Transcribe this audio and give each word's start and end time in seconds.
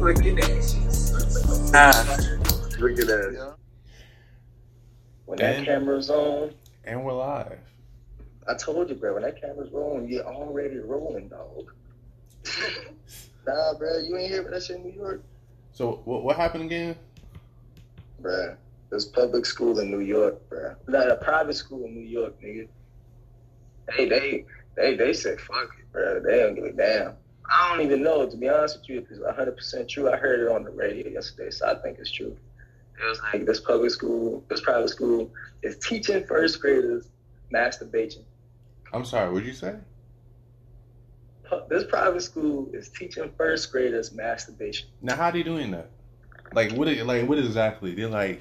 Looking 0.00 0.38
at 0.38 0.74
you. 0.74 0.80
Ah. 1.74 2.18
Look 2.78 2.98
at 2.98 3.06
that. 3.06 3.54
When 5.26 5.38
that 5.38 5.56
And- 5.56 5.66
camera's 5.66 6.10
on, 6.10 6.52
And 6.84 7.04
we're 7.04 7.12
live. 7.12 7.58
I 8.48 8.54
told 8.54 8.88
you, 8.88 8.94
bro. 8.96 9.14
When 9.14 9.22
that 9.22 9.40
camera's 9.40 9.70
rolling, 9.70 10.08
you're 10.08 10.24
already 10.24 10.78
rolling, 10.78 11.28
dog. 11.28 11.72
nah, 13.46 13.74
bro, 13.74 13.98
you 13.98 14.16
ain't 14.16 14.30
hear 14.30 14.42
that 14.50 14.62
shit 14.62 14.76
in 14.76 14.82
New 14.84 14.92
York, 14.92 15.22
So 15.72 16.00
what 16.04 16.24
what 16.24 16.36
happened 16.36 16.64
again? 16.64 16.96
bro. 18.18 18.56
This 18.90 19.04
public 19.04 19.46
school 19.46 19.78
in 19.78 19.90
New 19.90 20.00
York, 20.00 20.48
bro. 20.48 20.74
Not 20.88 21.10
a 21.10 21.16
private 21.16 21.54
school 21.54 21.84
in 21.84 21.94
New 21.94 22.08
York, 22.08 22.40
nigga. 22.42 22.66
Hey, 23.92 24.08
they 24.08 24.44
they 24.74 24.96
they 24.96 25.12
said 25.12 25.40
fuck 25.40 25.70
it, 25.78 25.92
bro. 25.92 26.20
They 26.20 26.38
don't 26.40 26.54
give 26.56 26.64
a 26.64 26.72
damn. 26.72 27.12
I 27.52 27.68
don't 27.74 27.84
even 27.84 28.02
know, 28.02 28.28
to 28.28 28.36
be 28.36 28.48
honest 28.48 28.78
with 28.78 28.88
you, 28.88 28.98
if 29.00 29.10
it's 29.10 29.20
100 29.20 29.56
percent 29.56 29.88
true. 29.88 30.10
I 30.10 30.16
heard 30.16 30.40
it 30.40 30.48
on 30.48 30.62
the 30.64 30.70
radio 30.70 31.08
yesterday, 31.08 31.50
so 31.50 31.66
I 31.66 31.74
think 31.82 31.98
it's 31.98 32.10
true. 32.10 32.36
It 33.02 33.08
was 33.08 33.20
like 33.32 33.46
this 33.46 33.60
public 33.60 33.90
school, 33.90 34.44
this 34.48 34.60
private 34.60 34.88
school 34.90 35.30
is 35.62 35.76
teaching 35.78 36.24
first 36.26 36.60
graders 36.60 37.08
masturbation. 37.50 38.24
I'm 38.92 39.04
sorry, 39.04 39.32
what'd 39.32 39.46
you 39.46 39.54
say? 39.54 39.76
This 41.68 41.84
private 41.84 42.20
school 42.22 42.68
is 42.72 42.88
teaching 42.90 43.30
first 43.36 43.72
graders 43.72 44.12
masturbation. 44.12 44.88
Now 45.02 45.16
how 45.16 45.24
are 45.26 45.32
they 45.32 45.42
doing 45.42 45.72
that? 45.72 45.90
Like 46.52 46.72
what 46.72 46.86
it- 46.88 47.04
like 47.06 47.28
what 47.28 47.38
exactly? 47.38 47.94
They're 47.94 48.08
like 48.08 48.40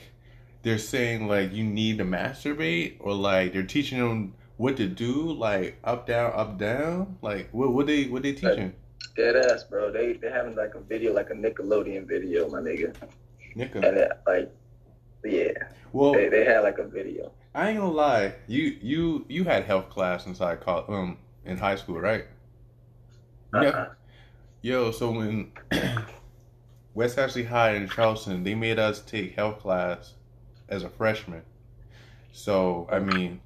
they're 0.62 0.78
saying 0.78 1.28
like 1.28 1.52
you 1.54 1.64
need 1.64 1.98
to 2.00 2.04
masturbate 2.06 2.98
or 3.00 3.14
like 3.14 3.54
they're 3.54 3.64
teaching 3.64 3.98
them 4.00 4.34
what 4.58 4.78
to 4.78 4.88
do, 4.88 5.32
like 5.32 5.78
up 5.84 6.06
down, 6.06 6.34
up 6.36 6.60
down? 6.60 7.18
Like 7.22 7.50
what 7.52 7.74
what 7.74 7.88
they 7.88 8.06
what 8.06 8.22
they 8.24 8.34
teaching? 8.34 8.74
Dead 9.20 9.36
ass, 9.36 9.66
bro. 9.66 9.92
They 9.92 10.14
they 10.14 10.32
having 10.32 10.56
like 10.56 10.76
a 10.76 10.80
video, 10.80 11.14
like 11.14 11.30
a 11.30 11.34
Nickelodeon 11.34 12.08
video, 12.08 12.50
my 12.50 12.60
nigga. 12.60 12.96
And 13.54 13.98
it, 13.98 14.12
like, 14.26 14.50
yeah, 15.26 15.52
Well 15.92 16.14
they 16.14 16.30
they 16.30 16.46
had 16.46 16.62
like 16.62 16.78
a 16.78 16.88
video. 16.88 17.34
I 17.54 17.68
ain't 17.68 17.80
gonna 17.80 17.92
lie. 17.92 18.36
You 18.48 18.78
you 18.82 19.26
you 19.28 19.44
had 19.44 19.66
health 19.66 19.90
class 19.90 20.26
inside 20.26 20.62
college, 20.62 20.86
um 20.88 21.18
in 21.44 21.58
high 21.58 21.76
school, 21.76 22.00
right? 22.00 22.28
Yeah. 23.54 23.60
Uh-uh. 23.60 23.90
Yo, 24.62 24.92
so 24.92 25.12
when 25.12 25.52
West 26.94 27.18
Ashley 27.18 27.44
High 27.44 27.72
in 27.72 27.90
Charleston, 27.90 28.46
they 28.46 28.56
made 28.56 28.80
us 28.80 29.02
take 29.02 29.36
health 29.36 29.60
class 29.60 30.14
as 30.70 30.84
a 30.84 30.90
freshman. 30.90 31.44
So 32.32 32.88
I 32.90 33.00
mean, 33.00 33.42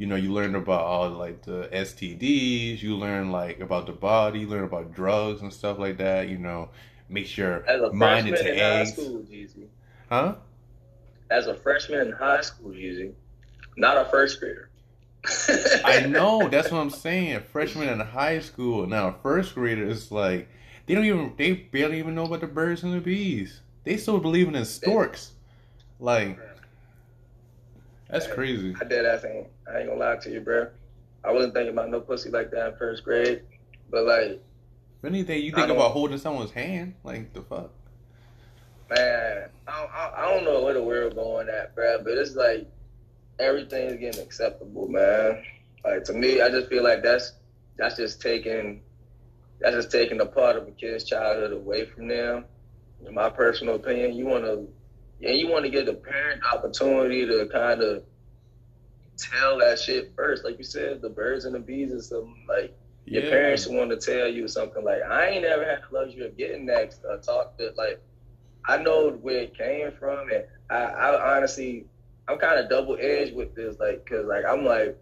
you 0.00 0.06
know, 0.06 0.16
you 0.16 0.32
learn 0.32 0.54
about 0.54 0.80
all 0.80 1.10
like 1.10 1.42
the 1.42 1.68
STDs, 1.74 2.80
you 2.80 2.96
learn 2.96 3.30
like 3.30 3.60
about 3.60 3.84
the 3.84 3.92
body, 3.92 4.40
you 4.40 4.46
learn 4.46 4.64
about 4.64 4.94
drugs 4.94 5.42
and 5.42 5.52
stuff 5.52 5.78
like 5.78 5.98
that. 5.98 6.30
You 6.30 6.38
know, 6.38 6.70
make 7.10 7.26
sure 7.26 7.56
a 7.56 7.92
mind 7.92 8.26
into 8.26 8.50
in 8.50 8.58
eggs, 8.58 8.94
school, 8.94 9.22
huh? 10.08 10.36
As 11.30 11.48
a 11.48 11.54
freshman 11.54 12.06
in 12.06 12.12
high 12.12 12.40
school, 12.40 12.70
Jeezy. 12.70 13.12
Not 13.76 13.98
a 13.98 14.06
first 14.06 14.40
grader. 14.40 14.70
I 15.84 16.06
know. 16.08 16.48
That's 16.48 16.70
what 16.70 16.78
I'm 16.78 16.88
saying. 16.88 17.34
A 17.34 17.40
freshman 17.40 17.90
in 17.90 18.00
high 18.00 18.38
school. 18.38 18.86
Now, 18.86 19.08
a 19.08 19.14
first 19.22 19.54
grader 19.54 19.86
is 19.86 20.10
like 20.10 20.48
they 20.86 20.94
don't 20.94 21.04
even 21.04 21.34
they 21.36 21.52
barely 21.52 21.98
even 21.98 22.14
know 22.14 22.24
about 22.24 22.40
the 22.40 22.46
birds 22.46 22.84
and 22.84 22.94
the 22.94 23.00
bees. 23.00 23.60
They 23.84 23.98
still 23.98 24.18
believing 24.18 24.54
in 24.54 24.64
storks. 24.64 25.32
Like 25.98 26.38
that's 28.10 28.26
crazy. 28.26 28.74
I 28.80 28.84
did 28.84 29.04
that 29.04 29.22
thing. 29.22 29.46
I 29.72 29.78
ain't 29.78 29.88
gonna 29.88 30.00
lie 30.00 30.16
to 30.16 30.30
you, 30.30 30.40
bro. 30.40 30.68
I 31.24 31.32
wasn't 31.32 31.54
thinking 31.54 31.72
about 31.72 31.90
no 31.90 32.00
pussy 32.00 32.30
like 32.30 32.50
that 32.52 32.72
in 32.72 32.76
first 32.78 33.04
grade. 33.04 33.42
But 33.90 34.04
like, 34.04 34.42
If 34.98 35.04
anything, 35.04 35.42
you 35.44 35.52
think 35.52 35.68
about 35.68 35.92
holding 35.92 36.18
someone's 36.18 36.50
hand. 36.50 36.94
Like 37.04 37.32
the 37.32 37.42
fuck. 37.42 37.70
man, 38.88 39.48
I, 39.68 39.84
I, 39.84 40.22
I 40.24 40.34
don't 40.34 40.44
know 40.44 40.62
where 40.62 40.74
the 40.74 40.82
world 40.82 41.14
going 41.14 41.48
at, 41.48 41.74
bro. 41.74 42.02
But 42.02 42.14
it's 42.18 42.34
like 42.34 42.66
everything's 43.38 43.98
getting 43.98 44.20
acceptable, 44.22 44.88
man. 44.88 45.42
Like 45.84 46.04
to 46.04 46.12
me, 46.12 46.40
I 46.40 46.48
just 46.50 46.68
feel 46.68 46.82
like 46.82 47.02
that's 47.02 47.32
that's 47.76 47.96
just 47.96 48.20
taking 48.20 48.82
that's 49.60 49.76
just 49.76 49.90
taking 49.90 50.20
a 50.20 50.26
part 50.26 50.56
of 50.56 50.66
a 50.66 50.70
kid's 50.70 51.04
childhood 51.04 51.52
away 51.52 51.84
from 51.84 52.08
them. 52.08 52.44
In 53.06 53.14
my 53.14 53.28
personal 53.30 53.76
opinion, 53.76 54.14
you 54.14 54.26
want 54.26 54.44
to, 54.44 54.66
yeah, 55.20 55.30
you 55.30 55.48
want 55.48 55.64
to 55.64 55.70
give 55.70 55.86
the 55.86 55.94
parent 55.94 56.42
opportunity 56.50 57.26
to 57.26 57.46
kind 57.52 57.82
of 57.82 58.02
tell 59.18 59.58
that 59.58 59.78
shit 59.78 60.12
first. 60.16 60.44
Like 60.44 60.58
you 60.58 60.64
said, 60.64 61.02
the 61.02 61.10
birds 61.10 61.44
and 61.44 61.54
the 61.54 61.58
bees 61.60 61.92
and 61.92 62.02
something 62.02 62.46
like 62.48 62.74
your 63.04 63.22
parents 63.22 63.66
want 63.66 63.90
to 63.90 63.96
tell 63.96 64.28
you 64.28 64.48
something 64.48 64.84
like, 64.84 65.02
I 65.02 65.28
ain't 65.30 65.42
never 65.42 65.64
had 65.64 65.80
the 65.90 65.98
luxury 65.98 66.26
of 66.26 66.36
getting 66.36 66.64
that 66.66 66.94
uh, 67.08 67.16
talk 67.16 67.58
that 67.58 67.76
like, 67.76 68.00
I 68.66 68.78
know 68.78 69.10
where 69.10 69.40
it 69.40 69.56
came 69.56 69.90
from, 69.98 70.30
and 70.30 70.44
I, 70.70 70.76
I 70.76 71.36
honestly, 71.36 71.86
I'm 72.28 72.38
kind 72.38 72.60
of 72.60 72.70
double 72.70 72.96
edged 73.00 73.34
with 73.34 73.54
this, 73.54 73.78
like, 73.80 74.06
cause 74.06 74.26
like 74.26 74.44
I'm 74.44 74.64
like, 74.64 74.96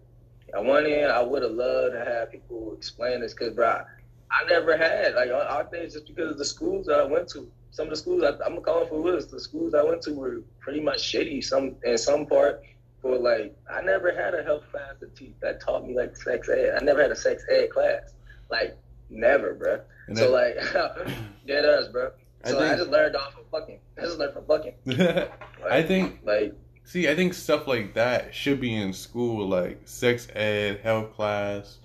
on 0.57 0.65
one 0.65 0.85
end, 0.85 1.11
I 1.11 1.21
would 1.21 1.43
have 1.43 1.51
loved 1.51 1.93
to 1.93 2.03
have 2.03 2.31
people 2.31 2.73
explain 2.75 3.21
this, 3.21 3.33
cause 3.33 3.51
bro, 3.51 3.83
I 4.31 4.45
never 4.49 4.77
had 4.77 5.15
like 5.15 5.31
I 5.31 5.59
I 5.59 5.63
think 5.63 5.83
it's 5.85 5.93
just 5.93 6.07
because 6.07 6.31
of 6.31 6.37
the 6.37 6.45
schools 6.45 6.85
that 6.87 6.99
I 6.99 7.03
went 7.03 7.27
to. 7.29 7.49
Some 7.71 7.85
of 7.85 7.91
the 7.91 7.97
schools 7.97 8.23
I, 8.23 8.33
I'm 8.45 8.61
calling 8.61 8.87
for 8.89 9.11
this. 9.11 9.25
The 9.25 9.39
schools 9.39 9.73
I 9.73 9.83
went 9.83 10.01
to 10.03 10.13
were 10.13 10.41
pretty 10.59 10.79
much 10.81 10.99
shitty. 10.99 11.43
Some 11.43 11.75
in 11.83 11.97
some 11.97 12.25
part, 12.25 12.63
but 13.01 13.21
like 13.21 13.55
I 13.71 13.81
never 13.81 14.13
had 14.13 14.33
a 14.33 14.43
health 14.43 14.63
class 14.71 14.93
that 14.99 15.15
teach 15.15 15.33
that 15.41 15.61
taught 15.61 15.87
me 15.87 15.95
like 15.95 16.15
sex 16.15 16.49
ed. 16.49 16.77
I 16.79 16.83
never 16.83 17.01
had 17.01 17.11
a 17.11 17.15
sex 17.15 17.43
ed 17.49 17.69
class, 17.71 18.13
like 18.49 18.77
never, 19.09 19.53
bro. 19.53 19.81
And 20.07 20.17
so 20.17 20.31
like, 20.31 20.55
dead 21.47 21.65
ass, 21.65 21.87
bro. 21.87 22.11
So 22.45 22.57
I, 22.57 22.67
think- 22.67 22.77
just 22.79 22.89
learned 22.89 23.15
off 23.15 23.37
of 23.37 23.45
fucking. 23.51 23.79
I 23.97 24.01
just 24.01 24.17
learned 24.17 24.33
from 24.33 24.45
fucking. 24.45 24.73
Like, 25.61 25.71
I 25.73 25.83
think 25.83 26.21
like 26.23 26.53
See, 26.85 27.09
I 27.09 27.15
think 27.15 27.33
stuff 27.33 27.67
like 27.67 27.93
that 27.95 28.33
should 28.33 28.59
be 28.61 28.73
in 28.73 28.93
school, 28.93 29.47
like 29.47 29.81
sex 29.85 30.27
ed, 30.33 30.79
health 30.81 31.13
class. 31.13 31.77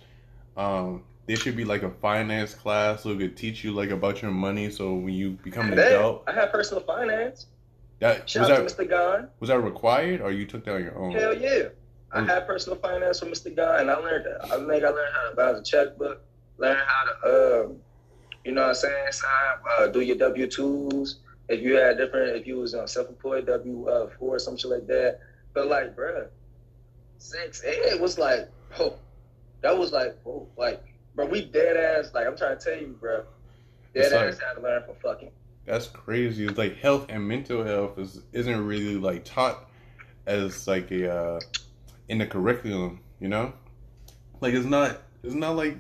Um, 0.57 1.03
there 1.27 1.37
should 1.37 1.57
be 1.57 1.65
like 1.65 1.83
a 1.83 1.91
finance 1.91 2.55
class 2.55 3.03
so 3.03 3.11
it 3.11 3.19
could 3.19 3.37
teach 3.37 3.65
you 3.65 3.73
like 3.73 3.91
about 3.91 4.21
your 4.23 4.31
money. 4.31 4.71
So 4.71 4.95
when 4.95 5.15
you 5.15 5.31
become 5.43 5.73
an 5.73 5.79
adult, 5.79 6.25
I 6.27 6.33
had 6.33 6.53
personal 6.53 6.83
finance. 6.83 7.47
that 8.01 8.23
was 8.23 8.31
Shout 8.31 8.51
out 8.51 8.67
that 8.67 8.69
to 8.69 8.83
Mr. 8.85 8.89
Gon. 8.91 9.29
was 9.41 9.49
that 9.49 9.59
required 9.61 10.21
or 10.21 10.31
you 10.33 10.45
took 10.47 10.65
that 10.65 10.75
on 10.75 10.83
your 10.85 10.99
own? 10.99 11.13
Hell 11.13 11.35
yeah. 11.37 11.69
I 12.13 12.21
Mm. 12.21 12.29
had 12.29 12.47
personal 12.47 12.79
finance 12.79 13.19
from 13.19 13.31
Mr. 13.31 13.55
Guy, 13.55 13.81
and 13.81 13.91
I 13.91 13.95
learned 13.97 14.27
that. 14.27 14.45
I 14.45 14.57
think 14.59 14.85
I 14.85 14.89
learned 14.89 15.15
how 15.15 15.31
to 15.31 15.35
balance 15.37 15.69
a 15.69 15.71
checkbook, 15.71 16.21
learn 16.59 16.77
how 16.87 17.05
to, 17.07 17.65
um, 17.65 17.77
you 18.45 18.53
know 18.53 18.61
what 18.63 18.69
I'm 18.69 18.75
saying, 18.77 19.13
sign, 19.13 19.31
uh, 19.79 19.87
do 19.89 20.01
your 20.01 20.17
W 20.19 20.47
twos. 20.47 21.19
If 21.49 21.61
you 21.61 21.75
had 21.75 21.97
different, 21.97 22.37
if 22.37 22.47
you 22.47 22.57
was 22.59 22.75
uh, 22.75 22.87
self-employed, 22.87 23.47
W 23.47 23.89
uh, 23.89 24.11
four, 24.19 24.39
some 24.39 24.57
shit 24.57 24.71
like 24.71 24.87
that. 24.87 25.19
But 25.55 25.67
like, 25.67 25.97
bruh, 25.97 26.29
sex 27.19 27.63
ed 27.65 28.01
was 28.01 28.19
like, 28.19 28.49
oh, 28.79 28.95
that 29.63 29.77
was 29.77 29.91
like, 29.93 30.17
oh, 30.27 30.47
like, 30.57 30.83
bro, 31.15 31.27
we 31.27 31.45
dead 31.45 31.77
ass. 31.77 32.11
Like, 32.15 32.27
I'm 32.27 32.37
trying 32.37 32.59
to 32.59 32.65
tell 32.65 32.79
you, 32.81 32.97
bro, 33.01 33.25
dead 33.95 34.05
It's 34.07 34.13
like- 34.13 34.29
ass 34.29 34.39
had 34.41 34.55
to 34.55 34.61
learn 34.61 34.83
from 34.85 34.95
fucking. 34.97 35.31
That's 35.67 35.87
crazy. 35.87 36.45
It's 36.47 36.59
like 36.59 36.77
health 36.77 37.07
and 37.09 37.27
mental 37.27 37.65
health 37.65 37.99
is 37.99 38.21
isn't 38.33 38.67
really 38.67 38.97
like 38.97 39.25
taught 39.25 39.71
as 40.27 40.69
like 40.69 40.91
a 40.91 41.11
uh, 41.11 41.41
in 42.09 42.19
the 42.19 42.27
curriculum. 42.27 43.01
You 43.19 43.29
know, 43.29 43.55
like 44.43 44.53
it's 44.53 44.67
not 44.67 45.01
it's 45.23 45.33
not 45.35 45.57
like 45.57 45.79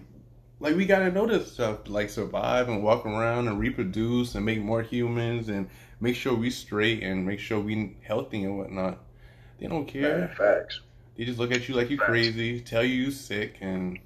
like 0.59 0.75
we 0.75 0.87
gotta 0.87 1.11
know 1.12 1.27
this 1.27 1.53
stuff 1.53 1.81
like 1.87 2.09
survive 2.09 2.71
and 2.71 2.83
walk 2.83 3.05
around 3.05 3.47
and 3.49 3.59
reproduce 3.59 4.34
and 4.37 4.47
make 4.47 4.62
more 4.62 4.81
humans 4.81 5.50
and 5.50 5.69
make 6.00 6.17
sure 6.17 6.34
we 6.34 6.49
straight 6.49 7.03
and 7.03 7.27
make 7.27 7.39
sure 7.41 7.61
we 7.61 7.94
healthy 8.03 8.44
and 8.44 8.56
whatnot. 8.56 9.00
They 9.59 9.67
don't 9.67 9.84
Man, 9.84 9.87
care. 9.87 10.34
facts. 10.34 10.81
They 11.19 11.27
just 11.27 11.39
look 11.39 11.53
at 11.53 11.69
you 11.69 11.75
like 11.75 11.91
you 11.91 11.99
Facts. 11.99 12.09
crazy, 12.09 12.61
tell 12.62 12.83
you 12.83 12.94
you 12.94 13.11
sick, 13.11 13.56
and 13.61 13.99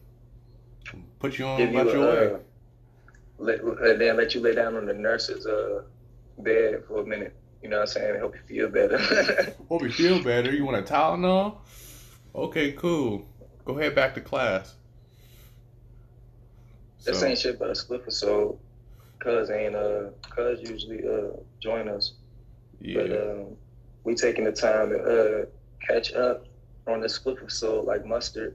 put 1.18 1.38
you 1.38 1.46
on 1.46 1.58
give 1.58 1.72
you 1.72 1.80
about 1.80 1.92
your 1.94 2.06
way. 2.06 2.34
uh, 2.34 2.38
let, 3.38 3.98
then 3.98 4.16
let 4.16 4.34
you 4.34 4.40
lay 4.40 4.54
down 4.54 4.76
on 4.76 4.86
the 4.86 4.94
nurse's 4.94 5.46
uh, 5.46 5.82
bed 6.38 6.84
for 6.86 7.02
a 7.02 7.06
minute. 7.06 7.34
You 7.62 7.68
know 7.68 7.76
what 7.78 7.82
I'm 7.82 7.86
saying? 7.88 8.16
Help 8.16 8.34
you 8.34 8.68
feel 8.68 8.68
better. 8.68 8.98
Hope 9.68 9.82
you 9.82 9.90
feel 9.90 10.22
better. 10.22 10.52
You 10.52 10.64
want 10.64 10.76
a 10.76 10.82
Tylenol? 10.92 11.56
Okay, 12.34 12.72
cool. 12.72 13.26
Go 13.64 13.78
ahead 13.78 13.94
back 13.94 14.14
to 14.14 14.20
class. 14.20 14.74
this 17.04 17.20
So, 17.20 17.26
ain't 17.26 17.38
shit 17.38 17.58
but 17.58 17.70
a 17.70 17.74
split 17.74 18.10
so 18.12 18.58
cuz 19.18 19.50
ain't 19.50 19.74
uh 19.74 20.10
cuz 20.30 20.60
usually 20.68 21.06
uh 21.06 21.36
join 21.60 21.88
us. 21.88 22.14
But 22.80 23.10
yeah. 23.10 23.16
um 23.16 23.56
we 24.04 24.14
taking 24.14 24.44
the 24.44 24.52
time 24.52 24.90
to 24.90 24.98
uh 24.98 25.46
catch 25.86 26.12
up 26.12 26.46
on 26.86 27.00
the 27.00 27.08
split 27.08 27.38
so 27.50 27.82
like 27.82 28.06
mustard. 28.06 28.54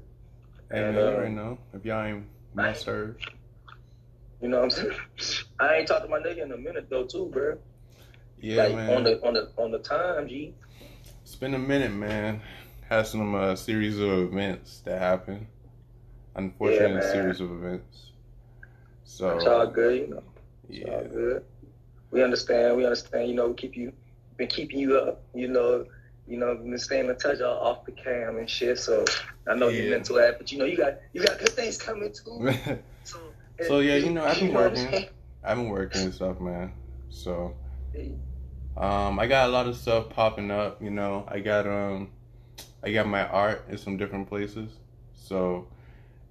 Hey, 0.71 0.83
and, 0.83 0.95
man, 0.95 1.03
you 1.03 1.09
uh, 1.09 1.13
already 1.13 1.33
know. 1.35 1.57
If 1.73 1.85
y'all 1.85 2.03
ain't 2.03 2.25
mustard. 2.55 3.17
You 4.41 4.49
know 4.49 4.57
what 4.57 4.65
I'm 4.65 4.69
saying? 4.71 4.91
I 5.59 5.75
ain't 5.75 5.87
talked 5.87 6.03
to 6.03 6.09
my 6.09 6.19
nigga 6.19 6.43
in 6.43 6.51
a 6.51 6.57
minute 6.57 6.87
though 6.89 7.05
too, 7.05 7.29
bro. 7.31 7.57
Yeah, 8.39 8.67
like 8.67 8.73
man. 8.73 8.89
on 8.89 9.03
the 9.03 9.21
on 9.25 9.33
the 9.33 9.51
on 9.57 9.71
the 9.71 9.79
time, 9.79 10.27
G. 10.27 10.53
It's 11.23 11.35
been 11.35 11.53
a 11.53 11.59
minute, 11.59 11.91
man. 11.93 12.41
Had 12.89 13.07
some 13.07 13.35
uh, 13.35 13.55
series 13.55 13.97
of 13.99 14.09
events 14.11 14.81
that 14.81 14.99
happened. 14.99 15.47
Unfortunate 16.35 17.03
Yeah, 17.03 17.11
series 17.11 17.39
of 17.41 17.51
events. 17.51 18.11
So 19.03 19.29
it's 19.29 19.45
all 19.47 19.67
good, 19.67 19.99
you 20.01 20.07
know. 20.07 20.23
It's 20.69 20.89
all 20.89 21.03
Yeah. 21.03 21.03
good. 21.03 21.43
We 22.11 22.23
understand. 22.23 22.77
We 22.77 22.85
understand. 22.85 23.29
You 23.29 23.35
know, 23.35 23.47
we 23.49 23.53
keep 23.55 23.75
you 23.75 23.93
been 24.37 24.47
keeping 24.47 24.79
you 24.79 24.97
up. 24.97 25.23
You 25.33 25.47
know, 25.49 25.85
you 26.27 26.37
know, 26.37 26.55
been 26.55 26.77
staying 26.77 27.09
in 27.09 27.17
touch 27.17 27.41
all 27.41 27.59
off 27.59 27.85
the 27.85 27.91
cam 27.91 28.37
and 28.37 28.49
shit. 28.49 28.79
So 28.79 29.05
I 29.47 29.55
know 29.55 29.67
Yeah. 29.67 29.83
you're 29.83 29.91
mental 29.91 30.19
at, 30.19 30.37
but 30.37 30.51
you 30.51 30.57
know, 30.57 30.65
you 30.65 30.77
got 30.77 30.99
you 31.13 31.23
got 31.23 31.39
good 31.39 31.49
things 31.49 31.77
coming 31.77 32.11
too. 32.13 32.51
So, 33.03 33.19
So, 33.61 33.79
yeah, 33.79 33.95
you 33.95 34.09
know, 34.11 34.23
I've 34.23 34.39
been 34.39 34.53
working. 34.53 35.05
I've 35.43 35.57
been 35.57 35.69
working 35.69 36.01
and 36.01 36.13
stuff, 36.13 36.39
man. 36.39 36.73
So 37.09 37.55
um 38.75 39.19
I 39.19 39.27
got 39.27 39.49
a 39.49 39.51
lot 39.51 39.67
of 39.67 39.75
stuff 39.75 40.09
popping 40.09 40.49
up, 40.51 40.81
you 40.81 40.89
know. 40.89 41.25
I 41.27 41.39
got 41.39 41.67
um 41.67 42.09
I 42.83 42.91
got 42.91 43.07
my 43.07 43.27
art 43.27 43.65
in 43.69 43.77
some 43.77 43.97
different 43.97 44.27
places. 44.29 44.71
So 45.15 45.67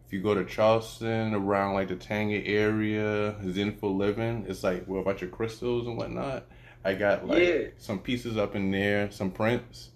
if 0.06 0.12
you 0.12 0.20
go 0.22 0.34
to 0.34 0.44
Charleston 0.44 1.34
around 1.34 1.74
like 1.74 1.88
the 1.88 1.96
Tanger 1.96 2.42
area, 2.46 3.36
Zenful 3.44 3.96
Living, 3.96 4.44
it's 4.48 4.62
like 4.64 4.86
with 4.88 5.00
a 5.00 5.04
bunch 5.04 5.22
of 5.22 5.30
crystals 5.30 5.86
and 5.86 5.96
whatnot. 5.96 6.46
I 6.84 6.94
got 6.94 7.26
like 7.26 7.38
Yeah. 7.42 7.58
some 7.78 7.98
pieces 8.00 8.36
up 8.36 8.54
in 8.56 8.70
there, 8.70 9.10
some 9.10 9.30
prints. 9.30 9.90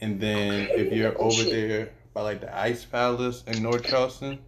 And 0.00 0.20
then 0.20 0.68
if 0.70 0.92
you're 0.92 1.20
over 1.20 1.42
there 1.42 1.90
by 2.14 2.22
like 2.22 2.40
the 2.40 2.56
Ice 2.58 2.84
Palace 2.84 3.44
in 3.46 3.62
North 3.62 3.84
Charleston, 3.84 4.38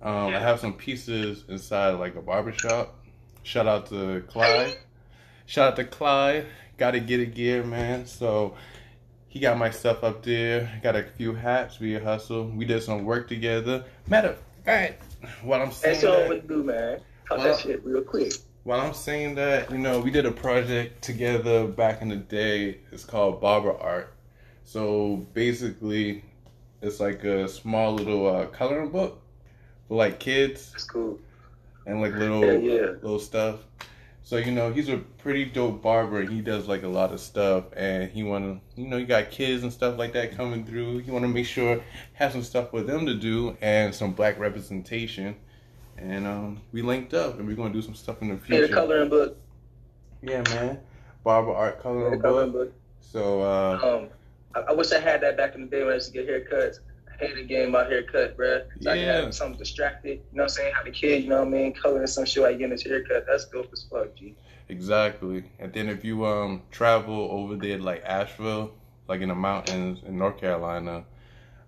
um, 0.00 0.28
I 0.34 0.38
have 0.38 0.60
some 0.60 0.74
pieces 0.74 1.44
inside 1.48 1.90
like 1.92 2.14
a 2.14 2.22
barbershop. 2.22 2.94
Shout 3.42 3.66
out 3.66 3.86
to 3.86 4.22
Clyde. 4.28 4.76
Shout 5.46 5.68
out 5.72 5.76
to 5.76 5.84
Clyde. 5.84 6.46
Gotta 6.76 7.00
get 7.00 7.18
it 7.18 7.34
gear, 7.34 7.64
man. 7.64 8.06
So 8.06 8.54
he 9.26 9.40
got 9.40 9.58
my 9.58 9.70
stuff 9.70 10.04
up 10.04 10.22
there. 10.22 10.70
Got 10.82 10.94
a 10.94 11.02
few 11.16 11.34
hats 11.34 11.80
We 11.80 11.94
hustle. 11.94 12.46
We 12.46 12.64
did 12.64 12.82
some 12.84 13.04
work 13.04 13.26
together. 13.26 13.84
Matter 14.06 14.28
of 14.30 14.38
fact, 14.64 15.02
what 15.42 15.60
I'm 15.60 15.72
saying 15.72 15.94
That's 15.94 16.04
all 16.04 16.16
that, 16.18 16.28
we 16.30 16.40
do, 16.40 16.62
man. 16.62 17.00
Talk 17.28 17.38
Well- 17.38 17.48
that 17.48 17.58
shit 17.60 17.84
real 17.84 18.02
quick. 18.02 18.32
While 18.68 18.80
I'm 18.80 18.92
saying 18.92 19.36
that, 19.36 19.70
you 19.70 19.78
know, 19.78 19.98
we 19.98 20.10
did 20.10 20.26
a 20.26 20.30
project 20.30 21.00
together 21.00 21.66
back 21.66 22.02
in 22.02 22.10
the 22.10 22.16
day. 22.16 22.80
It's 22.92 23.02
called 23.02 23.40
Barber 23.40 23.72
Art. 23.72 24.12
So 24.64 25.26
basically, 25.32 26.22
it's 26.82 27.00
like 27.00 27.24
a 27.24 27.48
small 27.48 27.94
little 27.94 28.26
uh, 28.26 28.44
coloring 28.48 28.90
book 28.90 29.22
for 29.88 29.96
like 29.96 30.20
kids 30.20 30.70
That's 30.72 30.84
cool. 30.84 31.18
and 31.86 32.02
like 32.02 32.12
little 32.12 32.44
Yeah, 32.44 32.58
yeah. 32.58 32.86
little 33.00 33.18
stuff. 33.18 33.60
So 34.22 34.36
you 34.36 34.52
know, 34.52 34.70
he's 34.70 34.90
a 34.90 34.98
pretty 34.98 35.46
dope 35.46 35.80
barber. 35.80 36.20
He 36.26 36.42
does 36.42 36.68
like 36.68 36.82
a 36.82 36.88
lot 36.88 37.10
of 37.10 37.20
stuff, 37.20 37.64
and 37.74 38.10
he 38.10 38.22
want 38.22 38.44
to, 38.44 38.82
you 38.82 38.86
know, 38.86 38.98
you 38.98 39.06
got 39.06 39.30
kids 39.30 39.62
and 39.62 39.72
stuff 39.72 39.96
like 39.96 40.12
that 40.12 40.36
coming 40.36 40.66
through. 40.66 40.98
He 40.98 41.10
want 41.10 41.24
to 41.24 41.28
make 41.30 41.46
sure 41.46 41.80
have 42.12 42.32
some 42.32 42.42
stuff 42.42 42.68
for 42.72 42.82
them 42.82 43.06
to 43.06 43.14
do 43.14 43.56
and 43.62 43.94
some 43.94 44.12
black 44.12 44.38
representation. 44.38 45.36
And 46.00 46.26
um, 46.26 46.60
we 46.72 46.82
linked 46.82 47.14
up, 47.14 47.38
and 47.38 47.46
we're 47.46 47.56
gonna 47.56 47.72
do 47.72 47.82
some 47.82 47.94
stuff 47.94 48.22
in 48.22 48.28
the 48.28 48.38
future. 48.38 48.68
coloring 48.74 49.08
book. 49.08 49.36
Yeah, 50.22 50.42
man. 50.50 50.78
Barber 51.24 51.52
art 51.52 51.82
coloring 51.82 52.12
the 52.18 52.22
coloring 52.22 52.52
book. 52.52 52.68
book. 52.68 52.74
So 53.00 53.40
uh, 53.42 53.80
Um, 53.82 54.08
I, 54.54 54.70
I 54.70 54.72
wish 54.72 54.92
I 54.92 55.00
had 55.00 55.20
that 55.22 55.36
back 55.36 55.54
in 55.54 55.62
the 55.62 55.66
day 55.66 55.82
when 55.82 55.92
I 55.92 55.94
used 55.94 56.12
to 56.12 56.12
get 56.12 56.28
haircuts. 56.28 56.78
I 57.12 57.24
hated 57.24 57.48
getting 57.48 57.72
my 57.72 57.84
haircut, 57.84 58.36
bruh. 58.36 58.64
So 58.80 58.90
I 58.90 58.94
could 58.94 59.02
Yeah. 59.02 59.22
have 59.22 59.34
something 59.34 59.58
distracted. 59.58 60.10
You 60.10 60.16
know 60.32 60.42
what 60.42 60.42
I'm 60.44 60.48
saying? 60.50 60.74
Have 60.74 60.84
the 60.84 60.90
kid, 60.92 61.24
you 61.24 61.30
know 61.30 61.38
what 61.40 61.48
I 61.48 61.50
mean? 61.50 61.72
Coloring 61.74 62.06
some 62.06 62.24
shit 62.24 62.42
while 62.42 62.52
getting 62.52 62.70
his 62.70 62.84
haircut. 62.84 63.26
That's 63.26 63.46
dope 63.46 63.70
as 63.72 63.84
fuck, 63.90 64.14
G. 64.14 64.36
Exactly. 64.68 65.44
And 65.58 65.72
then 65.72 65.88
if 65.88 66.04
you 66.04 66.24
um 66.26 66.62
travel 66.70 67.28
over 67.30 67.56
there 67.56 67.78
like 67.78 68.04
Asheville, 68.04 68.72
like 69.08 69.20
in 69.20 69.30
the 69.30 69.34
mountains 69.34 70.00
in 70.06 70.16
North 70.18 70.38
Carolina, 70.38 71.04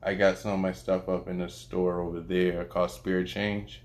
I 0.03 0.15
got 0.15 0.39
some 0.39 0.53
of 0.53 0.61
my 0.61 0.73
stuff 0.73 1.09
up 1.09 1.27
in 1.29 1.41
a 1.41 1.49
store 1.49 2.01
over 2.01 2.21
there 2.21 2.65
called 2.65 2.91
Spirit 2.91 3.27
Change. 3.27 3.83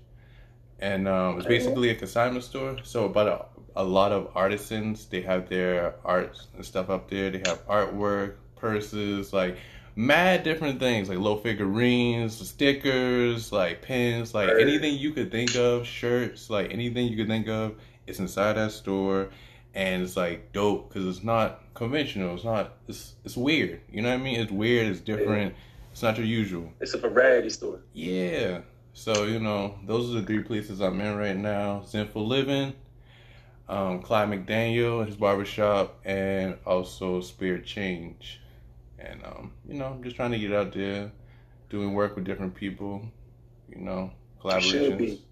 And 0.78 1.08
um 1.08 1.38
it's 1.38 1.46
basically 1.46 1.90
a 1.90 1.94
consignment 1.94 2.44
store. 2.44 2.76
So 2.82 3.06
about 3.06 3.28
a, 3.76 3.82
a 3.82 3.84
lot 3.84 4.12
of 4.12 4.30
artisans, 4.34 5.06
they 5.06 5.22
have 5.22 5.48
their 5.48 5.94
arts 6.04 6.48
and 6.54 6.64
stuff 6.64 6.90
up 6.90 7.10
there. 7.10 7.30
They 7.30 7.42
have 7.46 7.66
artwork, 7.66 8.34
purses, 8.56 9.32
like 9.32 9.56
mad 9.98 10.42
different 10.42 10.78
things 10.78 11.08
like 11.08 11.18
low 11.18 11.36
figurines, 11.36 12.36
stickers, 12.46 13.52
like 13.52 13.80
pins, 13.80 14.34
like 14.34 14.50
anything 14.50 14.98
you 14.98 15.12
could 15.12 15.30
think 15.30 15.56
of, 15.56 15.86
shirts, 15.86 16.50
like 16.50 16.70
anything 16.72 17.06
you 17.08 17.16
could 17.16 17.28
think 17.28 17.48
of 17.48 17.76
it's 18.06 18.18
inside 18.18 18.54
that 18.54 18.72
store, 18.72 19.30
and 19.74 20.02
it's 20.02 20.16
like 20.16 20.52
dope 20.52 20.88
because 20.88 21.06
it's 21.06 21.24
not 21.24 21.62
conventional. 21.74 22.34
It's 22.34 22.44
not. 22.44 22.74
It's 22.88 23.14
it's 23.24 23.36
weird. 23.36 23.80
You 23.90 24.02
know 24.02 24.10
what 24.10 24.20
I 24.20 24.22
mean? 24.22 24.40
It's 24.40 24.52
weird. 24.52 24.86
It's 24.86 25.00
different. 25.00 25.54
It's 25.92 26.02
not 26.02 26.16
your 26.16 26.26
usual. 26.26 26.72
It's 26.80 26.94
a 26.94 26.98
variety 26.98 27.50
store. 27.50 27.80
Yeah. 27.92 28.60
So 28.96 29.24
you 29.24 29.38
know, 29.38 29.74
those 29.84 30.10
are 30.10 30.20
the 30.20 30.26
three 30.26 30.42
places 30.42 30.80
I'm 30.80 30.98
in 31.02 31.16
right 31.16 31.36
now: 31.36 31.82
Zenful 31.84 32.26
Living, 32.26 32.72
um, 33.68 34.00
Clyde 34.00 34.30
McDaniel, 34.30 35.04
his 35.04 35.16
barbershop, 35.16 36.00
and 36.06 36.56
also 36.64 37.20
Spirit 37.20 37.66
Change. 37.66 38.40
And 38.98 39.22
um, 39.22 39.52
you 39.68 39.74
know, 39.74 39.84
I'm 39.84 40.02
just 40.02 40.16
trying 40.16 40.30
to 40.32 40.38
get 40.38 40.50
out 40.50 40.72
there, 40.72 41.12
doing 41.68 41.92
work 41.92 42.16
with 42.16 42.24
different 42.24 42.54
people. 42.54 43.02
You 43.68 43.82
know, 43.82 44.12
collaborations. 44.42 44.96
be. 44.96 45.22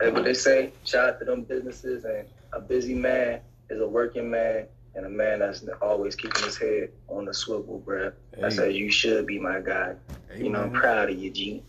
And 0.00 0.12
what 0.12 0.24
they 0.24 0.34
say, 0.34 0.72
shout 0.84 1.08
out 1.08 1.18
to 1.20 1.24
them 1.24 1.44
businesses 1.44 2.04
and 2.04 2.28
a 2.52 2.60
busy 2.60 2.94
man 2.94 3.40
is 3.70 3.80
a 3.80 3.88
working 3.88 4.30
man 4.30 4.66
and 4.94 5.06
a 5.06 5.08
man 5.08 5.38
that's 5.38 5.64
always 5.80 6.16
keeping 6.16 6.42
his 6.42 6.56
head 6.58 6.90
on 7.08 7.24
the 7.24 7.34
swivel, 7.34 7.82
bruh. 7.86 8.12
I 8.38 8.48
Hey, 8.48 8.50
said 8.50 8.74
you 8.74 8.90
should 8.90 9.26
be 9.26 9.38
my 9.38 9.60
guy. 9.60 9.94
hey, 10.32 10.42
you 10.42 10.50
know, 10.50 10.62
I'm 10.62 10.72
proud 10.72 11.10
of 11.10 11.18
you, 11.18 11.30
G. 11.30 11.62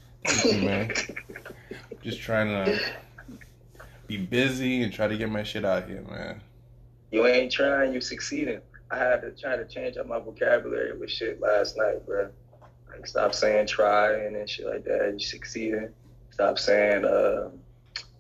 You, 0.46 0.62
man. 0.62 0.92
Just 2.04 2.20
trying 2.20 2.48
to 2.48 2.80
be 4.08 4.18
busy 4.18 4.82
and 4.84 4.92
try 4.92 5.08
to 5.08 5.16
get 5.18 5.30
my 5.30 5.44
shit 5.44 5.64
out 5.66 5.88
here, 5.88 6.04
man. 6.10 6.42
You 7.12 7.28
ain't 7.28 7.52
trying, 7.52 7.94
you 7.94 8.02
succeeding. 8.02 8.60
I 8.90 8.98
had 8.98 9.22
to 9.22 9.32
try 9.32 9.56
to 9.56 9.66
change 9.66 9.98
up 9.98 10.08
my 10.08 10.20
vocabulary 10.20 10.98
with 10.98 11.10
shit 11.12 11.40
last 11.40 11.78
night, 11.78 12.06
bro. 12.06 12.30
Like 12.90 13.08
stop 13.08 13.34
saying 13.34 13.68
trying 13.68 14.26
and 14.28 14.36
then 14.36 14.48
shit 14.48 14.66
like 14.66 14.84
that. 14.86 15.14
You 15.14 15.20
succeeding. 15.20 15.90
Stop 16.32 16.60
saying 16.60 17.06
uh 17.06 17.50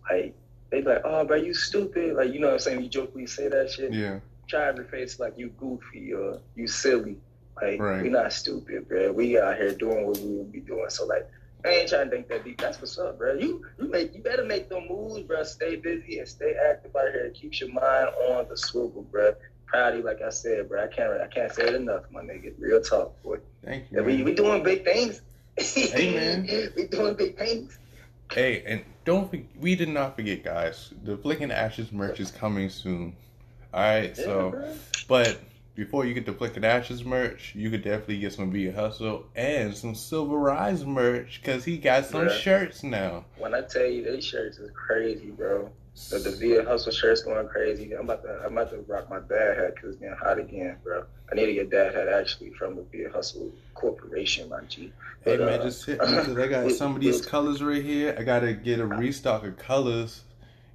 like 0.09 0.33
they 0.69 0.79
be 0.81 0.87
like, 0.87 1.01
oh 1.03 1.25
bro, 1.25 1.35
you 1.37 1.53
stupid. 1.53 2.15
Like 2.15 2.31
you 2.33 2.39
know 2.39 2.47
what 2.47 2.53
I'm 2.53 2.59
saying? 2.59 2.81
You 2.83 2.87
jokingly 2.89 3.27
say 3.27 3.49
that 3.49 3.69
shit. 3.71 3.91
Yeah, 3.91 4.19
Try 4.51 4.73
to 4.73 4.83
face 4.83 5.17
like 5.17 5.37
you 5.37 5.47
goofy 5.57 6.13
or 6.13 6.41
you 6.55 6.67
silly. 6.67 7.15
Like 7.61 7.79
Right. 7.79 8.03
we 8.03 8.09
not 8.09 8.33
stupid, 8.33 8.89
bro. 8.89 9.13
We 9.13 9.39
out 9.39 9.55
here 9.55 9.73
doing 9.73 10.05
what 10.05 10.17
we 10.17 10.35
would 10.35 10.51
be 10.51 10.59
doing. 10.59 10.89
So 10.89 11.05
like 11.05 11.25
I 11.63 11.69
ain't 11.69 11.89
trying 11.89 12.09
to 12.09 12.11
think 12.17 12.27
that 12.27 12.43
deep. 12.43 12.59
That's 12.59 12.81
what's 12.81 12.99
up, 12.99 13.17
bro. 13.17 13.35
You 13.35 13.65
you 13.79 13.87
make 13.87 14.13
you 14.13 14.21
better 14.21 14.43
make 14.43 14.67
them 14.67 14.89
moves, 14.89 15.21
bro. 15.21 15.43
Stay 15.43 15.77
busy 15.77 16.19
and 16.19 16.27
stay 16.27 16.53
active 16.69 16.93
out 16.93 17.13
here. 17.13 17.31
Keep 17.33 17.61
your 17.61 17.69
mind 17.69 18.09
on 18.29 18.45
the 18.49 18.57
swivel, 18.57 19.03
bro. 19.03 19.33
Proud 19.67 19.93
of 19.93 19.99
you, 19.99 20.05
like 20.05 20.21
I 20.21 20.31
said, 20.31 20.67
bro. 20.67 20.83
I 20.83 20.87
can't 20.87 21.21
I 21.21 21.27
can't 21.27 21.53
say 21.53 21.67
it 21.67 21.75
enough, 21.75 22.03
my 22.11 22.21
nigga. 22.21 22.53
Real 22.59 22.81
talk, 22.81 23.23
boy. 23.23 23.37
thank 23.63 23.89
you. 23.89 23.99
Yeah, 23.99 24.05
we 24.05 24.21
we 24.21 24.33
doing 24.33 24.63
big 24.63 24.83
things. 24.83 25.21
Hey, 25.55 26.13
man. 26.13 26.73
we 26.75 26.87
doing 26.87 27.15
big 27.15 27.37
things. 27.37 27.79
Hey, 28.33 28.63
and 28.65 28.83
don't 29.05 29.31
we 29.57 29.75
did 29.75 29.87
not 29.87 30.17
forget, 30.17 30.43
guys. 30.43 30.93
The 31.03 31.15
Flicking 31.15 31.51
Ashes 31.51 31.93
merch 31.93 32.19
is 32.19 32.31
coming 32.31 32.69
soon. 32.69 33.15
All 33.73 33.81
right, 33.81 34.13
Yeah, 34.17 34.23
so 34.25 34.51
bro. 34.51 34.73
but 35.07 35.39
before 35.75 36.05
you 36.05 36.13
get 36.13 36.25
the 36.25 36.33
Flicking 36.33 36.65
Ashes 36.65 37.05
merch, 37.05 37.53
you 37.55 37.69
could 37.69 37.83
definitely 37.83 38.19
get 38.19 38.33
some 38.33 38.51
Via 38.51 38.73
Hustle 38.73 39.25
and 39.35 39.75
some 39.75 39.95
Silver 39.95 40.37
Rise 40.37 40.85
merch 40.85 41.39
because 41.41 41.63
he 41.63 41.77
got 41.77 42.05
some 42.05 42.23
Yeah. 42.27 42.33
shirts 42.33 42.83
now. 42.83 43.25
when 43.37 43.53
I 43.55 43.61
tell 43.61 43.85
you 43.85 44.03
these 44.03 44.25
shirts 44.25 44.57
is 44.57 44.69
crazy, 44.71 45.31
bro. 45.31 45.69
The, 46.09 46.19
the 46.19 46.31
Via 46.31 46.63
Hustle 46.65 46.91
shirt's 46.91 47.21
going 47.23 47.47
crazy. 47.47 47.93
I'm 47.93 48.01
about 48.01 48.23
to 48.23 48.41
I'm 48.45 48.57
about 48.57 48.71
to 48.71 48.79
rock 48.87 49.09
my 49.09 49.19
dad 49.19 49.57
hat 49.57 49.75
because 49.75 49.91
it's 49.91 49.99
getting 50.01 50.15
hot 50.15 50.37
again, 50.39 50.77
bro. 50.83 51.05
I 51.31 51.35
need 51.35 51.45
to 51.47 51.53
get 51.53 51.69
dad 51.69 51.95
hat 51.95 52.07
actually 52.09 52.51
from 52.51 52.75
the 52.75 52.83
Via 52.91 53.09
Hustle 53.09 53.51
Corporation, 53.73 54.49
my 54.49 54.61
G. 54.67 54.91
Hey 55.23 55.37
man, 55.37 55.59
uh, 55.59 55.63
just 55.63 55.85
hit 55.85 56.01
me 56.09 56.17
because 56.17 56.37
I 56.37 56.47
got 56.47 56.71
some 56.71 56.95
of 56.95 57.01
these 57.01 57.21
colors 57.25 57.61
right 57.63 57.83
here. 57.83 58.15
I 58.17 58.23
gotta 58.23 58.53
get 58.53 58.79
a 58.79 58.85
restock 58.85 59.45
of 59.45 59.57
colors. 59.57 60.23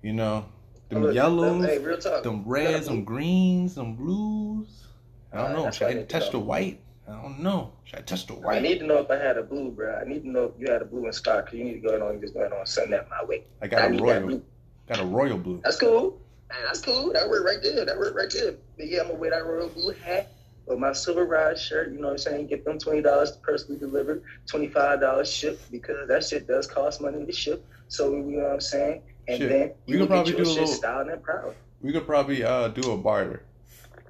You 0.02 0.12
know, 0.14 0.46
them 0.88 1.02
look, 1.02 1.14
yellows, 1.14 1.64
Hey, 1.64 1.78
real 1.78 1.98
talk. 1.98 2.22
them 2.22 2.44
reds, 2.46 2.86
them 2.86 3.04
greens, 3.04 3.74
them 3.74 3.94
blues. 3.96 4.86
I 5.32 5.42
don't 5.42 5.52
know. 5.52 5.70
Should 5.70 5.86
I 5.86 5.90
I 5.90 5.94
to 5.94 6.04
touch 6.06 6.30
the 6.30 6.38
white? 6.38 6.80
I 7.08 7.12
don't 7.22 7.40
know. 7.40 7.72
Should 7.84 7.98
I 8.00 8.02
touch 8.02 8.26
the 8.26 8.34
white? 8.34 8.56
I 8.56 8.60
need 8.60 8.78
to 8.80 8.86
know 8.86 8.98
if 8.98 9.10
I 9.10 9.16
had 9.16 9.36
a 9.36 9.42
blue, 9.42 9.70
bro. 9.70 9.94
I 9.94 10.04
need 10.08 10.22
to 10.22 10.28
know 10.28 10.44
if 10.44 10.52
you 10.60 10.72
had 10.72 10.82
a 10.82 10.84
blue 10.84 11.06
in 11.06 11.12
stock. 11.12 11.46
Cause 11.46 11.54
you 11.54 11.64
need 11.64 11.74
to 11.74 11.80
go 11.80 11.88
ahead 11.90 12.02
and 12.02 12.20
just 12.20 12.34
go 12.34 12.40
ahead 12.40 12.52
and 12.52 12.66
send 12.68 12.92
that 12.92 13.08
my 13.10 13.24
way. 13.24 13.44
I 13.62 13.66
I 13.66 13.68
got 13.68 13.90
a 13.90 13.94
royal. 14.02 14.26
blue. 14.26 14.42
Got 14.88 15.00
a 15.00 15.04
royal 15.04 15.38
blue. 15.38 15.60
That's 15.64 15.78
cool. 15.78 16.20
Hey, 16.50 16.58
that's 16.64 16.80
cool. 16.80 17.12
That 17.12 17.28
worked 17.28 17.44
right 17.44 17.58
there. 17.62 17.84
That 17.84 17.98
worked 17.98 18.16
right 18.16 18.30
there. 18.32 18.54
But 18.76 18.86
yeah, 18.88 19.00
I'm 19.00 19.08
gonna 19.08 19.18
wear 19.18 19.30
that 19.30 19.44
royal 19.44 19.68
blue 19.68 19.92
hat 19.92 20.32
with 20.66 20.78
my 20.78 20.92
silver 20.92 21.24
rise 21.24 21.60
shirt. 21.60 21.92
You 21.92 21.98
know 21.98 22.06
what 22.08 22.12
I'm 22.12 22.18
saying? 22.18 22.46
Get 22.48 22.64
them 22.64 22.78
twenty 22.78 23.02
dollars 23.02 23.32
personally 23.42 23.78
delivered, 23.78 24.22
twenty 24.46 24.68
five 24.68 25.00
dollars 25.00 25.30
shipped 25.30 25.70
because 25.70 26.08
that 26.08 26.24
shit 26.24 26.46
does 26.46 26.66
cost 26.66 27.00
money 27.00 27.24
to 27.24 27.32
ship. 27.32 27.64
So 27.88 28.12
you 28.16 28.22
know 28.22 28.44
what 28.44 28.52
I'm 28.54 28.60
saying? 28.60 29.02
And 29.28 29.38
Shit. 29.38 29.49
then 29.49 29.73
We 29.87 29.99
could 29.99 30.09
probably 30.09 30.33
do 30.33 30.42
a 30.42 30.45
little- 30.45 30.66
styled 30.66 31.09
and 31.09 31.23
proud. 31.23 31.54
We 31.83 31.92
could 31.92 32.06
probably 32.06 32.42
uh 32.45 32.68
do 32.68 32.92
a 32.92 32.97
barter. 32.97 33.42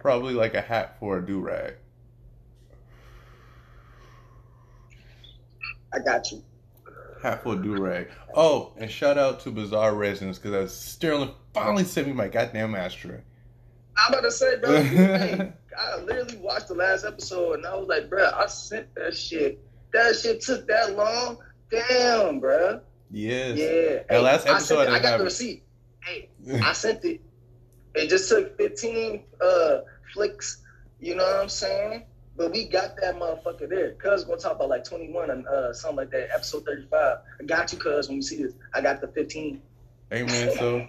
Probably 0.01 0.35
like 0.35 0.55
a 0.55 0.61
hat 0.61 0.97
for 1.01 1.19
a 1.19 1.27
do 1.27 1.41
rag. 1.41 1.75
I 5.93 5.99
got 6.01 6.31
you. 6.31 6.43
Hat 7.23 7.43
for 7.43 7.55
a 7.55 7.57
do 7.63 7.77
rag. 7.77 8.09
Oh, 8.35 8.73
and 8.77 8.91
shout 8.91 9.17
out 9.19 9.41
to 9.41 9.51
Bizarre 9.51 9.95
Resins 9.95 10.39
because 10.39 10.75
Sterling 10.77 11.31
finally 11.55 11.85
sent 11.85 12.07
me 12.07 12.13
my 12.13 12.29
goddamn 12.29 12.75
ashtray. 12.75 13.21
I'm 13.97 14.13
about 14.13 14.21
to 14.25 14.31
say, 14.31 14.59
bro. 14.59 14.83
hey, 14.83 15.53
I 15.79 15.97
literally 16.03 16.37
watched 16.37 16.69
the 16.69 16.75
last 16.75 17.05
episode 17.05 17.55
and 17.55 17.67
I 17.67 17.75
was 17.77 17.89
like, 17.89 18.11
bro, 18.11 18.31
I 18.35 18.47
sent 18.47 18.95
that 18.95 19.17
shit. 19.17 19.59
That 19.93 20.15
shit 20.17 20.43
took 20.43 20.67
that 20.69 20.95
long. 20.97 21.39
Damn, 21.71 22.41
bro. 22.41 22.81
Yes. 23.11 23.59
Yeah. 23.59 24.03
That 24.09 24.23
last 24.23 24.47
I, 24.47 24.53
episode, 24.53 24.77
sent 24.77 24.89
it. 24.91 24.93
I 24.93 24.97
I 24.97 25.03
got 25.03 25.19
the 25.19 25.25
receipt. 25.25 25.63
Hey, 26.03 26.29
I 26.63 26.73
sent 26.73 27.05
it. 27.05 27.21
It 27.95 28.09
just 28.09 28.29
took 28.29 28.57
15 28.57 29.23
uh 29.41 29.79
flicks. 30.13 30.63
You 31.01 31.15
know 31.15 31.25
what 31.25 31.43
I'm 31.43 31.49
saying? 31.49 32.05
But 32.37 32.53
we 32.53 32.69
got 32.69 32.97
that 33.01 33.19
motherfucker 33.19 33.69
there. 33.69 33.93
Cuz 33.93 34.25
gonna 34.25 34.39
talk 34.39 34.57
about 34.57 34.69
like 34.69 34.85
21 34.85 35.31
and 35.31 35.47
uh 35.47 35.73
something 35.73 35.97
like 35.97 36.11
that. 36.11 36.29
Episode 36.35 36.65
35. 36.65 37.19
I 37.41 37.45
got 37.45 37.73
you, 37.73 37.79
cuz 37.79 38.09
when 38.09 38.17
you 38.17 38.23
see 38.23 38.43
this. 38.43 38.53
I 38.75 38.81
got 38.81 39.01
the 39.01 39.09
15. 39.09 39.63
Hey 40.11 40.23
man, 40.23 40.53
so 40.57 40.87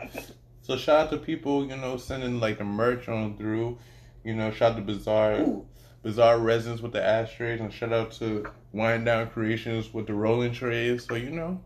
so 0.62 0.78
shout 0.78 1.06
out 1.06 1.10
to 1.12 1.18
people, 1.18 1.66
you 1.66 1.78
know, 1.78 1.98
sending 1.98 2.40
like 2.40 2.58
the 2.58 2.66
merch 2.66 3.08
on 3.08 3.38
through. 3.38 3.78
You 4.24 4.36
know, 4.36 4.52
shout 4.52 4.74
out 4.74 4.78
to 4.78 4.82
Bizarre 4.82 5.40
Ooh. 5.40 5.66
Bizarre 6.04 6.40
Resins 6.40 6.82
with 6.82 6.92
the 6.92 7.04
ashtrays 7.04 7.62
and 7.62 7.72
shout 7.72 7.94
out 7.94 8.12
to 8.14 8.46
Wind 8.74 9.06
Down 9.06 9.30
Creations 9.30 9.94
with 9.94 10.08
the 10.08 10.14
rolling 10.14 10.52
trays. 10.52 11.06
So 11.06 11.16
you 11.16 11.32
know. 11.32 11.62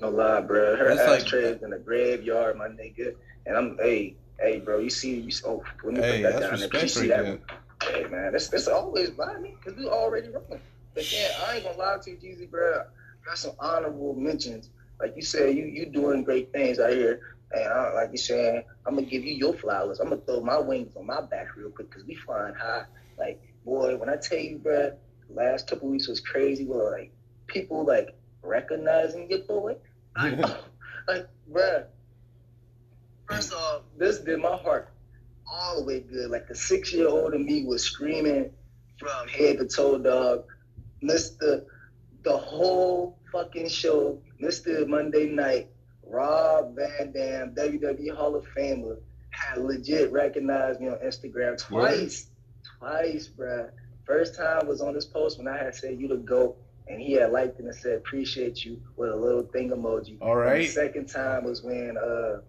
No 0.00 0.08
lie, 0.10 0.40
bro. 0.40 0.76
Her 0.76 0.90
It's 0.90 1.00
like- 1.00 1.22
ashtray 1.22 1.58
in 1.62 1.70
the 1.70 1.78
graveyard, 1.78 2.56
my 2.56 2.68
nigga. 2.68 3.14
And 3.46 3.56
I'm, 3.56 3.76
hey, 3.78 4.16
hey, 4.38 4.58
bro. 4.60 4.78
You 4.78 4.90
see, 4.90 5.20
you 5.20 5.32
oh, 5.46 5.62
let 5.84 5.94
me 5.94 6.00
Hey, 6.00 6.22
put 6.22 6.32
that 6.32 6.40
down 6.40 6.58
there. 6.70 6.82
You 6.82 6.88
see 6.88 7.08
that? 7.08 7.24
there. 7.24 7.38
Hey, 7.82 8.04
man, 8.04 8.32
that's 8.32 8.48
that's 8.48 8.68
always 8.68 9.10
by 9.10 9.38
me 9.38 9.56
because 9.58 9.78
we 9.78 9.86
already 9.86 10.28
rolling. 10.28 10.60
But 10.94 11.10
yeah, 11.12 11.28
I 11.46 11.56
ain't 11.56 11.64
gonna 11.64 11.78
lie 11.78 11.96
to 12.02 12.10
you, 12.10 12.16
Jeezy, 12.18 12.50
bro. 12.50 12.82
Got 13.24 13.38
some 13.38 13.52
honorable 13.58 14.14
mentions. 14.14 14.70
Like 15.00 15.14
you 15.16 15.22
said, 15.22 15.56
you 15.56 15.64
you 15.64 15.86
doing 15.86 16.22
great 16.24 16.52
things 16.52 16.78
out 16.78 16.90
here. 16.92 17.20
And 17.52 17.64
I, 17.64 17.92
like 17.94 18.10
you 18.12 18.18
saying, 18.18 18.62
I'm 18.86 18.94
gonna 18.96 19.06
give 19.06 19.24
you 19.24 19.34
your 19.34 19.54
flowers. 19.54 19.98
I'm 19.98 20.10
gonna 20.10 20.20
throw 20.22 20.40
my 20.42 20.58
wings 20.58 20.94
on 20.96 21.06
my 21.06 21.20
back 21.22 21.56
real 21.56 21.70
quick 21.70 21.88
because 21.90 22.04
we 22.06 22.14
flying 22.14 22.54
high. 22.54 22.84
Like, 23.18 23.40
boy, 23.64 23.96
when 23.96 24.08
I 24.10 24.16
tell 24.16 24.38
you, 24.38 24.58
bro, 24.58 24.92
the 25.28 25.34
last 25.34 25.66
couple 25.68 25.88
weeks 25.88 26.06
was 26.06 26.20
crazy. 26.20 26.64
Where 26.66 26.90
like 26.90 27.12
people 27.46 27.84
like 27.84 28.14
recognizing 28.42 29.30
your 29.30 29.40
boy. 29.40 29.76
Like, 30.16 30.38
like, 31.08 31.28
bruh. 31.52 31.84
First 33.28 33.52
off, 33.52 33.82
this 33.96 34.18
did 34.18 34.40
my 34.40 34.56
heart 34.56 34.90
all 35.50 35.80
the 35.80 35.84
way 35.84 36.00
good. 36.00 36.30
Like 36.30 36.48
the 36.48 36.54
six 36.54 36.92
year 36.92 37.08
old 37.08 37.34
in 37.34 37.44
me 37.44 37.64
was 37.64 37.82
screaming 37.82 38.50
from 38.98 39.28
head 39.28 39.58
to 39.58 39.66
toe, 39.66 39.98
dog. 39.98 40.44
Mr. 41.02 41.64
The 42.22 42.36
whole 42.36 43.18
fucking 43.32 43.68
show, 43.68 44.20
Mr. 44.42 44.86
Monday 44.86 45.26
Night, 45.26 45.68
Rob 46.04 46.76
Van 46.76 47.12
Dam, 47.12 47.54
WWE 47.54 48.14
Hall 48.14 48.34
of 48.34 48.46
Famer, 48.54 48.98
had 49.30 49.58
legit 49.58 50.12
recognized 50.12 50.80
me 50.80 50.88
on 50.88 50.96
Instagram 50.98 51.56
twice. 51.56 52.26
Twice, 52.78 53.28
bruh. 53.28 53.70
First 54.04 54.36
time 54.36 54.66
was 54.66 54.80
on 54.80 54.92
this 54.92 55.06
post 55.06 55.38
when 55.38 55.48
I 55.48 55.56
had 55.56 55.74
said 55.74 55.98
you 56.00 56.08
the 56.08 56.16
GOAT, 56.16 56.56
and 56.90 57.00
he 57.00 57.12
had 57.12 57.30
liked 57.32 57.58
it 57.60 57.64
and 57.64 57.74
said 57.74 57.94
appreciate 57.98 58.64
you 58.64 58.80
with 58.96 59.10
a 59.10 59.16
little 59.16 59.42
thing 59.44 59.70
emoji. 59.70 60.18
All 60.20 60.34
right. 60.36 60.56
And 60.56 60.64
the 60.64 60.68
second 60.68 61.06
time 61.06 61.44
was 61.44 61.62
when 61.62 61.96
uh, 61.96 62.40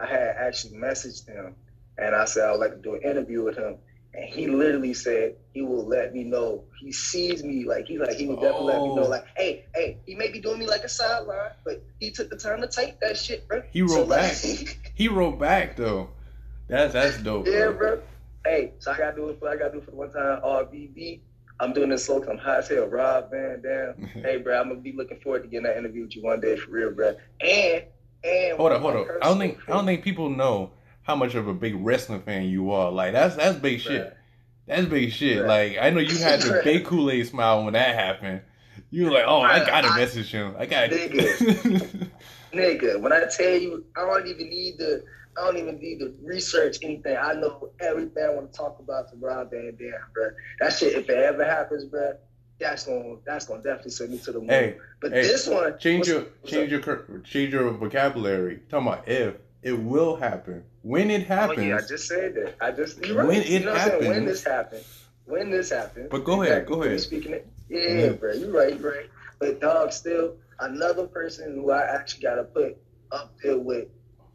I 0.00 0.06
had 0.06 0.36
actually 0.38 0.78
messaged 0.78 1.26
him 1.28 1.54
and 1.98 2.14
I 2.14 2.24
said 2.24 2.44
I 2.48 2.52
would 2.52 2.60
like 2.60 2.70
to 2.72 2.76
do 2.78 2.94
an 2.94 3.02
interview 3.02 3.42
with 3.44 3.56
him. 3.56 3.76
And 4.12 4.24
he 4.24 4.48
literally 4.48 4.92
said 4.94 5.36
he 5.52 5.62
will 5.62 5.86
let 5.86 6.12
me 6.12 6.24
know. 6.24 6.64
He 6.80 6.90
sees 6.92 7.44
me 7.44 7.64
like 7.64 7.86
he 7.86 7.96
like 7.98 8.16
he 8.16 8.26
would 8.26 8.40
definitely 8.40 8.66
let 8.72 8.82
me 8.82 8.94
know 8.94 9.04
Oh. 9.04 9.08
like, 9.08 9.24
hey, 9.36 9.66
hey, 9.74 9.98
he 10.06 10.14
may 10.16 10.30
be 10.32 10.40
doing 10.40 10.58
me 10.58 10.66
like 10.66 10.82
a 10.82 10.88
sideline, 10.88 11.52
but 11.64 11.82
he 12.00 12.10
took 12.10 12.28
the 12.30 12.36
time 12.36 12.60
to 12.60 12.66
type 12.66 12.98
that 13.00 13.16
shit, 13.16 13.46
bro. 13.46 13.62
He 13.70 13.82
wrote 13.82 14.08
like- 14.08 14.80
He 14.94 15.06
wrote 15.08 15.38
back 15.38 15.76
though. 15.76 16.10
That's 16.68 16.92
that's 16.92 17.18
dope. 17.22 17.46
yeah, 17.46 17.66
bro. 17.70 17.72
bro. 17.76 18.02
Hey, 18.44 18.72
so 18.80 18.90
I 18.92 18.98
gotta 18.98 19.14
do 19.16 19.28
it 19.28 19.38
for 19.38 19.48
I 19.48 19.56
gotta 19.56 19.72
do 19.72 19.78
it 19.78 19.84
for 19.84 19.90
the 19.92 19.96
one 19.96 20.10
time 20.12 20.40
RVD. 20.42 21.20
I'm 21.60 21.72
doing 21.72 21.90
this 21.90 22.06
'cause 22.06 22.26
I'm 22.28 22.38
high 22.38 22.58
as 22.58 22.68
hell. 22.68 22.86
Rob 22.86 23.30
Van 23.30 23.60
Dam. 23.62 23.94
Mm-hmm. 24.00 24.20
Hey, 24.22 24.36
bro, 24.38 24.58
I'm 24.60 24.68
gonna 24.68 24.80
be 24.80 24.92
looking 24.92 25.20
forward 25.20 25.42
to 25.42 25.48
getting 25.48 25.64
that 25.64 25.76
interview 25.76 26.02
with 26.02 26.16
you 26.16 26.22
one 26.22 26.40
day 26.40 26.56
for 26.56 26.70
real, 26.70 26.90
bro. 26.92 27.14
And 27.40 27.84
and 28.24 28.56
Hold 28.56 28.72
up, 28.72 28.80
hold 28.82 28.96
up. 28.96 29.06
I 29.22 29.26
don't 29.28 29.38
think 29.38 29.58
I 29.68 29.72
don't 29.72 29.86
think 29.86 30.02
people 30.02 30.28
know 30.30 30.72
how 31.02 31.16
much 31.16 31.34
of 31.34 31.48
a 31.48 31.54
big 31.54 31.74
wrestling 31.76 32.22
fan 32.22 32.44
you 32.44 32.70
are. 32.72 32.90
Like 32.90 33.12
that's 33.12 33.36
that's 33.36 33.58
big 33.58 33.82
thing, 33.82 33.92
shit. 33.92 34.16
That's 34.66 34.86
big 34.86 35.12
shit. 35.12 35.38
Bruh. 35.44 35.48
Like 35.48 35.78
I 35.80 35.90
know 35.90 36.00
you 36.00 36.16
had 36.18 36.40
the 36.40 36.60
big 36.64 36.84
Kool 36.84 37.10
Aid 37.10 37.26
smile 37.26 37.64
when 37.64 37.74
that 37.74 37.94
happened. 37.94 38.42
You 38.90 39.04
were 39.06 39.10
like, 39.12 39.24
oh, 39.26 39.40
I 39.40 39.64
gotta 39.64 39.88
I- 39.88 39.96
message 39.98 40.30
him. 40.32 40.54
I 40.58 40.66
got 40.66 40.90
nigga. 42.52 43.00
When 43.00 43.12
I 43.12 43.24
tell 43.26 43.54
you, 43.56 43.84
I 43.96 44.00
don't 44.06 44.26
even 44.26 44.48
need 44.50 44.78
to. 44.78 45.02
I 45.40 45.44
don't 45.46 45.56
even 45.58 45.78
need 45.78 46.00
to 46.00 46.12
research 46.22 46.78
anything. 46.82 47.16
I 47.16 47.34
know 47.34 47.70
everything 47.80 48.24
I 48.24 48.30
want 48.30 48.52
to 48.52 48.58
talk 48.58 48.78
about 48.80 49.10
to 49.10 49.16
Rob 49.16 49.50
Van 49.52 49.76
Dam, 49.78 49.92
bro. 50.12 50.30
That 50.60 50.72
shit, 50.72 50.94
if 50.94 51.08
it 51.08 51.16
ever 51.16 51.44
happens, 51.44 51.84
bro, 51.84 52.14
that's 52.58 52.84
gonna 52.84 53.16
that's 53.24 53.46
gonna 53.46 53.62
definitely 53.62 53.92
send 53.92 54.10
me 54.10 54.18
to 54.18 54.32
the 54.32 54.40
moon. 54.40 54.48
Hey, 54.48 54.76
but 55.00 55.12
hey, 55.12 55.22
this 55.22 55.46
one, 55.46 55.78
change 55.78 56.08
your 56.08 56.26
change 56.44 56.72
up? 56.72 56.86
your 56.86 57.20
change 57.24 57.52
your 57.52 57.70
vocabulary. 57.70 58.60
Talking 58.68 58.88
about 58.88 59.08
if 59.08 59.36
it 59.62 59.72
will 59.72 60.16
happen. 60.16 60.64
When 60.82 61.10
it 61.10 61.26
happens. 61.26 61.58
Oh 61.58 61.62
happens. 61.62 61.66
yeah, 61.68 61.76
I 61.76 61.88
just 61.88 62.08
said 62.08 62.34
that. 62.34 62.56
I 62.60 62.70
just 62.72 62.98
right. 63.06 63.26
When 63.26 63.40
it 63.40 63.48
you 63.48 63.60
know 63.60 63.76
saying? 63.76 63.98
When 64.00 64.06
happens. 64.08 64.26
this 64.26 64.44
happened. 64.44 64.84
When 65.26 65.50
this 65.50 65.70
happened. 65.70 66.08
But 66.10 66.24
go 66.24 66.42
ahead, 66.42 66.66
go 66.66 66.82
ahead. 66.82 67.00
Speaking 67.00 67.32
it. 67.34 67.46
Yeah, 67.68 67.78
Mhm. 67.78 68.20
bro. 68.20 68.32
You're 68.32 68.50
right, 68.50 68.82
right. 68.82 69.08
But 69.38 69.60
dog, 69.60 69.92
still 69.92 70.34
another 70.60 71.06
person 71.06 71.54
who 71.54 71.70
I 71.70 71.82
actually 71.94 72.22
gotta 72.22 72.44
put 72.44 72.76
up 73.12 73.34
there 73.42 73.58
with 73.58 73.88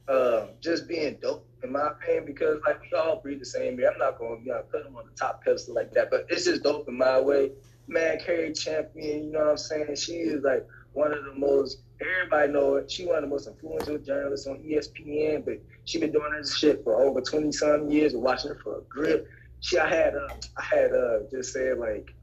um, 0.08 0.50
just 0.62 0.88
being 0.88 1.18
dope 1.22 1.48
in 1.64 1.72
my 1.72 1.88
opinion 1.88 2.26
because 2.26 2.60
like 2.66 2.80
we 2.82 2.98
all 2.98 3.20
breathe 3.22 3.40
the 3.40 3.46
same 3.46 3.80
air. 3.80 3.92
I'm 3.92 3.98
not 3.98 4.20
gonna 4.20 4.40
you 4.42 4.46
know, 4.48 4.64
put 4.72 4.86
him 4.86 4.96
on 4.96 5.06
the 5.06 5.16
top 5.18 5.44
pedestal 5.44 5.76
like 5.76 5.92
that, 5.94 6.10
but 6.12 6.28
it's 6.30 6.46
just 6.46 6.64
dope 6.64 6.88
in 6.88 6.98
my 6.98 7.20
way. 7.20 7.52
Man, 7.88 8.20
Cari 8.24 8.54
Champion, 8.54 9.26
you 9.26 9.32
know 9.32 9.40
what 9.40 9.50
I'm 9.52 9.58
saying? 9.58 9.96
She 9.96 10.14
is 10.14 10.44
like 10.44 10.66
one 10.94 11.12
of 11.12 11.24
the 11.26 11.34
most 11.34 11.80
everybody 12.02 12.52
know 12.52 12.76
it. 12.76 12.92
She 12.92 13.06
one 13.06 13.18
of 13.18 13.24
the 13.24 13.28
most 13.30 13.48
influential 13.48 13.98
journalists 13.98 14.48
on 14.48 14.58
ESPN, 14.58 15.46
but 15.46 15.60
she 15.86 16.00
been 16.00 16.12
doing 16.12 16.34
this 16.34 16.56
shit 16.56 16.84
for 16.84 17.02
over 17.02 17.22
twenty 17.22 17.52
some 17.52 17.90
years. 17.90 18.16
Watching 18.16 18.50
her 18.50 18.60
for 18.64 18.80
a 18.80 18.82
grip. 18.82 19.28
She 19.62 19.80
I 19.80 19.90
had 19.90 20.16
uh, 20.16 20.30
I 20.58 20.64
had 20.64 20.92
uh, 20.94 21.20
just 21.32 21.54
said 21.54 21.78
like 21.78 22.14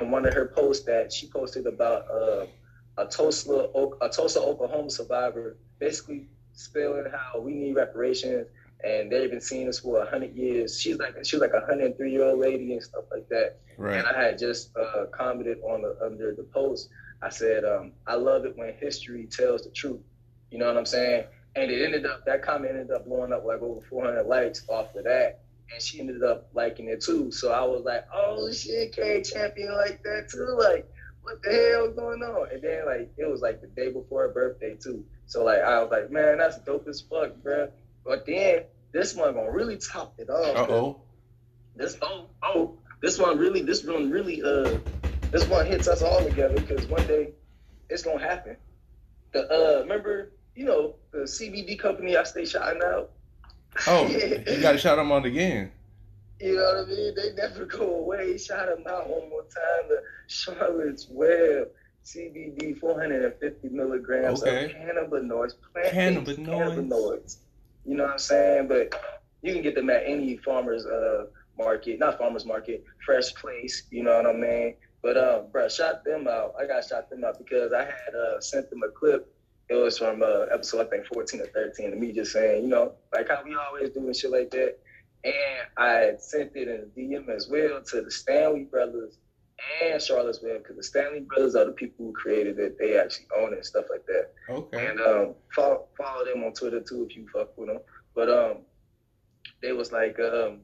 on 0.00 0.10
one 0.10 0.26
of 0.26 0.34
her 0.34 0.46
posts 0.46 0.84
that 0.86 1.12
she 1.12 1.28
posted 1.28 1.66
about 1.66 2.10
uh, 2.10 2.46
a 2.96 3.06
Tulsa 3.06 3.68
a 4.00 4.08
Tulsa 4.08 4.40
Oklahoma 4.40 4.90
survivor 4.90 5.56
basically 5.78 6.26
spelling 6.52 7.04
how 7.10 7.40
we 7.40 7.52
need 7.52 7.74
reparations 7.74 8.46
and 8.84 9.10
they've 9.10 9.30
been 9.30 9.40
seeing 9.40 9.68
us 9.68 9.78
for 9.78 10.02
a 10.02 10.10
hundred 10.10 10.36
years. 10.36 10.80
She's 10.80 10.98
like 10.98 11.14
she 11.24 11.36
was 11.36 11.40
like 11.40 11.54
a 11.54 11.64
hundred 11.64 11.86
and 11.86 11.96
three 11.96 12.12
year 12.12 12.24
old 12.24 12.38
lady 12.38 12.72
and 12.74 12.82
stuff 12.82 13.04
like 13.10 13.28
that. 13.30 13.58
right. 13.78 13.98
And 13.98 14.06
I 14.06 14.22
had 14.22 14.38
just 14.38 14.76
uh, 14.76 15.06
commented 15.12 15.58
on 15.62 15.82
the, 15.82 15.96
under 16.04 16.34
the 16.34 16.42
post. 16.42 16.90
I 17.22 17.30
said, 17.30 17.64
um, 17.64 17.92
I 18.06 18.16
love 18.16 18.44
it 18.44 18.56
when 18.56 18.74
history 18.74 19.26
tells 19.26 19.62
the 19.62 19.70
truth. 19.70 20.00
You 20.50 20.58
know 20.58 20.66
what 20.66 20.76
I'm 20.76 20.86
saying? 20.86 21.24
And 21.56 21.70
it 21.70 21.82
ended 21.82 22.04
up 22.04 22.26
that 22.26 22.42
comment 22.42 22.72
ended 22.72 22.90
up 22.90 23.06
blowing 23.06 23.32
up 23.32 23.44
like 23.44 23.62
over 23.62 23.80
400 23.88 24.24
likes 24.26 24.64
off 24.68 24.94
of 24.94 25.04
that. 25.04 25.40
And 25.72 25.80
she 25.80 26.00
ended 26.00 26.22
up 26.22 26.48
liking 26.52 26.88
it 26.88 27.00
too. 27.00 27.30
So 27.30 27.52
I 27.52 27.64
was 27.64 27.84
like, 27.84 28.06
oh 28.12 28.52
shit, 28.52 28.94
K 28.94 29.22
Champion 29.22 29.72
like 29.72 30.02
that 30.02 30.28
too. 30.30 30.56
Like, 30.58 30.86
what 31.24 31.42
the 31.42 31.50
hell 31.50 31.86
is 31.86 31.96
going 31.96 32.22
on? 32.22 32.48
And 32.52 32.62
then 32.62 32.86
like 32.86 33.12
it 33.16 33.28
was 33.28 33.40
like 33.40 33.60
the 33.60 33.66
day 33.66 33.90
before 33.90 34.22
her 34.22 34.28
birthday 34.28 34.74
too. 34.74 35.04
So 35.26 35.42
like 35.42 35.60
I 35.60 35.80
was 35.82 35.90
like, 35.90 36.10
man, 36.10 36.38
that's 36.38 36.58
dope 36.58 36.86
as 36.86 37.00
fuck, 37.00 37.34
bro. 37.42 37.68
But 38.04 38.26
then 38.26 38.64
this 38.92 39.14
one 39.14 39.34
gonna 39.34 39.50
really 39.50 39.78
top 39.78 40.14
it 40.18 40.28
off. 40.28 40.56
Uh 40.56 40.72
oh. 40.72 41.00
This 41.74 41.96
oh 42.02 42.26
oh 42.42 42.78
this 43.00 43.18
one 43.18 43.38
really 43.38 43.62
this 43.62 43.84
one 43.84 44.10
really 44.10 44.42
uh 44.42 44.78
this 45.30 45.46
one 45.48 45.66
hits 45.66 45.88
us 45.88 46.02
all 46.02 46.22
together 46.22 46.54
because 46.54 46.86
one 46.86 47.06
day 47.06 47.32
it's 47.88 48.02
gonna 48.02 48.20
happen. 48.20 48.56
The 49.32 49.48
uh 49.50 49.80
remember 49.80 50.32
you 50.54 50.66
know 50.66 50.96
the 51.10 51.20
CBD 51.20 51.78
company 51.78 52.16
I 52.16 52.24
stay 52.24 52.44
shouting 52.44 52.82
out. 52.84 53.10
Oh, 53.86 54.06
you 54.08 54.60
gotta 54.60 54.78
shout 54.78 54.98
him 54.98 55.10
out 55.10 55.24
again. 55.24 55.72
You 56.44 56.56
know 56.56 56.74
what 56.74 56.84
I 56.84 56.90
mean? 56.90 57.14
They 57.14 57.32
never 57.32 57.64
go 57.64 57.94
away. 58.00 58.36
Shout 58.36 58.66
them 58.68 58.84
out 58.86 59.08
one 59.08 59.30
more 59.30 59.42
time. 59.44 59.88
The 59.88 60.02
Charlotte's 60.26 61.06
Web 61.10 61.68
CBD 62.04 62.78
450 62.78 63.68
milligrams 63.70 64.42
Okay. 64.42 64.66
of 64.66 64.70
cannabinoids, 64.72 65.54
plant 65.72 65.94
Cannabinoids. 66.26 66.46
cannabinoids. 66.46 67.36
You 67.86 67.96
know 67.96 68.04
what 68.04 68.12
I'm 68.12 68.18
saying? 68.18 68.68
But 68.68 68.94
you 69.40 69.54
can 69.54 69.62
get 69.62 69.74
them 69.74 69.88
at 69.88 70.02
any 70.04 70.36
farmer's 70.36 70.84
uh, 70.84 71.26
market, 71.56 71.98
not 71.98 72.18
farmer's 72.18 72.44
market, 72.44 72.84
fresh 73.06 73.32
place. 73.34 73.84
You 73.90 74.02
know 74.02 74.14
what 74.14 74.26
I 74.26 74.32
mean? 74.34 74.74
But 75.02 75.16
um, 75.16 75.46
bro, 75.50 75.66
shot 75.70 76.04
them 76.04 76.28
out. 76.28 76.54
I 76.60 76.66
got 76.66 76.84
shot 76.84 77.08
them 77.08 77.24
out 77.24 77.38
because 77.38 77.72
I 77.72 77.84
had 77.84 78.14
uh, 78.14 78.38
sent 78.42 78.68
them 78.68 78.82
a 78.82 78.90
clip. 78.90 79.34
It 79.70 79.74
was 79.76 79.96
from 79.96 80.22
uh, 80.22 80.42
episode 80.52 80.86
I 80.86 80.90
think 80.90 81.06
14 81.06 81.40
or 81.40 81.46
13, 81.46 81.92
and 81.92 81.98
me 81.98 82.12
just 82.12 82.32
saying, 82.32 82.64
you 82.64 82.68
know, 82.68 82.92
like 83.14 83.28
how 83.30 83.42
we 83.42 83.54
always 83.56 83.88
do 83.90 84.00
and 84.00 84.14
shit 84.14 84.30
like 84.30 84.50
that. 84.50 84.76
And 85.24 85.34
I 85.78 86.12
sent 86.18 86.52
it 86.54 86.68
in 86.68 86.82
a 86.82 86.98
DM 86.98 87.28
as 87.34 87.48
well 87.48 87.82
to 87.82 88.02
the 88.02 88.10
Stanley 88.10 88.64
brothers 88.64 89.18
and 89.82 90.00
Charlottesville 90.00 90.58
because 90.58 90.76
the 90.76 90.82
Stanley 90.82 91.20
brothers 91.20 91.54
are 91.56 91.64
the 91.64 91.72
people 91.72 92.06
who 92.06 92.12
created 92.12 92.58
it. 92.58 92.76
They 92.78 92.98
actually 92.98 93.26
own 93.36 93.52
it 93.52 93.56
and 93.56 93.66
stuff 93.66 93.86
like 93.90 94.04
that. 94.06 94.32
Okay. 94.50 94.86
And 94.86 95.00
um, 95.00 95.34
follow, 95.54 95.86
follow 95.96 96.24
them 96.24 96.44
on 96.44 96.52
Twitter 96.52 96.80
too 96.80 97.06
if 97.08 97.16
you 97.16 97.26
fuck 97.32 97.56
with 97.56 97.68
them. 97.68 97.78
But 98.14 98.28
um, 98.28 98.58
they 99.62 99.72
was 99.72 99.92
like, 99.92 100.18
um, 100.20 100.60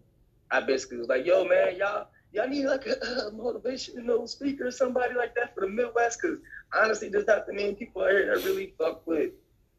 I 0.51 0.61
basically 0.61 0.99
was 0.99 1.09
like, 1.09 1.25
yo 1.25 1.45
man, 1.45 1.77
y'all 1.77 2.09
y'all 2.33 2.49
need 2.49 2.67
like 2.67 2.87
a, 2.87 2.93
a 2.93 3.33
motivational 3.33 4.29
speaker 4.29 4.67
or 4.67 4.71
somebody 4.71 5.15
like 5.15 5.35
that 5.35 5.55
for 5.55 5.63
the 5.63 5.69
Midwest 5.69 6.21
because 6.21 6.39
honestly, 6.75 7.09
there's 7.09 7.27
not 7.27 7.47
the 7.47 7.53
many 7.53 7.75
people 7.75 8.03
out 8.03 8.11
here 8.11 8.35
that 8.35 8.45
really 8.45 8.75
fuck 8.79 9.07
with 9.07 9.31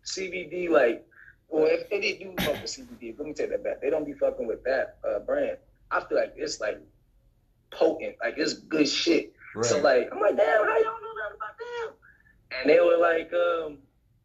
CBD. 0.05 0.69
Like, 0.69 1.05
well, 1.51 1.67
if 1.69 1.89
they 1.89 1.99
do 1.99 2.33
fuck 2.39 2.61
with 2.61 2.71
CBD, 2.71 3.17
let 3.17 3.27
me 3.27 3.33
take 3.33 3.49
that 3.49 3.63
back. 3.63 3.81
They 3.81 3.89
don't 3.89 4.05
be 4.05 4.13
fucking 4.13 4.47
with 4.47 4.63
that 4.63 4.97
uh, 5.07 5.19
brand. 5.19 5.57
I 5.91 5.99
feel 5.99 6.17
like 6.17 6.33
it's 6.37 6.61
like 6.61 6.79
potent, 7.71 8.15
like 8.23 8.35
it's 8.37 8.53
good 8.53 8.87
shit. 8.87 9.33
Right. 9.53 9.65
So 9.65 9.81
like, 9.81 10.09
I'm 10.11 10.19
like, 10.21 10.37
damn, 10.37 10.63
how 10.63 10.77
y'all 10.77 11.01
know 11.01 11.13
that 11.19 11.35
about 11.35 11.57
them? 11.59 11.95
And 12.57 12.69
they 12.69 12.79
were 12.79 12.97
like, 12.97 13.31
um, 13.33 13.79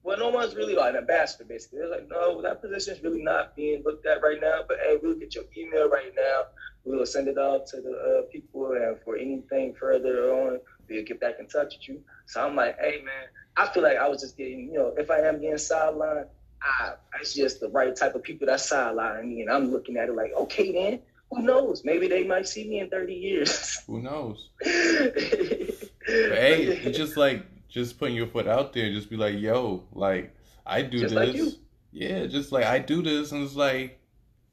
well, 0.05 0.17
no 0.19 0.29
one's 0.29 0.55
really 0.55 0.77
like 0.77 0.91
an 0.95 0.99
ambassador, 0.99 1.45
basically. 1.45 1.81
They're 1.81 1.91
like, 1.91 2.09
no, 2.09 2.41
that 2.43 2.63
position's 2.63 3.03
really 3.03 3.23
not 3.23 3.57
being 3.57 3.83
looked 3.85 4.07
at 4.07 4.23
right 4.23 4.41
now. 4.41 4.61
But 4.67 4.79
hey, 4.81 4.97
we'll 5.03 5.19
get 5.19 5.35
your 5.35 5.45
email 5.59 5.89
right 5.89 6.13
now. 6.17 6.45
We'll 6.85 7.05
send 7.07 7.27
it 7.27 7.39
off 7.39 7.69
to 7.73 7.81
the 7.81 7.91
uh, 7.91 8.31
people, 8.31 8.71
and 8.71 8.97
for 9.05 9.17
anything 9.17 9.75
further 9.75 10.31
on, 10.33 10.61
we'll 10.89 11.05
get 11.05 11.19
back 11.19 11.41
in 11.41 11.49
touch 11.49 11.75
with 11.75 11.89
you. 11.89 12.03
So 12.27 12.47
I'm 12.47 12.55
like, 12.55 12.79
hey 12.79 13.03
man, 13.05 13.27
I 13.57 13.67
feel 13.67 13.83
like 13.83 13.97
I 13.97 14.09
was 14.09 14.21
just 14.21 14.37
getting, 14.37 14.71
you 14.73 14.75
know, 14.75 14.95
if 14.97 15.11
I 15.11 15.19
am 15.21 15.41
getting 15.41 15.57
sidelined, 15.57 16.27
I, 16.63 16.95
it's 17.21 17.35
just 17.35 17.61
the 17.61 17.69
right 17.69 17.95
type 17.95 18.15
of 18.15 18.23
people 18.23 18.47
that 18.47 18.61
sideline 18.61 19.29
me, 19.29 19.43
and 19.43 19.51
I'm 19.51 19.71
looking 19.71 19.97
at 19.97 20.09
it 20.09 20.15
like, 20.15 20.33
okay, 20.35 20.73
then 20.73 21.01
who 21.31 21.43
knows? 21.43 21.85
Maybe 21.85 22.09
they 22.09 22.25
might 22.25 22.49
see 22.49 22.69
me 22.69 22.81
in 22.81 22.89
30 22.89 23.15
years. 23.15 23.83
Who 23.87 24.01
knows? 24.01 24.49
hey, 24.63 26.81
you 26.85 26.93
just 26.93 27.17
like 27.17 27.45
just 27.69 27.99
putting 27.99 28.17
your 28.17 28.29
foot 28.29 28.47
out 28.47 28.73
there, 28.73 28.91
just 28.93 29.11
be 29.11 29.17
like, 29.17 29.39
yo, 29.39 29.83
like 29.93 30.35
I 30.65 30.83
do 30.83 31.01
Just 31.01 31.15
this. 31.15 31.45
like. 31.45 31.55
Yeah, 31.93 32.27
just 32.27 32.53
like 32.53 32.65
I 32.65 32.79
do 32.79 33.03
this, 33.03 33.33
and 33.33 33.43
it's 33.43 33.57
like, 33.57 33.99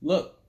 look, 0.01 0.39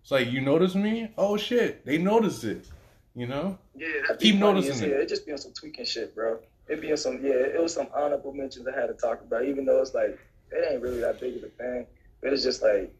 it's 0.00 0.10
like 0.10 0.30
you 0.30 0.40
notice 0.40 0.74
me. 0.74 1.10
Oh 1.18 1.36
shit, 1.36 1.84
they 1.84 1.98
notice 1.98 2.44
it. 2.44 2.66
You 3.14 3.26
know? 3.26 3.58
Yeah, 3.76 3.88
Keep 4.18 4.36
noticing 4.36 4.88
it. 4.88 4.92
hell. 4.92 5.02
It 5.02 5.08
just 5.08 5.26
be 5.26 5.32
on 5.32 5.38
some 5.38 5.52
tweaking 5.52 5.84
shit, 5.84 6.14
bro. 6.14 6.38
It 6.68 6.80
be 6.80 6.92
on 6.92 6.96
some 6.96 7.22
yeah. 7.24 7.32
It 7.32 7.60
was 7.60 7.74
some 7.74 7.88
honorable 7.94 8.32
mentions 8.32 8.66
I 8.66 8.74
had 8.78 8.86
to 8.86 8.94
talk 8.94 9.20
about, 9.20 9.44
even 9.44 9.66
though 9.66 9.82
it's 9.82 9.92
like 9.92 10.18
it 10.52 10.72
ain't 10.72 10.82
really 10.82 11.00
that 11.00 11.20
big 11.20 11.36
of 11.36 11.44
a 11.44 11.48
thing. 11.48 11.86
But 12.22 12.32
it's 12.32 12.42
just 12.42 12.62
like 12.62 12.92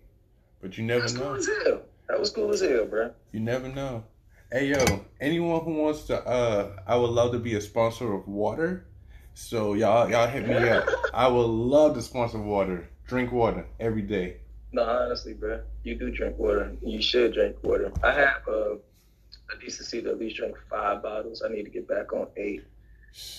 But 0.61 0.77
you 0.79 0.85
never 0.85 1.07
cool 1.09 1.35
know. 1.35 1.47
hell. 1.65 1.83
That 2.09 2.19
was 2.19 2.31
cool 2.31 2.51
as 2.53 2.61
hell, 2.61 2.87
bro. 2.87 3.13
You 3.33 3.41
never 3.41 3.69
know. 3.69 4.05
Hey 4.53 4.67
yo, 4.67 5.05
anyone 5.21 5.65
who 5.65 5.75
wants 5.75 6.05
to, 6.05 6.19
uh, 6.27 6.77
I 6.87 6.97
would 6.97 7.11
love 7.11 7.33
to 7.33 7.39
be 7.39 7.55
a 7.55 7.61
sponsor 7.61 8.13
of 8.13 8.27
water. 8.27 8.87
So 9.35 9.75
y'all, 9.75 10.11
y'all 10.11 10.27
hit 10.27 10.49
me 10.49 10.57
up. 10.69 10.89
I 11.15 11.29
would 11.29 11.47
love 11.47 11.95
to 11.95 12.03
sponsor 12.03 12.39
water. 12.41 12.89
Drink 13.07 13.31
water 13.33 13.67
every 13.79 14.03
day. 14.03 14.39
No, 14.73 14.83
honestly, 14.83 15.35
bro, 15.35 15.61
you 15.83 15.95
do 15.97 16.11
drink 16.11 16.39
water. 16.39 16.77
You 16.83 17.01
should 17.01 17.35
drink 17.35 17.57
water. 17.63 17.93
I 18.03 18.13
have 18.13 18.43
uh, 18.49 18.75
a 18.75 19.61
decency 19.61 20.03
to 20.03 20.11
at 20.11 20.19
least 20.19 20.37
drink 20.37 20.57
five 20.69 21.03
bottles. 21.03 21.43
I 21.45 21.53
need 21.53 21.65
to 21.65 21.71
get 21.71 21.89
back 21.89 22.13
on 22.13 22.27
eight. 22.37 22.65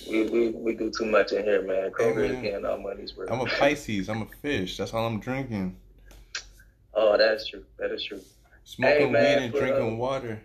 We 0.10 0.24
we, 0.30 0.50
we 0.50 0.76
do 0.76 0.92
too 0.92 1.06
much 1.06 1.32
in 1.32 1.44
here, 1.44 1.62
man. 1.62 1.92
Kroger 1.92 2.26
is 2.26 2.32
man. 2.34 2.42
getting 2.44 2.66
our 2.66 2.78
money's 2.78 3.16
worth. 3.16 3.32
I'm 3.32 3.42
a 3.42 3.46
Pisces. 3.46 4.10
I'm 4.10 4.24
a 4.24 4.28
fish. 4.42 4.78
That's 4.78 4.94
all 4.94 5.06
I'm 5.06 5.20
drinking. 5.20 5.78
oh, 6.94 7.18
that's 7.18 7.48
true. 7.48 7.64
That 7.80 7.92
is 7.92 8.04
true. 8.04 8.22
Smoking 8.64 9.08
Hey, 9.08 9.12
man, 9.12 9.38
weed 9.38 9.46
and 9.46 9.54
drinking 9.54 9.94
uh, 9.94 9.96
water, 9.96 10.42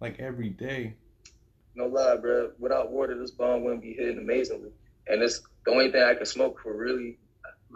like 0.00 0.20
every 0.20 0.50
day. 0.50 0.94
No 1.74 1.86
lie, 1.86 2.16
bro. 2.16 2.50
Without 2.58 2.90
water, 2.90 3.18
this 3.18 3.30
bomb 3.30 3.64
wouldn't 3.64 3.82
be 3.82 3.94
hitting 3.94 4.18
amazingly. 4.18 4.70
And 5.06 5.22
it's 5.22 5.40
the 5.64 5.70
only 5.70 5.90
thing 5.90 6.02
I 6.02 6.14
can 6.14 6.26
smoke 6.26 6.60
for 6.62 6.76
really 6.76 7.18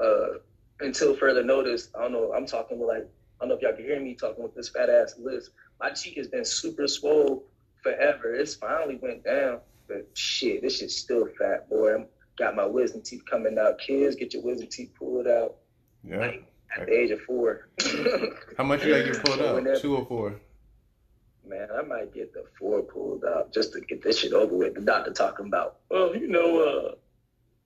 uh, 0.02 0.38
until 0.80 1.16
further 1.16 1.42
notice. 1.42 1.88
I 1.96 2.02
don't 2.02 2.12
know. 2.12 2.32
I'm 2.32 2.46
talking 2.46 2.78
with 2.78 2.88
like 2.88 3.08
I 3.40 3.44
don't 3.44 3.48
know 3.48 3.54
if 3.54 3.62
y'all 3.62 3.72
can 3.72 3.84
hear 3.84 4.00
me 4.00 4.14
talking 4.14 4.42
with 4.42 4.54
this 4.54 4.68
fat 4.68 4.90
ass 4.90 5.14
list. 5.18 5.50
My 5.80 5.90
cheek 5.90 6.16
has 6.16 6.28
been 6.28 6.44
super 6.44 6.86
swole 6.86 7.44
forever. 7.82 8.34
It's 8.34 8.54
finally 8.54 8.98
went 9.02 9.24
down, 9.24 9.60
but 9.88 10.06
shit, 10.14 10.62
this 10.62 10.78
shit's 10.78 10.96
still 10.96 11.26
fat, 11.38 11.68
boy. 11.68 11.94
I'm 11.94 12.06
got 12.38 12.56
my 12.56 12.64
wisdom 12.64 13.02
teeth 13.02 13.22
coming 13.30 13.58
out. 13.58 13.78
Kids, 13.78 14.16
get 14.16 14.32
your 14.34 14.42
wisdom 14.42 14.68
teeth 14.68 14.92
pulled 14.98 15.26
out 15.26 15.56
Yeah. 16.02 16.18
like 16.18 16.44
at 16.76 16.86
the 16.86 16.92
age 16.92 17.10
of 17.10 17.20
four. 17.22 17.68
How 18.56 18.64
much 18.64 18.84
you 18.84 18.92
gotta 18.92 19.04
get 19.12 19.24
pulled 19.24 19.38
whenever- 19.38 19.72
up? 19.74 19.80
Two 19.80 19.96
or 19.96 20.06
four? 20.06 20.40
Man, 21.44 21.68
I 21.76 21.82
might 21.82 22.14
get 22.14 22.32
the 22.32 22.44
four 22.58 22.82
pulled 22.82 23.24
out 23.24 23.52
just 23.52 23.72
to 23.72 23.80
get 23.80 24.00
this 24.02 24.20
shit 24.20 24.32
over 24.32 24.54
with. 24.56 24.74
The 24.74 24.80
doctor 24.80 25.12
talking 25.12 25.46
about, 25.46 25.80
well, 25.90 26.14
you 26.16 26.28
know, 26.28 26.60
uh, 26.60 26.94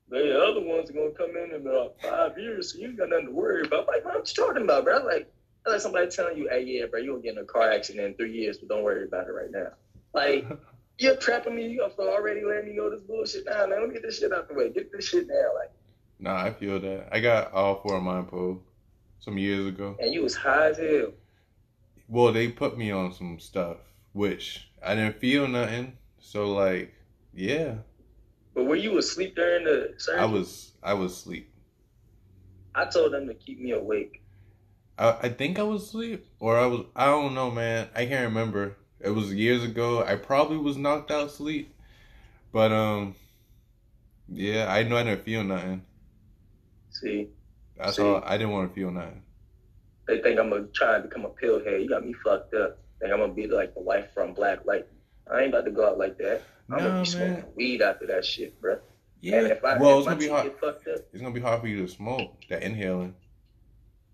the 0.09 0.41
other 0.43 0.61
ones 0.63 0.89
are 0.91 0.95
gonna 0.95 1.11
come 1.11 1.37
in 1.37 1.51
in 1.55 1.67
about 1.67 1.97
five 2.03 2.39
years, 2.39 2.73
so 2.73 2.79
you 2.79 2.89
ain't 2.89 2.97
got 2.97 3.11
nothing 3.11 3.27
to 3.27 3.33
worry 3.33 3.65
about. 3.67 3.81
I'm 3.81 3.87
like, 3.87 4.05
what 4.05 4.17
you 4.37 4.45
talking 4.45 4.63
about, 4.63 4.85
bro? 4.85 4.99
Like, 5.05 5.31
I 5.67 5.71
like 5.71 5.81
somebody 5.81 6.09
telling 6.11 6.39
you, 6.39 6.49
hey, 6.49 6.63
yeah, 6.65 6.87
bro, 6.87 7.01
you'll 7.01 7.19
get 7.21 7.33
in 7.35 7.39
a 7.39 7.45
car 7.45 7.71
accident 7.71 8.07
in 8.07 8.15
three 8.15 8.33
years, 8.33 8.57
but 8.59 8.69
don't 8.69 8.83
worry 8.83 9.05
about 9.05 9.27
it 9.29 9.33
right 9.33 9.51
now. 9.51 9.69
Like, 10.15 10.47
you're 10.99 11.17
trapping 11.17 11.55
me 11.55 11.67
you 11.69 11.89
for 11.95 12.09
already 12.09 12.43
letting 12.45 12.71
me 12.71 12.77
know 12.77 12.91
this 12.91 13.03
bullshit 13.03 13.45
now, 13.47 13.67
man. 13.67 13.81
Let 13.81 13.89
me 13.89 13.95
get 13.95 14.03
this 14.03 14.19
shit 14.19 14.33
out 14.33 14.49
the 14.49 14.55
way. 14.55 14.71
Get 14.71 14.93
this 14.93 15.09
shit 15.09 15.27
now, 15.27 15.55
like. 15.55 15.71
Nah, 16.19 16.43
I 16.43 16.53
feel 16.53 16.81
that. 16.81 17.09
I 17.13 17.21
got 17.21 17.53
all 17.53 17.81
four 17.83 17.97
of 17.97 18.03
mine 18.03 18.25
pulled 18.25 18.63
some 19.19 19.37
years 19.37 19.67
ago. 19.67 19.97
And 20.01 20.15
you 20.15 20.23
was 20.23 20.35
high 20.35 20.71
as 20.71 20.79
hell. 20.79 21.13
Well, 22.09 22.33
they 22.33 22.49
put 22.49 22.79
me 22.79 22.91
on 22.91 23.13
some 23.13 23.39
stuff, 23.39 23.79
which 24.13 24.71
I 24.83 24.95
didn't 24.95 25.19
feel 25.19 25.47
nothing. 25.49 25.99
So 26.19 26.53
like, 26.55 26.95
yeah, 27.35 27.75
But 28.55 28.65
were 28.65 28.77
you 28.77 28.97
asleep 28.99 29.37
during 29.37 29.65
the 29.65 29.95
surgery? 29.99 30.21
I 30.21 30.25
was 30.25 30.73
I 30.83 30.95
was 30.95 31.13
asleep. 31.13 31.53
I 32.75 32.87
told 32.87 33.13
them 33.13 33.27
to 33.27 33.35
keep 33.35 33.61
me 33.61 33.73
awake. 33.73 34.23
I, 34.99 35.17
I 35.23 35.29
think 35.29 35.59
I 35.59 35.63
was 35.63 35.83
asleep, 35.85 36.27
or 36.41 36.59
I 36.59 36.67
was 36.67 36.87
I 36.95 37.07
don't 37.07 37.35
know, 37.35 37.51
man. 37.51 37.89
I 37.95 38.07
can't 38.07 38.29
remember. 38.29 38.77
It 39.01 39.11
was 39.11 39.33
years 39.33 39.63
ago. 39.63 40.03
I 40.05 40.17
probably 40.17 40.57
was 40.57 40.77
knocked 40.77 41.11
out 41.11 41.27
asleep, 41.27 41.75
but 42.53 42.73
um, 42.73 43.15
yeah, 44.29 44.73
I 44.73 44.83
know 44.83 44.97
I 44.97 45.03
didn't 45.03 45.23
feel 45.25 45.45
nothing. 45.45 45.83
See, 46.91 47.29
That's 47.77 47.97
See? 47.97 48.03
all. 48.03 48.23
I 48.25 48.39
didn't 48.39 48.53
want 48.53 48.71
to 48.71 48.75
feel 48.75 48.91
nothing. 48.91 49.23
they 50.09 50.21
think 50.23 50.41
I'm 50.41 50.51
gonna 50.51 50.67
try 50.73 50.97
and 50.97 51.09
become 51.09 51.25
a 51.25 51.31
pillhead. 51.31 51.83
You 51.83 51.89
got 51.89 52.07
me 52.07 52.15
fucked 52.25 52.55
up. 52.55 52.79
Think 53.01 53.13
I'm 53.13 53.21
gonna 53.21 53.33
be 53.35 53.47
like 53.47 53.75
the 53.75 53.81
wife 53.81 54.07
from 54.15 54.33
Black 54.33 54.65
Light. 54.65 54.87
I 55.31 55.41
ain't 55.41 55.49
about 55.49 55.67
to 55.67 55.71
go 55.71 55.87
out 55.87 55.99
like 55.99 56.17
that. 56.19 56.43
I'm 56.71 56.79
gonna 56.79 57.01
be 57.01 57.07
smoking 57.07 57.33
man. 57.35 57.45
weed 57.55 57.83
after 57.83 58.07
that 58.07 58.25
shit, 58.25 58.61
bro. 58.61 58.79
Yeah. 59.21 59.39
And 59.39 59.47
if 59.49 59.65
I, 59.65 59.77
well, 59.79 59.99
if 59.99 59.99
it's 59.99 60.07
gonna 60.07 60.19
be 60.19 60.29
hard. 60.29 60.53
up, 60.65 60.83
It's 60.87 61.21
gonna 61.21 61.35
be 61.35 61.41
hard 61.41 61.61
for 61.61 61.69
you 61.69 61.83
to 61.83 61.89
smoke. 61.89 62.33
That 62.49 62.63
inhaling. 62.63 63.15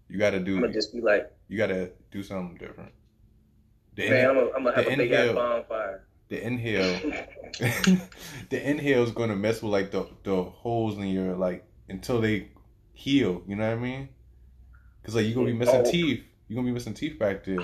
You 0.09 0.19
gotta 0.19 0.41
do. 0.41 0.57
I'm 0.57 0.63
gonna 0.63 0.73
just 0.73 0.93
be 0.93 1.01
like, 1.01 1.31
You 1.49 1.57
gotta 1.57 1.91
do 2.11 2.23
something 2.23 2.57
different. 2.57 2.93
The, 3.95 4.09
man, 4.11 4.35
inha- 4.35 4.51
I'm 4.57 4.65
gonna, 4.65 4.77
have 4.77 4.87
a 4.87 4.97
big 4.97 5.13
ass 5.13 5.21
inhale. 5.29 5.35
bonfire. 5.35 6.05
the 6.29 6.47
inhale. 6.47 7.01
the 8.51 8.71
inhale 8.71 9.03
is 9.03 9.11
gonna 9.11 9.37
mess 9.37 9.63
with 9.63 9.73
like 9.73 9.91
the 9.91 10.07
the 10.25 10.43
holes 10.43 10.97
in 10.97 11.09
your 11.09 11.35
like 11.37 11.65
until 11.89 12.21
they 12.21 12.49
heal. 12.95 13.43
You 13.47 13.57
know 13.57 13.69
what 13.69 13.79
I 13.79 13.81
mean? 13.81 14.09
Cause 15.05 15.15
like 15.15 15.27
you're 15.27 15.35
gonna 15.35 15.47
be 15.49 15.53
missing 15.53 15.83
Oh. 15.85 15.91
teeth. 15.91 16.23
You're 16.49 16.57
gonna 16.57 16.69
be 16.69 16.73
missing 16.73 16.95
teeth 16.95 17.19
back 17.19 17.45
there. 17.45 17.59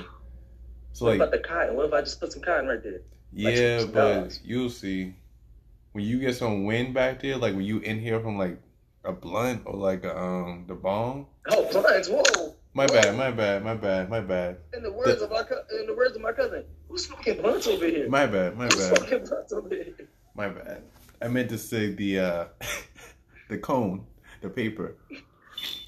So 0.93 1.05
what 1.07 1.12
like 1.12 1.17
about 1.17 1.31
the 1.31 1.38
cotton? 1.38 1.77
What 1.77 1.87
if 1.87 1.93
I 1.93 2.01
just 2.01 2.21
put 2.21 2.33
some 2.33 2.43
cotton 2.43 2.67
right 2.69 2.83
there? 2.83 3.01
yeah, 3.33 3.81
some 3.81 3.91
but 3.93 4.14
cigars? 4.14 4.41
you'll 4.45 4.71
see 4.71 5.14
when 5.93 6.05
you 6.05 6.19
get 6.19 6.35
some 6.37 6.64
wind 6.64 6.93
back 6.95 7.23
there. 7.23 7.37
Like 7.37 7.55
when 7.55 7.64
you 7.64 7.79
inhale 7.81 8.21
from 8.21 8.37
like 8.38 8.59
a 9.05 9.12
blunt 9.12 9.62
or 9.64 9.75
like 9.77 10.05
a, 10.05 10.19
um 10.19 10.64
the 10.67 10.75
bomb. 10.75 11.27
Oh, 11.51 11.64
plants! 11.71 12.09
Whoa! 12.11 12.55
My 12.79 12.87
bad, 12.87 13.17
my 13.17 13.33
bad, 13.33 13.64
my 13.64 13.75
bad, 13.75 14.09
my 14.09 14.21
bad, 14.21 14.59
In 14.73 14.85
the 14.85 14.93
words 14.93 15.21
of 15.21 15.33
my 15.33 15.43
co- 15.43 15.64
in 15.81 15.87
the 15.88 15.97
words 15.97 16.14
of 16.14 16.23
my 16.23 16.31
cousin, 16.31 16.64
who's 16.88 17.07
smoking 17.07 17.43
blunts 17.43 17.67
over 17.67 17.85
here? 17.85 18.09
my 18.09 18.25
bad, 18.25 18.57
my 18.57 18.67
Who's 18.67 18.77
bad, 18.77 18.97
smoking 18.99 19.25
blunts 19.25 19.53
over 19.53 19.69
here? 19.69 19.95
my 20.37 20.49
bad. 20.49 20.85
I 21.21 21.27
meant 21.27 21.49
to 21.49 21.59
say 21.59 21.93
the 21.93 22.21
uh 22.21 22.45
the 23.49 23.59
cone, 23.59 24.07
the 24.43 24.49
paper. 24.49 24.95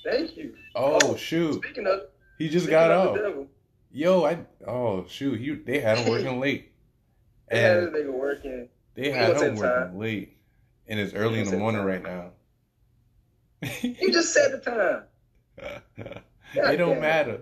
Thank 0.04 0.36
you. 0.36 0.56
Oh, 0.74 0.98
Oh, 1.00 1.14
shoot, 1.14 1.62
Speaking 1.62 1.86
of, 1.86 2.00
he 2.38 2.48
just 2.48 2.68
got 2.68 2.90
of 2.90 3.16
off. 3.16 3.46
Yo, 3.92 4.24
I 4.24 4.38
oh 4.66 5.06
shoot, 5.06 5.38
he 5.38 5.54
they 5.54 5.78
had 5.78 5.96
him 5.98 6.10
working 6.10 6.40
late, 6.46 6.72
they 7.48 7.60
had 7.60 7.76
this 7.76 7.84
and 7.84 7.94
nigga 7.94 8.12
working. 8.12 8.68
they 8.96 9.04
He 9.04 9.10
had 9.10 9.36
him 9.36 9.42
in 9.44 9.54
working 9.54 9.96
late, 10.00 10.36
and 10.88 10.98
it's 10.98 11.14
early 11.14 11.38
in 11.38 11.46
the 11.48 11.56
morning 11.56 11.82
time. 11.82 11.86
right 11.86 12.02
now. 12.02 12.30
You 13.80 14.10
just 14.12 14.32
said 14.34 14.50
the 14.50 14.58
time. 14.58 16.22
it 16.54 16.76
don't 16.76 17.00
matter. 17.00 17.40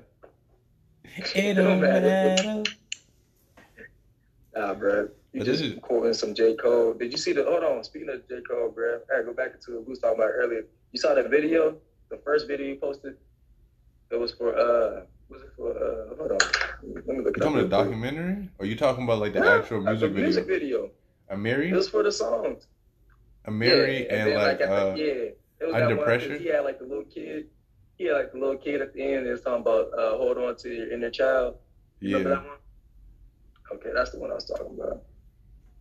It 1.34 1.54
don't 1.54 1.64
don't 1.66 1.80
matter. 1.80 2.06
matter. 2.42 2.62
Nah, 4.54 4.74
bro. 4.74 5.08
You 5.32 5.40
But 5.40 5.44
just 5.46 5.60
this 5.62 5.72
is- 5.72 5.78
quoting 5.80 6.14
some 6.14 6.34
J. 6.34 6.54
Cole. 6.56 6.94
Did 6.94 7.12
you 7.12 7.18
see 7.18 7.32
the? 7.32 7.44
Hold 7.44 7.64
on. 7.64 7.84
Speaking 7.84 8.08
of 8.10 8.26
J. 8.28 8.40
Cole, 8.48 8.70
bro, 8.70 8.96
I 9.10 9.12
gotta 9.12 9.24
go 9.24 9.32
back 9.34 9.60
to 9.60 9.72
what 9.76 9.84
we 9.86 9.90
was 9.90 9.98
talking 9.98 10.18
about 10.18 10.30
earlier. 10.30 10.62
You 10.92 10.98
saw 10.98 11.14
that 11.14 11.28
video? 11.30 11.76
The 12.10 12.18
first 12.18 12.46
video 12.46 12.66
you 12.66 12.76
posted. 12.76 13.16
It 14.10 14.16
was 14.16 14.32
for 14.32 14.56
uh. 14.58 15.02
Was 15.28 15.42
it 15.42 15.50
for 15.56 15.70
uh? 15.72 16.16
Hold 16.16 16.32
on. 16.32 16.38
Let 16.82 17.06
me 17.06 17.24
look 17.24 17.36
You 17.36 17.42
it 17.42 17.42
up. 17.42 17.42
talking 17.42 17.54
about 17.58 17.62
the 17.62 17.68
documentary, 17.68 18.48
or 18.58 18.64
you 18.66 18.76
talking 18.76 19.04
about 19.04 19.18
like 19.18 19.34
the 19.34 19.40
Nah, 19.40 19.58
actual 19.58 19.80
music 19.82 20.00
the 20.00 20.08
video? 20.08 20.22
music 20.24 20.46
video. 20.46 20.90
Amari, 21.30 21.68
It 21.70 21.74
was 21.74 21.88
for 21.90 22.02
the 22.02 22.10
songs. 22.12 22.66
Amari, 23.46 24.06
Yeah, 24.06 24.14
and 24.14 24.30
then, 24.30 24.36
like, 24.38 24.60
at 24.62 24.68
the- 24.70 24.72
uh, 24.92 24.94
yeah, 24.94 25.04
it 25.04 25.38
was 25.60 25.74
Under 25.74 25.78
that 25.80 25.88
one, 25.88 25.96
'cause 25.98 26.04
Pressure? 26.04 26.38
He 26.38 26.46
had 26.48 26.60
like 26.60 26.78
the 26.78 26.86
little 26.86 27.04
kid. 27.04 27.48
He 27.98 28.06
had 28.06 28.14
like 28.14 28.32
the 28.32 28.38
little 28.38 28.56
kid 28.56 28.80
at 28.80 28.94
the 28.94 29.02
end. 29.02 29.26
It 29.26 29.30
was 29.32 29.42
talking 29.42 29.62
about 29.62 29.90
uh, 29.98 30.16
hold 30.16 30.38
on 30.38 30.56
to 30.56 30.68
your 30.72 30.92
inner 30.92 31.10
child. 31.10 31.56
You 32.00 32.16
Remember 32.16 32.30
yeah, 32.30 32.36
that 32.36 32.46
one? 32.46 33.78
Okay, 33.78 33.90
that's 33.92 34.10
the 34.12 34.20
one 34.20 34.30
I 34.30 34.34
was 34.34 34.44
talking 34.44 34.78
about. 34.80 35.02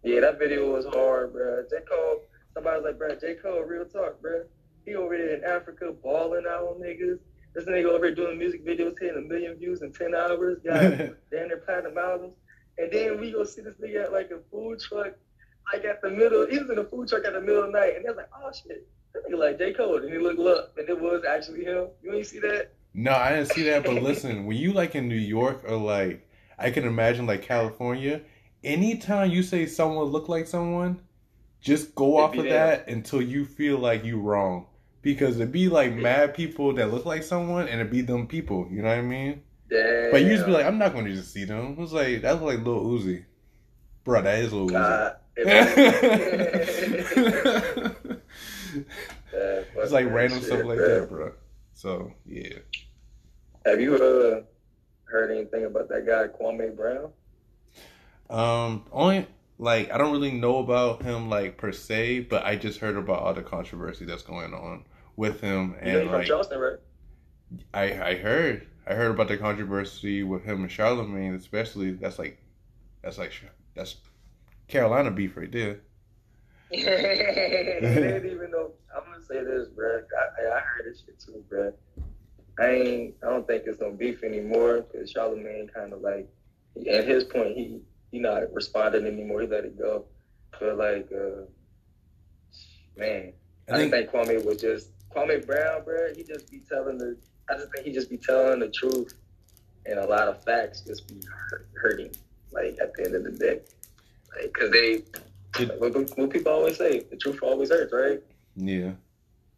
Yeah, 0.03 0.21
that 0.21 0.39
video 0.39 0.73
was 0.73 0.85
hard, 0.85 1.33
bro. 1.33 1.63
J 1.69 1.77
Cole. 1.89 2.23
Somebody 2.53 2.77
was 2.77 2.85
like, 2.85 2.97
bro, 2.97 3.15
J 3.15 3.35
Cole, 3.35 3.61
real 3.61 3.85
talk, 3.85 4.19
bro. 4.19 4.43
He 4.85 4.95
over 4.95 5.15
there 5.15 5.35
in 5.35 5.43
Africa 5.43 5.91
balling 5.91 6.45
out 6.49 6.63
on 6.63 6.81
niggas. 6.81 7.19
This 7.53 7.65
nigga 7.65 7.85
over 7.85 8.05
here 8.05 8.15
doing 8.15 8.37
music 8.37 8.65
videos 8.65 8.95
hitting 8.99 9.17
a 9.17 9.21
million 9.21 9.55
views 9.55 9.81
in 9.83 9.93
ten 9.93 10.15
hours. 10.15 10.57
Got 10.65 10.81
damn 11.31 11.47
near 11.49 11.57
platinum 11.57 11.97
albums. 11.97 12.33
And 12.79 12.91
then 12.91 13.19
we 13.19 13.31
go 13.31 13.43
see 13.43 13.61
this 13.61 13.75
nigga 13.81 14.05
at 14.05 14.11
like 14.11 14.31
a 14.31 14.39
food 14.51 14.79
truck, 14.79 15.13
like 15.71 15.85
at 15.85 16.01
the 16.01 16.09
middle. 16.09 16.47
He 16.47 16.57
was 16.57 16.69
in 16.69 16.79
a 16.79 16.83
food 16.83 17.09
truck 17.09 17.25
at 17.25 17.33
the 17.33 17.41
middle 17.41 17.63
of 17.63 17.71
the 17.71 17.79
night, 17.79 17.95
and 17.95 18.05
they 18.05 18.09
was 18.09 18.17
like, 18.17 18.29
"Oh 18.35 18.51
shit, 18.51 18.87
that 19.23 19.31
nigga 19.31 19.39
like 19.39 19.57
J 19.57 19.73
Cole." 19.73 19.97
And 19.97 20.11
he 20.11 20.17
looked 20.17 20.39
up, 20.39 20.77
and 20.77 20.89
it 20.89 20.99
was 20.99 21.23
actually 21.27 21.63
him. 21.63 21.87
You 22.03 22.13
ain't 22.13 22.25
see 22.25 22.39
that? 22.39 22.71
No, 22.93 23.11
I 23.11 23.35
didn't 23.35 23.51
see 23.51 23.63
that. 23.63 23.83
But 23.83 24.01
listen, 24.01 24.45
when 24.45 24.57
you 24.57 24.73
like 24.73 24.95
in 24.95 25.07
New 25.07 25.15
York 25.15 25.63
or 25.67 25.77
like, 25.77 26.27
I 26.57 26.71
can 26.71 26.85
imagine 26.85 27.27
like 27.27 27.43
California. 27.43 28.21
Anytime 28.63 29.29
you 29.29 29.43
say 29.43 29.67
someone 29.67 30.05
look 30.05 30.29
like 30.29 30.47
someone, 30.47 30.99
just 31.61 31.93
go 31.93 32.17
off 32.17 32.35
of 32.35 32.43
them. 32.43 32.53
that 32.53 32.87
until 32.87 33.21
you 33.21 33.45
feel 33.45 33.77
like 33.77 34.03
you 34.03 34.19
wrong. 34.19 34.65
Because 35.03 35.35
it'd 35.35 35.51
be 35.51 35.69
like 35.69 35.93
mad 35.93 36.33
people 36.33 36.73
that 36.73 36.91
look 36.91 37.05
like 37.05 37.23
someone, 37.23 37.67
and 37.67 37.79
it'd 37.79 37.91
be 37.91 38.01
them 38.01 38.27
people. 38.27 38.67
You 38.71 38.81
know 38.81 38.89
what 38.89 38.97
I 38.97 39.01
mean? 39.01 39.43
Damn. 39.69 40.11
But 40.11 40.23
you 40.23 40.29
just 40.29 40.45
be 40.45 40.51
like, 40.51 40.65
I'm 40.65 40.79
not 40.79 40.93
going 40.93 41.05
to 41.05 41.13
just 41.13 41.31
see 41.31 41.45
them. 41.45 41.73
It 41.73 41.77
was 41.77 41.93
like 41.93 42.21
that's 42.21 42.41
like 42.41 42.65
Lil 42.65 42.83
Uzi, 42.83 43.23
bro. 44.03 44.23
That 44.23 44.39
is 44.39 44.51
Lil 44.51 44.69
Uzi. 44.69 45.15
It's 49.87 49.93
like 49.93 50.11
random 50.11 50.41
stuff 50.41 50.65
like 50.65 50.77
that, 50.77 51.07
bro. 51.09 51.31
So 51.73 52.11
yeah. 52.25 52.59
Have 53.65 53.79
you 53.81 53.95
uh, 53.95 54.41
heard 55.05 55.31
anything 55.31 55.65
about 55.65 55.89
that 55.89 56.05
guy 56.05 56.27
Kwame 56.27 56.75
Brown? 56.75 57.11
Um, 58.29 58.85
only 58.91 59.27
like 59.57 59.91
I 59.91 59.97
don't 59.97 60.11
really 60.11 60.31
know 60.31 60.57
about 60.57 61.01
him 61.01 61.29
like 61.29 61.57
per 61.57 61.71
se, 61.71 62.21
but 62.21 62.45
I 62.45 62.55
just 62.55 62.79
heard 62.79 62.97
about 62.97 63.19
all 63.19 63.33
the 63.33 63.43
controversy 63.43 64.05
that's 64.05 64.23
going 64.23 64.53
on 64.53 64.83
with 65.15 65.41
him, 65.41 65.75
and 65.79 66.01
he's 66.01 66.09
from 66.09 66.23
Charleston, 66.25 66.59
right? 66.59 66.79
I 67.73 68.09
I 68.09 68.15
heard 68.15 68.67
I 68.85 68.93
heard 68.93 69.11
about 69.11 69.27
the 69.27 69.37
controversy 69.37 70.23
with 70.23 70.43
him 70.43 70.63
and 70.63 70.71
Charlemagne, 70.71 71.33
especially. 71.33 71.91
That's 71.91 72.19
like 72.19 72.41
that's 73.01 73.17
like 73.17 73.31
that's 73.75 73.95
Carolina 74.67 75.11
beef 75.11 75.37
right 75.37 75.51
there. 75.51 75.79
they 76.71 76.77
didn't 76.81 78.31
even 78.31 78.51
know. 78.51 78.71
Say 79.29 79.43
this, 79.43 79.67
bro. 79.69 80.01
I, 80.17 80.47
I 80.47 80.59
heard 80.59 80.85
this 80.85 81.03
shit 81.05 81.19
too, 81.19 81.43
bro. 81.49 81.73
I 82.59 82.69
ain't. 82.69 83.15
I 83.23 83.29
don't 83.29 83.45
think 83.45 83.63
it's 83.65 83.79
no 83.81 83.91
beef 83.91 84.23
anymore 84.23 84.81
because 84.91 85.11
Charlemagne 85.11 85.69
kind 85.73 85.93
of 85.93 86.01
like, 86.01 86.27
at 86.89 87.07
his 87.07 87.23
point, 87.23 87.55
he 87.57 87.81
he 88.11 88.19
not 88.19 88.51
responding 88.53 89.05
anymore. 89.05 89.41
He 89.41 89.47
let 89.47 89.65
it 89.65 89.77
go. 89.77 90.05
But 90.59 90.77
like, 90.77 91.09
uh, 91.13 91.41
man, 92.95 93.33
I 93.69 93.73
I, 93.73 93.77
think 93.77 93.91
think 93.91 94.09
Kwame 94.11 94.43
was 94.45 94.61
just 94.61 94.89
Kwame 95.09 95.45
Brown, 95.45 95.83
bro. 95.83 96.13
He 96.15 96.23
just 96.23 96.49
be 96.49 96.61
telling 96.67 96.97
the. 96.97 97.17
I 97.49 97.55
just 97.55 97.71
think 97.73 97.85
he 97.85 97.93
just 97.93 98.09
be 98.09 98.17
telling 98.17 98.59
the 98.59 98.69
truth, 98.69 99.13
and 99.85 99.99
a 99.99 100.05
lot 100.05 100.27
of 100.27 100.43
facts 100.43 100.81
just 100.81 101.07
be 101.07 101.21
hurting. 101.75 102.11
Like 102.51 102.77
at 102.81 102.93
the 102.93 103.05
end 103.05 103.15
of 103.15 103.23
the 103.25 103.31
day, 103.31 103.59
like 104.35 104.53
because 104.53 104.71
they. 104.71 105.03
It- 105.59 105.79
what, 105.79 105.91
what 106.17 106.29
people 106.29 106.51
always 106.51 106.77
say, 106.77 106.99
the 107.09 107.17
truth 107.17 107.39
always 107.41 107.69
hurts, 107.69 107.91
right? 107.91 108.21
yeah. 108.55 108.91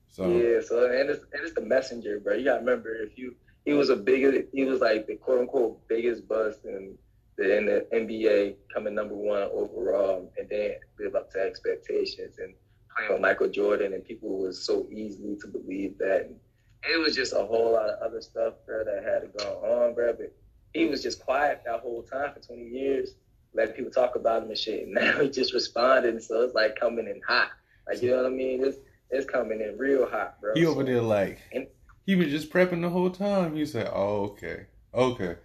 So 0.09 0.29
Yeah. 0.29 0.61
So 0.61 0.85
and 0.85 1.09
it's 1.09 1.23
and 1.33 1.43
it's 1.43 1.53
the 1.53 1.61
messenger, 1.61 2.19
bro. 2.19 2.35
You 2.35 2.45
gotta 2.45 2.59
remember 2.59 2.95
if 2.95 3.17
you 3.17 3.35
he 3.65 3.73
was 3.73 3.89
a 3.89 3.95
bigger 3.95 4.43
he 4.53 4.65
was 4.65 4.81
like 4.81 5.07
the 5.07 5.15
quote 5.15 5.39
unquote 5.39 5.87
biggest 5.87 6.27
bust 6.27 6.65
in 6.65 6.97
the 7.37 7.57
in 7.57 7.65
the 7.65 7.87
NBA 7.93 8.55
coming 8.73 8.95
number 8.95 9.15
one 9.15 9.43
overall 9.43 10.31
and 10.37 10.49
then 10.49 10.75
live 10.99 11.15
up 11.15 11.31
to 11.31 11.39
expectations 11.39 12.37
and 12.39 12.53
playing 12.95 13.13
with 13.13 13.21
Michael 13.21 13.49
Jordan 13.49 13.93
and 13.93 14.03
people 14.03 14.39
was 14.39 14.63
so 14.63 14.87
easily 14.91 15.37
to 15.37 15.47
believe 15.47 15.97
that 15.99 16.25
and 16.25 16.35
it 16.83 16.99
was 16.99 17.15
just 17.15 17.33
a 17.33 17.45
whole 17.45 17.73
lot 17.73 17.89
of 17.89 17.99
other 18.01 18.21
stuff, 18.21 18.53
bro, 18.65 18.83
that 18.85 19.03
had 19.03 19.21
to 19.21 19.45
go 19.45 19.85
on, 19.85 19.93
bro. 19.93 20.13
But 20.13 20.33
he 20.73 20.85
was 20.85 21.03
just 21.03 21.23
quiet 21.23 21.61
that 21.65 21.81
whole 21.81 22.03
time 22.03 22.33
for 22.33 22.39
20 22.39 22.63
years, 22.63 23.15
letting 23.53 23.75
people 23.75 23.91
talk 23.91 24.15
about 24.15 24.43
him 24.43 24.49
and 24.49 24.57
shit. 24.57 24.83
And 24.83 24.93
now 24.93 25.19
he 25.19 25.29
just 25.29 25.53
responded, 25.53 26.21
so 26.23 26.41
it's 26.41 26.53
like 26.55 26.79
coming 26.79 27.07
in 27.07 27.21
hot. 27.27 27.49
Like 27.87 28.01
you 28.01 28.11
know 28.11 28.17
what 28.17 28.27
I 28.27 28.29
mean? 28.29 28.63
It's 28.63 28.77
it's 29.11 29.25
coming 29.25 29.61
in 29.61 29.77
real 29.77 30.07
hot, 30.09 30.39
bro. 30.41 30.53
he 30.53 30.65
over 30.65 30.83
there 30.83 31.01
like 31.01 31.39
And- 31.51 31.67
he 32.05 32.15
was 32.15 32.27
just 32.27 32.49
prepping 32.51 32.81
the 32.81 32.89
whole 32.89 33.11
time. 33.11 33.55
He 33.55 33.65
said, 33.67 33.87
"Oh, 33.93 34.23
okay, 34.31 34.65
okay." 34.93 35.35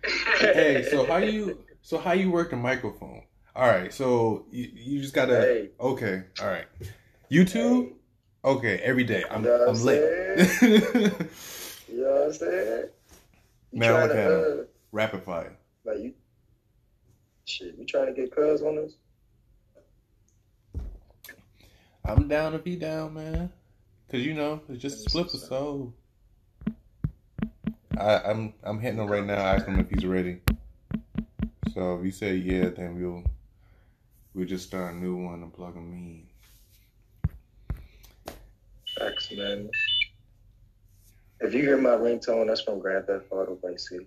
Hey, 0.40 0.86
so 0.90 1.04
how 1.04 1.18
you 1.18 1.62
so 1.82 1.98
how 1.98 2.12
you 2.12 2.30
work 2.30 2.50
the 2.50 2.56
microphone? 2.56 3.22
All 3.54 3.68
right, 3.68 3.92
so 3.92 4.46
you, 4.50 4.70
you 4.74 5.00
just 5.02 5.12
gotta 5.14 5.36
Hey, 5.40 5.70
okay, 5.78 6.22
all 6.40 6.48
right. 6.48 6.64
YouTube, 7.30 7.92
okay, 8.44 8.78
every 8.78 9.04
day. 9.04 9.24
I'm 9.30 9.44
You 9.44 9.50
know 9.50 9.66
I'm 9.68 9.76
I'm 9.76 9.76
you 9.76 9.84
know 12.00 12.12
what 12.12 12.22
I'm 12.26 12.32
saying? 12.32 12.84
You 13.72 13.78
Man, 13.80 13.90
trying 13.90 14.08
look 14.08 14.16
at 14.16 14.30
uh, 14.30 14.64
Rapid 14.92 15.22
fire. 15.24 15.56
like 15.84 15.98
you, 15.98 16.14
shit, 17.44 17.74
you 17.78 17.84
trying 17.84 18.06
to 18.06 18.12
get 18.20 18.34
cuz 18.34 18.62
on 18.62 18.76
this? 18.76 18.94
I'm 22.04 22.28
down 22.28 22.52
to 22.52 22.58
be 22.58 22.76
down, 22.76 23.14
man. 23.14 23.50
Cause 24.10 24.20
you 24.20 24.34
know 24.34 24.60
it's 24.68 24.80
just 24.80 25.06
a 25.06 25.10
split 25.10 25.32
the 25.32 25.38
soul. 25.38 25.94
I, 27.98 28.18
I'm 28.18 28.52
I'm 28.62 28.78
hitting 28.78 28.98
him 28.98 29.08
right 29.08 29.24
now, 29.24 29.34
asking 29.34 29.74
him 29.74 29.80
if 29.80 29.90
he's 29.90 30.04
ready. 30.04 30.40
So 31.72 31.96
if 31.98 32.04
he 32.04 32.10
say 32.10 32.36
yeah, 32.36 32.68
then 32.68 33.00
we'll 33.00 33.24
we'll 34.34 34.46
just 34.46 34.66
start 34.66 34.94
a 34.94 34.96
new 34.96 35.16
one 35.16 35.42
and 35.42 35.52
plug 35.52 35.74
him 35.74 35.92
in. 35.92 36.26
Facts, 38.98 39.32
man. 39.32 39.70
If 41.40 41.54
you 41.54 41.62
hear 41.62 41.78
my 41.78 41.90
ringtone, 41.90 42.46
that's 42.46 42.60
from 42.60 42.78
Grand 42.78 43.06
Theft 43.06 43.26
Auto 43.30 43.58
Vice 43.60 43.88
City. 43.88 44.06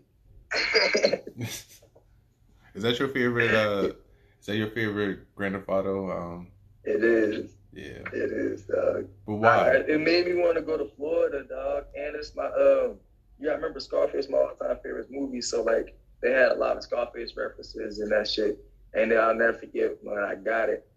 is 2.73 2.83
that 2.83 2.99
your 2.99 3.09
favorite? 3.09 3.53
Uh, 3.53 3.93
is 4.39 4.45
that 4.45 4.55
your 4.55 4.69
favorite 4.69 5.33
Grand 5.35 5.55
Theft 5.55 5.67
Auto? 5.67 6.11
Um, 6.11 6.47
it 6.83 7.03
is. 7.03 7.56
Yeah, 7.77 7.99
It 8.13 8.31
is, 8.31 8.63
dog. 8.63 9.07
but 9.25 9.33
I, 9.33 9.35
why? 9.35 9.75
it 9.75 10.01
made 10.01 10.25
me 10.27 10.33
want 10.35 10.55
to 10.55 10.61
go 10.61 10.77
to 10.77 10.89
Florida, 10.97 11.43
dog. 11.43 11.85
And 11.95 12.15
it's 12.15 12.35
my 12.35 12.45
um. 12.47 12.95
Yeah, 13.39 13.51
I 13.51 13.55
remember 13.55 13.79
Scarface, 13.79 14.29
my 14.29 14.39
all-time 14.39 14.77
favorite 14.83 15.11
movie. 15.11 15.41
So 15.41 15.61
like, 15.61 15.95
they 16.23 16.31
had 16.31 16.53
a 16.53 16.55
lot 16.55 16.75
of 16.75 16.81
Scarface 16.83 17.37
references 17.37 17.99
and 17.99 18.11
that 18.11 18.27
shit. 18.27 18.57
And 18.95 19.11
then 19.11 19.19
I'll 19.19 19.35
never 19.35 19.53
forget 19.53 19.91
when 20.01 20.17
I 20.17 20.33
got 20.35 20.69
it. 20.69 20.87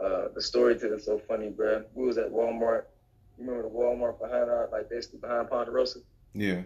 Uh, 0.00 0.26
the 0.34 0.42
story 0.42 0.76
to 0.80 0.92
it 0.94 1.02
so 1.04 1.20
funny, 1.28 1.50
bro. 1.50 1.84
We 1.94 2.04
was 2.04 2.18
at 2.18 2.32
Walmart. 2.32 2.86
You 3.38 3.46
remember 3.46 3.62
the 3.68 3.74
Walmart 3.74 4.18
behind 4.18 4.50
our, 4.50 4.68
like 4.72 4.90
basically 4.90 5.20
behind 5.20 5.48
Ponderosa. 5.48 6.00
Yeah, 6.34 6.62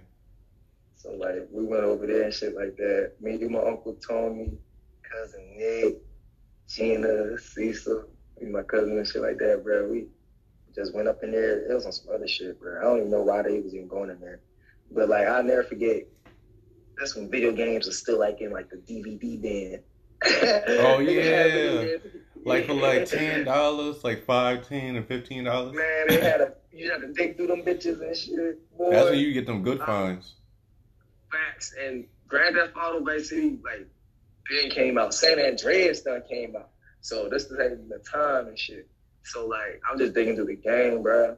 So 0.96 1.10
like, 1.12 1.46
we 1.52 1.62
went 1.64 1.84
over 1.84 2.06
there 2.06 2.22
and 2.22 2.32
shit 2.32 2.54
like 2.56 2.76
that. 2.78 3.12
Me 3.20 3.32
and 3.34 3.50
my 3.50 3.58
uncle 3.58 3.98
Tony, 4.06 4.52
cousin 5.02 5.56
Nick, 5.58 5.96
Gina, 6.68 7.36
Cecil, 7.38 8.04
me, 8.42 8.50
my 8.50 8.62
cousin 8.62 8.96
and 8.98 9.06
shit 9.06 9.22
like 9.22 9.38
that, 9.38 9.62
bro. 9.64 9.88
We 9.88 10.06
just 10.74 10.94
went 10.94 11.08
up 11.08 11.22
in 11.22 11.32
there. 11.32 11.70
It 11.70 11.74
was 11.74 11.86
on 11.86 11.92
some 11.92 12.14
other 12.14 12.28
shit, 12.28 12.60
bro. 12.60 12.80
I 12.80 12.84
don't 12.84 12.98
even 12.98 13.10
know 13.10 13.22
why 13.22 13.42
they 13.42 13.60
was 13.60 13.74
even 13.74 13.88
going 13.88 14.10
in 14.10 14.20
there. 14.20 14.40
But 14.90 15.08
like, 15.08 15.26
I'll 15.26 15.42
never 15.42 15.64
forget. 15.64 16.06
That's 16.98 17.14
when 17.14 17.30
video 17.30 17.52
games 17.52 17.86
are 17.86 17.92
still 17.92 18.18
like 18.18 18.40
in 18.40 18.50
like 18.50 18.70
the 18.70 18.76
DVD 18.76 19.40
bin. 19.40 19.82
Oh, 20.24 21.04
They 21.04 21.14
had 21.24 21.52
video 21.52 21.82
yeah. 21.82 21.96
like 22.44 22.66
for 22.66 22.74
like 22.74 23.06
ten 23.06 23.44
dollars, 23.44 24.02
like 24.02 24.24
five, 24.24 24.68
ten, 24.68 24.96
and 24.96 25.06
fifteen 25.06 25.44
dollars. 25.44 25.76
Man, 25.76 26.06
they 26.08 26.20
had 26.20 26.40
a 26.40 26.54
you 26.72 26.90
had 26.90 27.00
to 27.02 27.12
dig 27.12 27.36
through 27.36 27.48
them 27.48 27.62
bitches 27.62 28.00
and 28.00 28.16
shit. 28.16 28.76
Boy. 28.76 28.90
That's 28.90 29.10
when 29.10 29.18
you 29.18 29.32
get 29.32 29.46
them 29.46 29.62
good 29.62 29.80
uh, 29.80 29.86
finds. 29.86 30.34
Facts 31.30 31.74
and 31.80 32.06
Grand 32.26 32.56
Theft 32.56 32.74
Auto 32.76 33.04
Vice 33.04 33.28
City 33.28 33.58
like 33.62 33.86
then 34.50 34.70
came 34.70 34.98
out. 34.98 35.14
San 35.14 35.38
Andreas 35.38 36.02
done 36.02 36.22
came 36.28 36.56
out. 36.56 36.70
So 37.00 37.28
this 37.28 37.44
is 37.44 37.52
like 37.52 37.88
the 37.88 38.02
time 38.10 38.48
and 38.48 38.58
shit. 38.58 38.88
So 39.24 39.46
like 39.46 39.80
I'm 39.90 39.98
just 39.98 40.14
digging 40.14 40.36
through 40.36 40.46
the 40.46 40.56
game, 40.56 41.02
bro. 41.02 41.36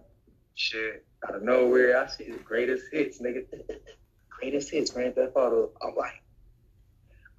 Shit. 0.55 1.05
Out 1.27 1.37
of 1.37 1.43
nowhere, 1.43 2.03
I 2.03 2.07
see 2.07 2.31
the 2.31 2.39
greatest 2.39 2.87
hits, 2.91 3.21
nigga. 3.21 3.45
greatest 4.31 4.71
hits, 4.71 4.91
Grand 4.91 5.15
Theft 5.15 5.33
Auto. 5.37 5.71
I'm 5.83 5.95
like, 5.95 6.23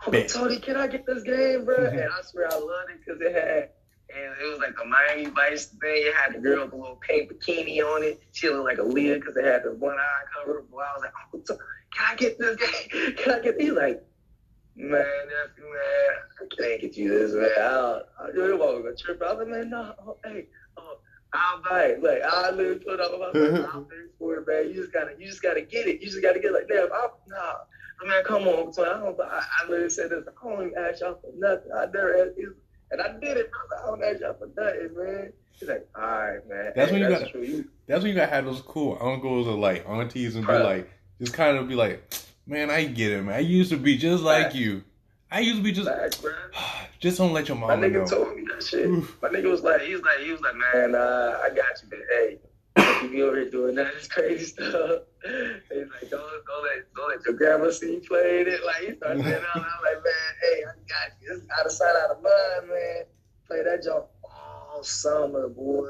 Bet. 0.10 0.30
Tony, 0.30 0.60
can 0.60 0.78
I 0.78 0.88
get 0.88 1.06
this 1.06 1.24
game, 1.24 1.66
bro? 1.66 1.86
and 1.86 2.00
I 2.00 2.22
swear 2.24 2.52
I 2.52 2.56
loved 2.56 2.92
it 2.92 3.00
because 3.06 3.22
it 3.22 3.34
had 3.34 3.70
and 4.14 4.34
it 4.42 4.50
was 4.50 4.60
like 4.60 4.76
the 4.76 4.86
Miami 4.86 5.26
Vice 5.28 5.68
thing. 5.68 6.04
It 6.06 6.14
had 6.16 6.36
the 6.36 6.40
girl 6.40 6.62
with 6.62 6.72
the 6.72 6.78
little 6.78 6.98
pink 6.98 7.32
bikini 7.32 7.80
on 7.82 8.04
it. 8.04 8.22
She 8.34 8.50
looked 8.50 8.66
like 8.66 8.78
a 8.78 8.84
Leah 8.84 9.16
because 9.16 9.38
it 9.38 9.46
had 9.46 9.64
the 9.64 9.74
one 9.74 9.98
eye 9.98 10.24
covered. 10.36 10.70
Boy, 10.70 10.82
I 10.82 10.94
was 10.94 11.04
like, 11.04 11.14
oh, 11.34 11.40
Tony, 11.48 11.60
can 11.96 12.06
I 12.10 12.16
get 12.16 12.40
this 12.40 12.56
game? 12.58 13.16
Can 13.16 13.34
I 13.34 13.40
get? 13.40 13.58
these? 13.58 13.72
like, 13.72 14.04
Man, 14.76 14.90
nephew, 14.90 15.64
man, 15.66 16.16
I 16.42 16.56
can't 16.56 16.82
get 16.82 16.98
you 16.98 17.10
this, 17.10 17.34
man. 17.34 17.50
I, 17.60 18.02
I 18.22 18.32
do 18.34 18.58
want 18.58 18.98
to 18.98 19.04
trip. 19.04 19.22
Like, 19.22 19.48
man, 19.48 19.70
no, 19.70 19.94
oh, 20.08 20.18
hey, 20.24 20.48
oh, 20.78 20.98
I'll 21.34 21.62
buy 21.62 21.84
it. 21.88 22.04
Like, 22.04 22.22
I 22.24 22.52
literally 22.52 22.80
put 22.80 23.00
up, 23.00 23.12
I 23.14 23.18
was 23.38 23.52
like, 23.60 23.74
I'll 23.76 23.82
pay 23.82 23.96
for 24.18 24.36
it, 24.38 24.48
man. 24.48 24.68
You 24.70 24.82
just 24.82 24.94
gotta, 24.94 25.12
you 25.20 25.28
just 25.28 25.42
gotta 25.44 25.62
get 25.62 25.88
it. 25.88 26.02
You 26.02 26.08
just 26.08 26.22
gotta 26.22 26.40
get 26.40 26.52
it. 26.52 26.54
Like, 26.54 26.68
damn, 26.70 26.92
I, 26.92 27.08
nah. 27.28 27.54
I 28.02 28.08
mean, 28.08 28.24
come 28.24 28.48
on, 28.48 28.74
so 28.74 28.84
I 28.84 29.00
don't. 29.00 29.20
I, 29.22 29.44
I 29.62 29.68
literally 29.70 29.90
said 29.92 30.10
this. 30.10 30.24
I 30.28 30.50
don't 30.50 30.68
even 30.68 30.78
ask 30.78 31.02
y'all 31.02 31.20
for 31.22 31.30
nothing. 31.38 31.72
I 31.76 31.86
never 31.86 32.18
asked 32.26 32.38
you, 32.38 32.56
and 32.92 33.02
I 33.02 33.12
did 33.20 33.38
it, 33.38 33.52
bro. 33.52 33.78
I 33.78 33.86
don't 33.88 34.04
ask 34.04 34.22
y'all 34.22 34.34
for 34.34 34.50
nothing, 34.60 34.96
man. 34.98 35.34
He's 35.52 35.70
like, 35.70 35.88
all 35.96 36.02
right, 36.02 36.50
man. 36.50 36.72
That's 36.76 36.90
hey, 36.90 36.94
when 37.00 37.02
you 37.04 37.10
that's 37.10 37.24
got- 37.26 37.32
true. 37.32 37.42
You, 37.44 37.66
That's 37.88 38.02
when 38.02 38.10
you 38.10 38.16
gotta 38.18 38.32
have 38.32 38.46
those 38.46 38.62
cool 38.62 38.98
uncles 39.00 39.48
or 39.48 39.56
like 39.58 39.86
aunties 39.88 40.36
and 40.36 40.48
be 40.48 40.52
Right. 40.54 40.64
like, 40.64 40.92
just 41.20 41.34
kind 41.34 41.58
of 41.58 41.68
be 41.68 41.76
like, 41.76 42.02
man, 42.52 42.70
I 42.70 42.84
get 42.84 43.14
it, 43.14 43.24
man. 43.24 43.36
I 43.36 43.40
used 43.40 43.72
to 43.72 43.78
be 43.78 43.98
just 43.98 44.22
like 44.24 44.48
Right. 44.48 44.56
you. 44.56 44.84
I 45.32 45.40
used 45.40 45.58
to 45.58 45.64
be 45.64 45.72
just, 45.72 46.22
bro. 46.22 46.34
just 47.00 47.18
don't 47.18 47.32
let 47.32 47.48
your 47.48 47.58
mama 47.58 47.78
know. 47.78 47.82
My 47.82 47.88
nigga 47.88 47.94
know. 48.02 48.06
told 48.06 48.36
me 48.36 48.44
that 48.54 48.62
shit. 48.62 48.90
My 49.22 49.30
nigga 49.30 49.50
was 49.50 49.62
like, 49.64 49.82
he 49.82 49.94
was 49.94 50.02
like, 50.04 50.20
he 50.20 50.32
was 50.32 50.42
like, 50.42 50.56
man, 50.56 50.94
uh, 50.94 51.40
I 51.42 51.48
got 51.50 51.82
you, 51.82 51.90
but 51.90 52.00
hey, 52.12 52.40
you 53.04 53.10
be 53.10 53.22
over 53.22 53.38
here 53.38 53.50
doing 53.50 53.76
that 53.76 53.94
this 53.94 54.08
crazy 54.10 54.46
stuff. 54.46 55.04
He's 55.24 55.88
like, 55.88 56.10
don't, 56.10 56.22
don't 56.46 56.64
let, 56.64 56.94
don't 56.94 57.10
let 57.10 57.26
your 57.26 57.36
grandma 57.36 57.72
see 57.72 57.94
you 57.94 58.02
playing 58.02 58.48
it. 58.48 58.66
Like 58.66 58.84
he 58.90 58.96
started 58.98 59.24
saying, 59.24 59.44
I'm 59.56 59.62
like, 59.62 60.04
man, 60.04 60.32
hey, 60.42 60.64
I 60.68 60.74
got 60.90 61.16
you. 61.22 61.34
It's 61.38 61.48
out 61.58 61.66
of 61.66 61.72
sight, 61.72 61.96
out 62.04 62.18
of 62.18 62.22
mind, 62.22 62.68
man. 62.68 63.04
Play 63.48 63.64
that 63.64 63.84
jump 63.84 64.08
all 64.26 64.84
summer, 64.84 65.48
boy. 65.48 65.88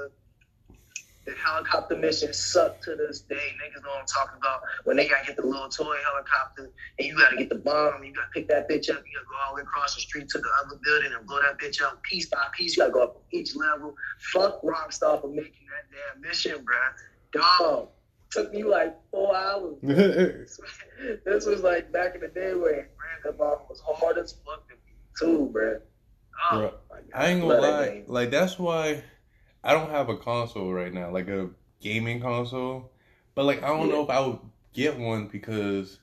The 1.32 1.38
helicopter 1.38 1.96
mission 1.96 2.34
sucked 2.34 2.84
to 2.84 2.96
this 2.98 3.22
day. 3.22 3.36
Niggas 3.36 3.82
know 3.84 3.92
what 3.92 4.02
I'm 4.02 4.06
talking 4.06 4.38
about. 4.38 4.60
When 4.84 4.98
they 4.98 5.08
gotta 5.08 5.26
get 5.26 5.38
the 5.38 5.44
little 5.44 5.70
toy 5.70 5.96
helicopter 6.12 6.70
and 7.00 7.08
you 7.08 7.18
gotta 7.18 7.38
get 7.38 7.48
the 7.48 7.56
bomb, 7.56 8.04
you 8.04 8.14
gotta 8.14 8.28
pick 8.34 8.50
that 8.50 8.70
bitch 8.70 8.90
up, 8.90 9.02
you 9.08 9.14
gotta 9.16 9.28
go 9.30 9.36
all 9.48 9.56
the 9.56 9.56
way 9.56 9.62
across 9.62 9.96
the 9.96 10.02
street 10.02 10.28
to 10.28 10.40
the 10.40 10.50
other 10.66 10.78
building 10.84 11.14
and 11.18 11.26
blow 11.26 11.40
that 11.42 11.58
bitch 11.58 11.82
up 11.82 12.04
piece 12.04 12.28
by 12.28 12.44
piece. 12.54 12.76
You 12.76 12.84
gotta 12.84 12.92
go 12.92 13.04
up 13.04 13.24
each 13.32 13.56
level. 13.56 13.96
Fuck 14.34 14.62
Rockstar 14.62 15.22
for 15.22 15.30
making 15.30 15.68
that 15.72 15.88
damn 15.90 16.22
mission, 16.22 16.66
bruh. 16.66 17.42
Dog. 17.60 17.88
Took 18.32 18.54
me 18.54 18.64
like 18.64 18.98
four 19.10 19.34
hours. 19.34 19.78
this 19.82 21.46
was 21.46 21.62
like 21.62 21.94
back 21.94 22.16
in 22.16 22.22
the 22.22 22.28
day 22.28 22.54
where 22.56 22.90
Grand 22.98 23.24
Theft 23.24 23.40
Auto 23.40 23.68
was 23.70 23.82
hard 23.86 24.18
as 24.18 24.34
fuck 24.46 24.68
to 24.68 24.76
beat 24.86 24.98
too, 25.18 25.50
bruh. 25.54 25.80
Oh, 26.52 26.58
Bruh. 26.58 26.74
I 27.14 27.28
ain't 27.28 27.42
gonna 27.42 27.62
lie. 27.62 28.04
Like 28.08 28.32
that's 28.32 28.60
why 28.60 29.04
I 29.64 29.74
don't 29.74 29.92
have 29.92 30.10
a 30.10 30.18
console 30.18 30.74
right 30.74 30.94
now, 30.94 31.12
like 31.12 31.28
a 31.28 31.50
gaming 31.82 32.22
console. 32.22 32.92
But 33.36 33.46
like 33.46 33.64
I 33.64 33.68
don't 33.68 33.90
know 33.90 34.04
if 34.04 34.10
I 34.10 34.20
would 34.26 34.40
get 34.74 34.98
one 34.98 35.28
because 35.28 36.00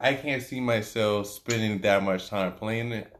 I 0.00 0.14
can't 0.14 0.42
see 0.42 0.60
myself 0.60 1.26
spending 1.26 1.80
that 1.80 2.02
much 2.02 2.28
time 2.28 2.52
playing 2.52 2.92
it. 2.92 3.12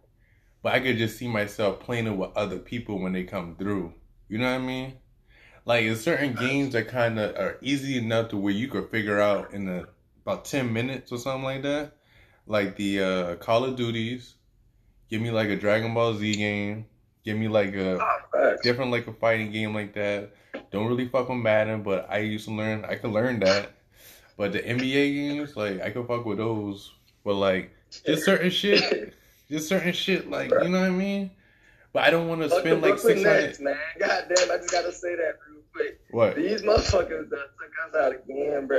But 0.62 0.74
I 0.74 0.80
could 0.80 0.98
just 0.98 1.16
see 1.16 1.28
myself 1.28 1.80
playing 1.80 2.06
it 2.06 2.16
with 2.16 2.36
other 2.36 2.58
people 2.58 3.00
when 3.00 3.12
they 3.12 3.24
come 3.24 3.56
through. 3.56 3.94
You 4.28 4.38
know 4.38 4.50
what 4.50 4.60
I 4.60 4.64
mean? 4.64 4.94
Like 5.64 5.84
in 5.84 5.96
certain 5.96 6.34
games 6.34 6.72
that 6.72 6.88
kind 6.88 7.18
of 7.18 7.36
are 7.36 7.58
easy 7.60 7.98
enough 7.98 8.30
to 8.30 8.36
where 8.36 8.52
you 8.52 8.68
could 8.68 8.90
figure 8.90 9.20
out 9.20 9.52
in 9.52 9.68
a, 9.68 9.86
about 10.22 10.44
ten 10.44 10.72
minutes 10.72 11.12
or 11.12 11.18
something 11.18 11.44
like 11.44 11.62
that. 11.62 11.92
Like 12.46 12.76
the 12.76 13.02
uh, 13.02 13.36
Call 13.36 13.64
of 13.64 13.76
Duties. 13.76 14.34
Give 15.08 15.20
me 15.20 15.30
like 15.30 15.48
a 15.48 15.56
Dragon 15.56 15.94
Ball 15.94 16.14
Z 16.14 16.34
game. 16.34 16.86
Give 17.26 17.36
me 17.36 17.48
like 17.48 17.74
a 17.74 17.98
Oh, 18.00 18.56
different 18.62 18.92
like 18.92 19.08
a 19.08 19.12
fighting 19.12 19.50
game 19.50 19.74
like 19.74 19.92
that. 19.94 20.30
Don't 20.70 20.86
really 20.86 21.08
fuck 21.08 21.28
with 21.28 21.38
Madden, 21.38 21.82
but 21.82 22.06
I 22.08 22.18
used 22.18 22.46
to 22.46 22.54
learn. 22.54 22.84
I 22.84 22.94
could 22.94 23.10
learn 23.10 23.40
that. 23.40 23.72
But 24.36 24.52
the 24.52 24.60
NBA 24.60 25.12
games, 25.12 25.56
like 25.56 25.80
I 25.80 25.90
could 25.90 26.06
fuck 26.06 26.24
with 26.24 26.38
those. 26.38 26.92
But 27.24 27.34
like 27.34 27.72
just 28.04 28.24
certain 28.24 28.50
shit, 28.50 29.12
just 29.50 29.68
certain 29.68 29.92
shit, 29.92 30.30
like 30.30 30.50
you 30.50 30.68
know 30.68 30.80
what 30.80 30.86
I 30.86 30.90
mean. 30.90 31.32
But 31.92 32.04
I 32.04 32.10
don't 32.10 32.28
want 32.28 32.42
to 32.42 32.50
spend 32.50 32.80
like 32.80 33.00
six 33.00 33.20
Nets, 33.20 33.58
man. 33.58 33.76
God 33.98 34.26
damn, 34.32 34.50
I 34.52 34.58
just 34.58 34.70
gotta 34.70 34.92
say 34.92 35.16
that 35.16 35.38
real 35.50 35.62
quick. 35.74 36.00
What? 36.10 36.36
These 36.36 36.62
motherfuckers 36.62 37.28
done 37.28 37.40
took 37.58 37.72
us 37.88 37.94
out 37.98 38.12
again, 38.14 38.68
bro. 38.68 38.78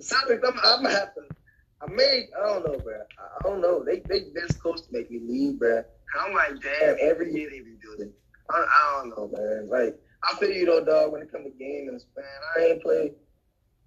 Celtics, 0.00 0.40
I'm, 0.44 0.58
I'm 0.64 0.82
gonna 0.82 0.90
have 0.90 1.14
to. 1.14 1.20
I 1.82 1.86
may, 1.92 2.26
I 2.36 2.46
don't 2.48 2.66
know, 2.66 2.78
bro. 2.80 2.94
I, 2.94 3.38
I 3.38 3.48
don't 3.48 3.60
know. 3.60 3.84
They 3.84 4.00
they 4.00 4.30
this 4.34 4.56
close 4.56 4.80
to 4.88 4.92
make 4.92 5.08
me 5.08 5.20
leave, 5.22 5.60
bro. 5.60 5.84
I'm 6.20 6.32
like, 6.34 6.62
damn. 6.62 6.96
Every 7.00 7.32
year 7.32 7.50
they 7.50 7.60
be 7.60 7.76
doing 7.82 8.08
it. 8.08 8.14
I, 8.50 8.58
I 8.58 9.00
don't 9.02 9.10
know, 9.10 9.30
man. 9.36 9.68
Like, 9.68 9.98
I 10.22 10.36
feel 10.36 10.50
you 10.50 10.66
though, 10.66 10.84
dog. 10.84 11.12
When 11.12 11.22
it 11.22 11.32
comes 11.32 11.44
to 11.46 11.58
games, 11.58 12.06
man, 12.16 12.24
I 12.56 12.60
ain't 12.64 12.82
play. 12.82 13.12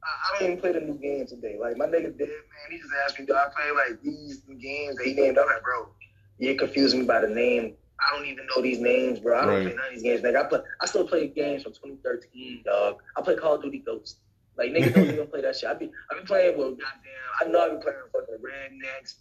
I, 0.04 0.08
I 0.08 0.40
don't 0.40 0.52
even 0.52 0.62
play 0.62 0.72
the 0.74 0.82
new 0.82 0.96
game 1.00 1.26
today. 1.28 1.58
Like 1.60 1.78
my 1.78 1.86
nigga 1.86 2.18
did, 2.18 2.28
man. 2.30 2.70
He 2.72 2.78
just 2.78 2.94
asked 3.06 3.20
me, 3.20 3.26
do 3.26 3.34
I 3.36 3.48
play 3.56 3.72
like 3.76 4.02
these 4.02 4.42
games 4.62 4.98
that 4.98 5.06
he 5.06 5.14
named? 5.14 5.38
I'm 5.38 5.48
like, 5.48 5.64
bro, 5.64 5.90
you're 6.38 6.56
confusing 6.56 7.02
me 7.02 7.06
by 7.06 7.22
the 7.22 7.28
name. 7.28 7.76
I 8.00 8.16
don't 8.16 8.26
even 8.28 8.48
know 8.56 8.62
these 8.62 8.80
names, 8.80 9.20
bro. 9.20 9.38
I 9.38 9.42
don't 9.46 9.56
Right. 9.56 9.64
play 9.66 9.76
none 9.76 9.88
of 9.88 9.94
these 9.94 10.04
games. 10.04 10.22
Nigga, 10.22 10.46
I 10.46 10.50
play. 10.50 10.60
I 10.82 10.86
still 10.86 11.08
play 11.08 11.28
games 11.28 11.64
from 11.64 11.74
2013, 11.74 12.64
dog. 12.66 12.98
I 13.18 13.22
play 13.22 13.36
Call 13.36 13.56
of 13.56 13.62
Duty 13.64 13.80
Ghost. 13.86 14.20
Like 14.58 14.72
niggas 14.72 14.94
don't 14.94 15.10
even 15.14 15.28
play 15.28 15.42
that 15.42 15.56
shit. 15.58 15.70
I 15.70 15.74
be 15.74 15.92
I 16.12 16.20
be 16.20 16.26
playing 16.26 16.58
with 16.58 16.78
goddamn. 16.80 17.32
I 17.42 17.46
know 17.46 17.60
I 17.62 17.76
be 17.76 17.82
playing 17.82 18.00
with 18.04 18.14
fucking 18.14 18.44
rednecks 18.44 19.16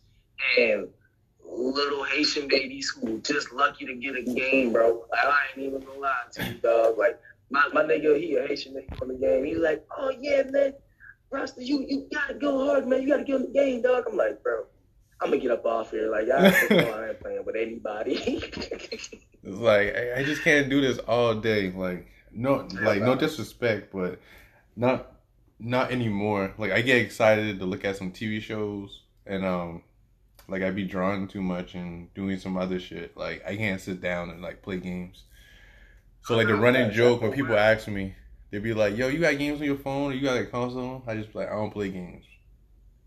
and 0.59 0.89
little 1.51 2.05
Haitian 2.05 2.49
babies 2.49 2.91
who 2.91 3.21
just 3.21 3.53
lucky 3.53 3.87
to 3.87 3.95
get 3.95 4.17
a 4.17 4.23
game, 4.23 4.73
bro. 4.73 5.05
Like, 5.11 5.25
I 5.25 5.39
ain't 5.51 5.67
even 5.67 5.81
gonna 5.81 5.99
lie 5.99 6.15
to 6.33 6.45
you, 6.45 6.55
dog. 6.55 6.99
Like 6.99 7.19
my, 7.51 7.69
my 7.73 7.83
nigga, 7.83 8.19
he 8.19 8.37
a 8.37 8.47
Haitian 8.47 8.75
nigga 8.75 9.01
on 9.03 9.09
the 9.09 9.15
game. 9.15 9.45
He's 9.45 9.59
like, 9.59 9.85
oh 9.97 10.13
yeah, 10.21 10.43
man, 10.51 10.75
Rasta, 11.31 11.65
you 11.65 11.85
you 11.89 12.09
gotta 12.13 12.35
go 12.35 12.67
hard, 12.67 12.87
man. 12.87 13.03
You 13.03 13.09
gotta 13.09 13.25
get 13.25 13.37
on 13.37 13.43
the 13.43 13.49
game, 13.49 13.83
dog. 13.83 14.05
I'm 14.09 14.17
like, 14.17 14.43
bro, 14.43 14.65
I'm 15.21 15.31
gonna 15.31 15.41
get 15.41 15.51
up 15.51 15.65
off 15.65 15.91
here. 15.91 16.11
Like, 16.11 16.29
know 16.29 16.37
I 16.37 17.09
ain't 17.09 17.21
playing 17.21 17.45
with 17.45 17.57
anybody. 17.57 18.43
It's 19.45 19.57
like 19.57 19.95
I, 19.97 20.21
I 20.21 20.25
just 20.25 20.43
can't 20.43 20.69
do 20.69 20.81
this 20.81 20.99
all 20.99 21.35
day. 21.35 21.71
Like 21.71 22.07
no, 22.33 22.69
like 22.83 23.01
no 23.01 23.15
disrespect, 23.15 23.93
but 23.93 24.19
not 24.77 25.13
not 25.59 25.91
anymore. 25.91 26.53
Like 26.59 26.73
I 26.73 26.83
get 26.83 26.99
excited 26.99 27.59
to 27.59 27.65
look 27.65 27.85
at 27.85 27.97
some 27.97 28.13
TV 28.13 28.43
shows 28.43 29.03
and 29.27 29.45
um 29.45 29.83
like 30.49 30.63
I'd 30.63 30.75
be 30.75 30.85
drawing 30.85 31.29
too 31.29 31.43
much 31.43 31.75
and 31.75 32.13
doing 32.15 32.39
some 32.39 32.57
other 32.57 32.81
shit. 32.81 33.17
Like 33.17 33.43
I 33.47 33.57
can't 33.57 33.81
sit 33.81 34.01
down 34.01 34.31
and 34.31 34.43
like 34.43 34.63
play 34.63 34.79
games. 34.79 35.25
So 36.23 36.37
like 36.37 36.47
the 36.49 36.57
running 36.57 36.91
joke 36.91 37.23
when 37.23 37.33
people 37.33 37.57
ask 37.57 37.87
me, 37.89 38.15
they'd 38.51 38.63
be 38.63 38.75
like, 38.75 38.97
"Yo, 38.97 39.09
you 39.09 39.19
got 39.19 39.39
games 39.39 39.61
on 39.61 39.67
your 39.67 39.77
phone? 39.77 40.13
Or 40.13 40.15
you 40.15 40.23
got 40.23 40.39
a 40.39 40.47
console?" 40.47 41.03
I 41.07 41.15
just 41.15 41.33
be 41.33 41.39
like, 41.39 41.49
"I 41.49 41.55
don't 41.55 41.71
play 41.71 41.91
games." 41.91 42.25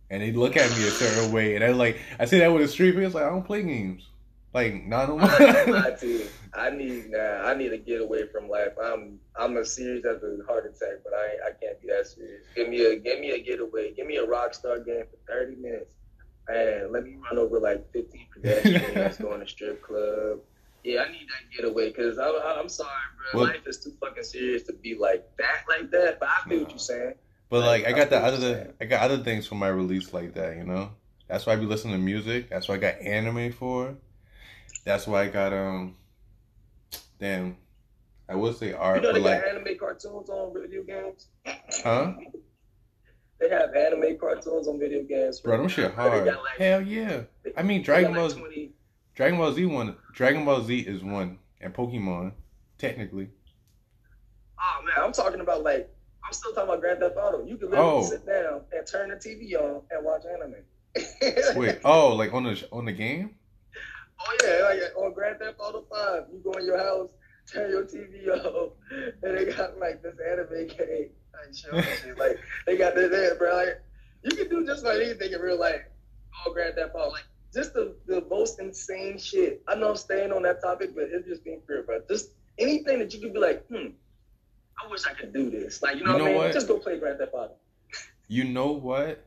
And 0.09 0.21
they 0.21 0.31
look 0.31 0.57
at 0.57 0.69
me 0.77 0.87
a 0.87 0.91
certain 0.91 1.31
way, 1.31 1.55
and 1.55 1.63
I 1.63 1.69
like 1.71 1.97
I 2.19 2.25
say 2.25 2.39
that 2.39 2.51
with 2.51 2.63
a 2.63 2.67
straight 2.67 2.95
face, 2.95 3.13
like 3.13 3.23
I 3.23 3.29
don't 3.29 3.45
play 3.45 3.63
games. 3.63 4.07
Like 4.53 4.85
not 4.85 5.07
no 5.09 5.19
I 5.19 5.37
ain't 5.39 5.55
more. 5.67 5.67
lie 5.67 5.91
to 5.91 6.07
you. 6.07 6.27
I 6.53 6.69
need 6.69 7.11
nah, 7.11 7.47
I 7.47 7.53
need 7.55 7.69
to 7.69 7.77
get 7.77 8.01
away 8.01 8.27
from 8.27 8.49
life. 8.49 8.73
I'm 8.83 9.19
I'm 9.39 9.55
as 9.57 9.73
serious 9.73 10.05
as 10.05 10.21
a 10.21 10.43
heart 10.45 10.65
attack, 10.65 10.99
but 11.03 11.13
I 11.13 11.47
I 11.47 11.51
can't 11.61 11.81
be 11.81 11.87
that 11.87 12.07
serious. 12.07 12.45
Give 12.55 12.67
me 12.67 12.85
a 12.85 12.97
give 12.97 13.19
me 13.19 13.31
a 13.31 13.39
getaway. 13.39 13.93
Give 13.93 14.05
me 14.05 14.17
a 14.17 14.25
rock 14.25 14.53
star 14.53 14.79
game 14.79 15.05
for 15.09 15.31
thirty 15.31 15.55
minutes, 15.55 15.93
and 16.47 16.91
let 16.91 17.03
me 17.03 17.15
run 17.29 17.37
over 17.37 17.59
like 17.59 17.91
fifteen 17.91 18.25
pedestrians, 18.33 19.17
go 19.21 19.33
in 19.35 19.41
a 19.41 19.47
strip 19.47 19.81
club. 19.81 20.39
Yeah, 20.83 21.01
I 21.03 21.11
need 21.11 21.27
that 21.27 21.55
getaway 21.55 21.89
because 21.89 22.17
I, 22.17 22.25
I, 22.27 22.59
I'm 22.59 22.69
sorry, 22.69 22.89
bro. 23.31 23.41
Well- 23.41 23.49
Life 23.51 23.67
is 23.67 23.77
too 23.83 23.93
fucking 23.99 24.23
serious 24.23 24.63
to 24.63 24.73
be 24.73 24.95
like 24.95 25.29
that, 25.37 25.63
like 25.69 25.91
that. 25.91 26.19
But 26.19 26.29
I 26.29 26.49
feel 26.49 26.61
what 26.61 26.69
you're 26.71 26.79
saying. 26.79 27.13
But 27.49 27.65
like 27.65 27.85
I 27.85 27.91
got 27.91 28.09
the 28.09 28.17
other 28.17 28.37
saying. 28.39 28.73
I 28.81 28.85
got 28.85 29.01
other 29.01 29.23
things 29.23 29.45
for 29.45 29.55
my 29.55 29.67
release 29.67 30.13
like 30.13 30.33
that, 30.35 30.55
you 30.57 30.63
know? 30.63 30.91
That's 31.27 31.45
why 31.45 31.53
I 31.53 31.55
be 31.57 31.65
listening 31.65 31.93
to 31.93 31.99
music. 31.99 32.49
That's 32.49 32.67
why 32.67 32.75
I 32.75 32.77
got 32.77 32.99
anime 33.01 33.51
for. 33.51 33.95
That's 34.85 35.05
why 35.05 35.23
I 35.23 35.27
got 35.27 35.53
um 35.53 35.95
damn 37.19 37.57
I 38.27 38.35
would 38.35 38.55
say 38.57 38.71
art. 38.73 38.97
You 38.97 39.01
know 39.03 39.13
they 39.13 39.19
but 39.21 39.29
like 39.31 39.41
got 39.41 39.49
anime 39.55 39.77
cartoons 39.77 40.29
on 40.29 40.53
video 40.59 40.83
games. 40.83 41.27
huh? 41.83 42.13
They 43.41 43.49
have 43.49 43.73
anime 43.75 44.17
cartoons 44.19 44.67
on 44.67 44.79
video 44.79 45.03
games. 45.03 45.39
Bro, 45.41 45.57
them 45.57 45.67
shit 45.67 45.89
They 45.89 45.95
hard. 46.01 46.25
like- 46.25 46.37
Hell 46.59 46.81
yeah. 46.81 47.23
I 47.57 47.63
mean 47.63 47.79
they 47.81 47.83
got, 47.83 47.85
Dragon 47.85 48.11
like, 48.11 48.19
Ball 48.19 48.29
20 48.29 48.71
Dragon 49.15 49.37
Ball 49.39 49.53
Z 49.53 49.65
one 49.65 49.95
Dragon 50.13 50.45
Ball 50.45 50.61
Z 50.63 50.79
is 50.79 51.03
one 51.03 51.39
and 51.59 51.73
Pokemon, 51.73 52.33
technically. 52.77 53.29
Oh 54.59 54.83
man, 54.85 54.93
I'm 55.05 55.11
talking 55.11 55.41
about 55.41 55.63
like 55.63 55.89
I'm 56.23 56.33
still 56.33 56.53
talking 56.53 56.69
about 56.69 56.81
Grand 56.81 56.99
Theft 56.99 57.15
Auto. 57.17 57.43
You 57.45 57.57
can 57.57 57.71
literally 57.71 57.91
Oh. 57.97 58.03
sit 58.03 58.25
down 58.27 58.61
and 58.71 58.85
turn 58.87 59.09
the 59.09 59.15
TV 59.15 59.55
on 59.55 59.81
and 59.89 60.05
watch 60.05 60.21
anime. 60.31 60.55
Wait, 61.59 61.79
oh 61.85 62.15
like 62.15 62.33
on 62.33 62.43
the 62.43 62.67
on 62.71 62.85
the 62.85 62.91
game? 62.91 63.35
oh 64.19 64.37
yeah, 64.43 64.65
like 64.83 64.95
on 64.95 65.13
Grand 65.13 65.39
Theft 65.39 65.57
Auto 65.59 65.83
Five, 65.89 66.25
you 66.31 66.39
go 66.43 66.51
in 66.59 66.65
your 66.65 66.77
house, 66.77 67.09
turn 67.51 67.71
your 67.71 67.83
TV 67.85 68.27
on, 68.29 68.69
and 69.23 69.37
they 69.37 69.45
got 69.51 69.79
like 69.79 70.03
this 70.03 70.15
anime 70.31 70.67
game. 70.67 71.09
And 71.73 71.85
shit. 71.85 72.17
like 72.17 72.39
they 72.65 72.77
got 72.77 72.95
this 72.95 73.11
there, 73.11 73.35
bro. 73.35 73.55
Like 73.55 73.81
you 74.23 74.35
can 74.35 74.49
do 74.49 74.65
just 74.65 74.83
about 74.83 75.01
anything 75.01 75.31
in 75.33 75.41
real 75.41 75.59
life. 75.59 75.81
Oh, 76.45 76.53
Grand 76.53 76.75
Theft 76.75 76.93
Auto, 76.95 77.11
like 77.11 77.25
just 77.53 77.73
the, 77.73 77.95
the 78.07 78.25
most 78.29 78.59
insane 78.59 79.17
shit. 79.17 79.61
I 79.67 79.75
know 79.75 79.89
I'm 79.89 79.95
staying 79.97 80.31
on 80.31 80.43
that 80.43 80.61
topic, 80.61 80.95
but 80.95 81.05
it's 81.11 81.27
just 81.27 81.43
being 81.43 81.61
fair, 81.67 81.83
bro. 81.83 81.99
Just 82.07 82.29
anything 82.57 82.99
that 82.99 83.13
you 83.13 83.19
could 83.19 83.33
be 83.33 83.39
like, 83.39 83.65
hmm, 83.67 83.87
I 84.83 84.89
wish 84.89 85.05
I 85.05 85.13
could 85.13 85.33
do 85.33 85.49
this. 85.49 85.81
Like 85.81 85.97
you 85.97 86.03
know, 86.05 86.11
You 86.11 86.17
what 86.17 86.21
I 86.23 86.33
mean? 86.33 86.37
what? 86.37 86.53
Just 86.53 86.67
go 86.67 86.79
play 86.79 86.99
Grand 86.99 87.19
Theft 87.19 87.33
Auto. 87.33 87.53
You 88.27 88.45
know 88.45 88.71
what? 88.71 89.25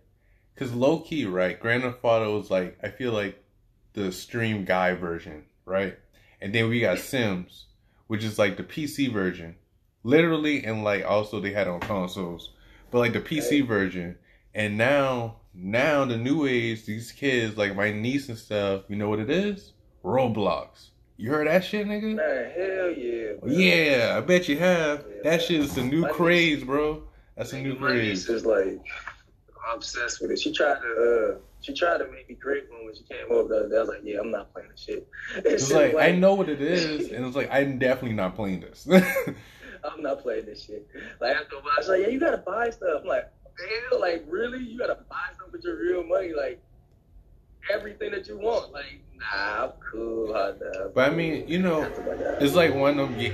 Because 0.55 0.73
low 0.73 1.01
key, 1.01 1.27
right? 1.27 1.59
Grand 1.59 1.83
Theft 1.83 1.99
Auto 2.03 2.41
is 2.41 2.51
like 2.51 2.79
I 2.83 2.89
feel 2.89 3.13
like 3.13 3.43
the 3.93 4.11
stream 4.13 4.65
guy 4.65 4.95
version, 4.95 5.45
right? 5.67 5.99
And 6.41 6.55
then 6.55 6.69
we 6.69 6.81
got 6.81 6.99
Sims, 6.99 7.67
which 8.07 8.25
is 8.25 8.39
like 8.39 8.57
the 8.57 8.65
PC 8.65 9.13
version, 9.13 9.57
literally, 10.05 10.65
and 10.65 10.85
like 10.85 11.05
also 11.05 11.41
they 11.41 11.53
had 11.53 11.67
on 11.67 11.81
consoles, 11.81 12.51
but 12.93 12.99
like 13.01 13.13
the 13.13 13.21
PC 13.21 13.67
version. 13.67 14.17
And 14.55 14.79
now, 14.79 15.37
now 15.53 16.05
the 16.05 16.17
new 16.17 16.47
age, 16.47 16.85
these 16.87 17.11
kids, 17.11 17.57
like 17.57 17.75
my 17.75 17.91
niece 17.91 18.29
and 18.29 18.39
stuff, 18.39 18.83
you 18.89 18.95
know 18.95 19.09
what 19.09 19.19
it 19.19 19.29
is? 19.31 19.73
Roblox. 20.05 20.91
You 21.17 21.31
heard 21.31 21.47
that 21.49 21.65
shit, 21.65 21.87
nigga? 21.89 22.15
Man, 22.15 22.51
hell 22.55 22.91
yeah. 22.91 23.33
bro. 23.41 23.51
Yeah, 23.51 24.15
I 24.17 24.21
bet 24.21 24.49
you 24.49 24.59
have. 24.59 25.05
Yeah. 25.09 25.23
That 25.25 25.43
shit 25.43 25.61
is 25.61 25.75
the 25.75 25.83
new 25.83 26.03
My 26.03 26.09
niece- 26.09 26.17
craze, 26.17 26.65
bro. 26.65 27.03
That's 27.37 27.53
a 27.53 27.61
new 27.61 27.75
My 27.77 27.93
niece 27.95 28.27
craze. 28.27 28.29
is 28.29 28.47
like 28.47 28.81
obsessed 29.75 30.21
with 30.21 30.31
it. 30.31 30.39
She 30.41 30.53
tried 30.53 30.81
to 30.81 31.35
uh 31.35 31.39
she 31.61 31.73
tried 31.73 31.99
to 31.99 32.11
make 32.13 32.29
me 32.29 32.35
create 32.35 32.65
one 32.71 32.85
when 32.85 32.95
she 32.95 33.03
came 33.05 33.25
over 33.31 33.49
the 33.49 33.57
other 33.61 33.69
day. 33.71 33.77
I 33.77 33.81
was 33.81 33.89
like, 33.89 34.01
yeah, 34.05 34.21
I'm 34.21 34.31
not 34.31 34.53
playing 34.53 34.69
this 34.71 34.81
shit. 34.81 35.09
It's 35.45 35.73
like 35.73 35.95
I 35.97 36.13
know 36.13 36.35
what 36.35 36.49
it 36.49 36.61
is, 36.61 37.11
and 37.11 37.25
it's 37.25 37.35
like 37.37 37.49
I'm 37.51 37.79
definitely 37.79 38.17
not 38.17 38.35
playing 38.37 38.61
this. 38.61 38.87
I'm 39.85 40.03
not 40.03 40.23
playing 40.23 40.47
this 40.47 40.65
shit. 40.65 40.87
Like 41.21 41.37
after 41.37 41.57
a 41.57 41.61
while, 41.61 41.73
she's 41.79 41.89
like, 41.89 42.01
yeah, 42.03 42.09
you 42.09 42.21
gotta 42.21 42.39
buy 42.39 42.71
stuff. 42.71 43.03
I'm 43.03 43.07
like, 43.07 43.31
hell, 43.91 44.01
like 44.01 44.25
really? 44.29 44.59
You 44.59 44.79
gotta 44.79 44.99
buy 45.09 45.27
stuff 45.35 45.49
with 45.53 45.63
your 45.65 45.77
real 45.79 46.05
money, 46.05 46.33
like 46.33 46.63
everything 47.73 48.11
that 48.13 48.27
you 48.29 48.39
want. 48.39 48.73
Like, 48.73 49.01
nah, 49.17 49.65
I'm 49.65 49.71
cool. 49.93 50.33
hot 50.33 50.59
dog. 50.61 50.95
But 50.95 51.13
I 51.13 51.15
mean, 51.15 51.47
you 51.49 51.61
know, 51.61 51.83
it's 52.41 52.55
like 52.55 52.75
one 52.75 52.99
of 52.99 53.11
them. 53.11 53.21
Yeah, 53.21 53.33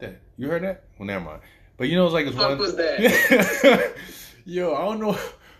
that- 0.00 0.20
you 0.36 0.48
heard 0.48 0.62
that? 0.62 0.84
Well, 0.98 1.06
never 1.06 1.24
mind. 1.24 1.40
But 1.76 1.88
you 1.88 1.96
know, 1.96 2.04
it's 2.06 2.14
like 2.14 2.26
it's 2.26 2.36
What 2.36 2.50
one. 2.50 2.58
was 2.58 2.76
that? 2.76 3.94
Yo, 4.44 4.74
I 4.74 4.80
don't 4.84 5.00
know 5.00 5.16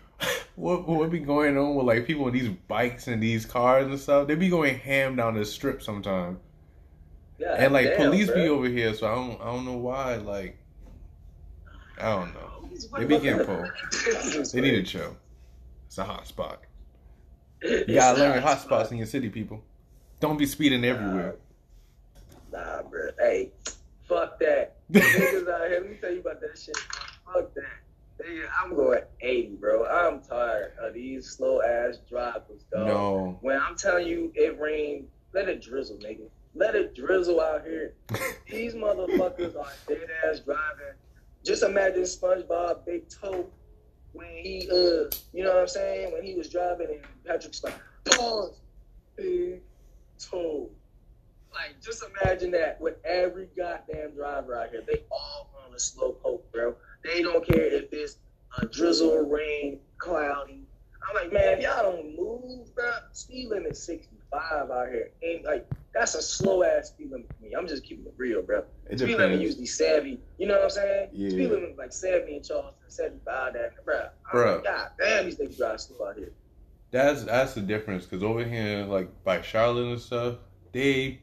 what 0.55 0.87
what 0.87 1.09
be 1.11 1.19
going 1.19 1.57
on 1.57 1.75
with 1.75 1.85
like 1.85 2.05
people 2.05 2.25
with 2.25 2.33
these 2.33 2.49
bikes 2.67 3.07
and 3.07 3.21
these 3.23 3.45
cars 3.45 3.87
and 3.87 3.99
stuff. 3.99 4.27
They 4.27 4.35
be 4.35 4.49
going 4.49 4.77
ham 4.79 5.15
down 5.15 5.35
the 5.35 5.45
strip 5.45 5.81
sometimes. 5.81 6.39
Yeah, 7.39 7.55
and 7.57 7.73
like 7.73 7.85
damn, 7.85 8.09
police 8.09 8.29
be 8.29 8.49
over 8.49 8.67
here, 8.67 8.93
so 8.93 9.07
I 9.07 9.15
don't 9.15 9.41
I 9.41 9.45
don't 9.45 9.65
know 9.65 9.77
why. 9.77 10.15
Like 10.15 10.57
I 11.97 12.09
don't 12.15 12.33
know. 12.33 12.69
What 12.89 12.99
They 12.99 13.05
be 13.05 13.17
the 13.17 13.21
getting 13.21 13.45
fuck? 13.45 13.73
They 14.53 14.61
need 14.61 14.71
to 14.71 14.83
chill. 14.83 15.15
It's 15.87 15.97
a 15.97 16.03
hot 16.03 16.27
spot. 16.27 16.61
You 17.61 17.95
gotta 17.95 18.19
learn 18.19 18.41
hot 18.41 18.61
smart. 18.61 18.81
spots 18.81 18.91
in 18.91 18.97
your 18.97 19.07
city, 19.07 19.29
people. 19.29 19.61
Don't 20.21 20.37
be 20.37 20.45
speeding 20.45 20.85
everywhere. 20.85 21.35
Nah, 22.51 22.83
bro. 22.83 23.09
Hey, 23.19 23.51
fuck 24.07 24.39
that. 24.39 24.77
Niggas 24.91 25.47
out 25.49 25.69
here, 25.69 25.81
let 25.81 25.89
me 25.89 25.97
tell 25.99 26.11
you 26.11 26.19
about 26.21 26.39
that 26.41 26.57
shit. 26.57 26.77
Fuck 27.25 27.53
that. 27.55 28.25
Nigga, 28.25 28.47
I'm 28.61 28.75
going 28.75 29.01
80, 29.21 29.47
bro. 29.59 29.85
I'm 29.85 30.21
tired 30.21 30.73
of 30.79 30.93
these 30.93 31.29
slow 31.29 31.61
ass 31.61 31.99
drivers, 32.09 32.63
dog. 32.71 32.87
No. 32.87 33.37
When 33.41 33.57
I'm 33.59 33.75
telling 33.75 34.07
you 34.07 34.31
it 34.35 34.59
rained, 34.59 35.07
let 35.33 35.47
it 35.47 35.61
drizzle, 35.61 35.97
nigga. 35.97 36.29
Let 36.55 36.75
it 36.75 36.95
drizzle 36.95 37.39
out 37.39 37.63
here. 37.63 37.93
These 38.49 38.73
motherfuckers 38.73 39.55
are 39.55 39.71
dead 39.87 40.07
ass 40.27 40.39
driving. 40.39 40.95
Just 41.43 41.63
imagine 41.63 42.03
SpongeBob 42.03 42.85
Big 42.85 43.09
Toe 43.09 43.47
when 44.13 44.27
he 44.27 44.67
uh 44.71 45.09
you 45.33 45.43
know 45.43 45.51
what 45.51 45.61
I'm 45.61 45.67
saying? 45.67 46.11
When 46.11 46.23
he 46.23 46.35
was 46.35 46.49
driving 46.49 46.87
and 46.89 47.01
Patrick's 47.25 47.63
like, 47.63 47.75
pause, 48.05 48.59
Big 49.15 49.61
Toe. 50.17 50.69
Like 51.53 51.81
just 51.81 52.03
imagine 52.03 52.51
that 52.51 52.79
with 52.81 52.95
every 53.05 53.47
goddamn 53.55 54.15
driver 54.15 54.55
out 54.55 54.69
here. 54.69 54.83
They 54.85 55.03
all 55.11 55.49
on 55.65 55.73
a 55.73 55.79
slow 55.79 56.13
poke, 56.13 56.51
bro. 56.51 56.75
They 57.03 57.21
don't 57.21 57.45
care 57.45 57.65
if 57.65 57.93
it's 57.93 58.17
a 58.57 58.65
drizzle, 58.65 59.29
rain, 59.29 59.79
cloudy. 59.97 60.65
I'm 61.07 61.15
like, 61.15 61.31
man, 61.31 61.61
y'all 61.61 61.91
don't 61.91 62.15
move, 62.17 62.73
bro. 62.75 62.91
Speed 63.13 63.49
limit 63.49 63.77
65 63.77 64.69
out 64.69 64.89
here. 64.89 65.11
Ain't 65.23 65.45
like 65.45 65.67
that's 65.93 66.15
a 66.15 66.21
slow 66.21 66.63
ass 66.63 66.89
speed 66.89 67.11
limit 67.11 67.27
for 67.27 67.43
me. 67.43 67.53
I'm 67.53 67.67
just 67.67 67.83
keeping 67.83 68.05
it 68.05 68.13
real, 68.17 68.41
bro. 68.41 68.63
It 68.89 68.99
Speed 68.99 69.17
limit 69.17 69.41
usually 69.41 69.65
70. 69.65 70.19
You 70.37 70.47
know 70.47 70.55
what 70.55 70.63
I'm 70.63 70.69
saying? 70.69 71.09
Yeah. 71.13 71.29
Speed 71.29 71.49
limit 71.49 71.77
like 71.77 71.91
70 71.91 72.37
in 72.37 72.43
Charleston, 72.43 72.73
75 72.87 73.53
down 73.53 73.53
there, 73.53 73.73
bro. 74.31 74.45
Like, 74.55 74.63
God 74.63 74.91
damn, 74.99 75.25
these 75.25 75.37
niggas 75.37 75.57
drive 75.57 75.81
slow 75.81 76.07
out 76.07 76.17
here. 76.17 76.31
That's 76.91 77.23
that's 77.23 77.53
the 77.53 77.61
difference 77.61 78.05
because 78.05 78.23
over 78.23 78.43
here, 78.43 78.83
like 78.85 79.09
by 79.23 79.41
Charlotte 79.41 79.91
and 79.91 80.01
stuff, 80.01 80.37
they 80.71 81.21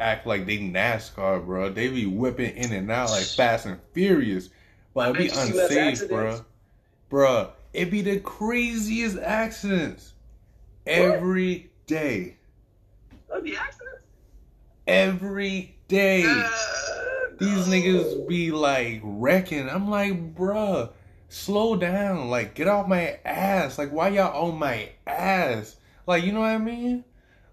act 0.00 0.26
like 0.26 0.46
they 0.46 0.58
NASCAR, 0.58 1.44
bro. 1.44 1.70
They 1.70 1.88
be 1.88 2.06
whipping 2.06 2.56
in 2.56 2.72
and 2.72 2.90
out 2.90 3.10
like 3.10 3.24
Fast 3.24 3.66
and 3.66 3.78
Furious, 3.92 4.50
but 4.92 5.10
it 5.10 5.18
be 5.18 5.28
bet 5.28 5.36
you 5.36 5.42
see 5.42 5.52
less 5.52 5.70
unsafe, 5.70 6.08
bro. 6.08 6.40
Bruh, 7.10 7.50
it 7.72 7.90
be 7.92 8.02
the 8.02 8.18
craziest 8.20 9.18
accidents 9.18 10.14
every 10.84 11.70
day, 11.86 12.36
That'd 13.34 13.44
be 13.44 13.56
accidents. 13.56 13.83
Every 14.86 15.76
day. 15.88 16.24
Uh, 16.26 16.50
These 17.38 17.68
no. 17.68 17.74
niggas 17.74 18.28
be 18.28 18.50
like 18.52 19.00
wrecking. 19.02 19.68
I'm 19.68 19.88
like, 19.90 20.34
bruh, 20.34 20.90
slow 21.28 21.76
down. 21.76 22.30
Like, 22.30 22.54
get 22.54 22.68
off 22.68 22.86
my 22.88 23.18
ass. 23.24 23.78
Like, 23.78 23.90
why 23.92 24.08
y'all 24.08 24.48
on 24.48 24.58
my 24.58 24.90
ass? 25.06 25.76
Like, 26.06 26.24
you 26.24 26.32
know 26.32 26.40
what 26.40 26.50
I 26.50 26.58
mean? 26.58 27.04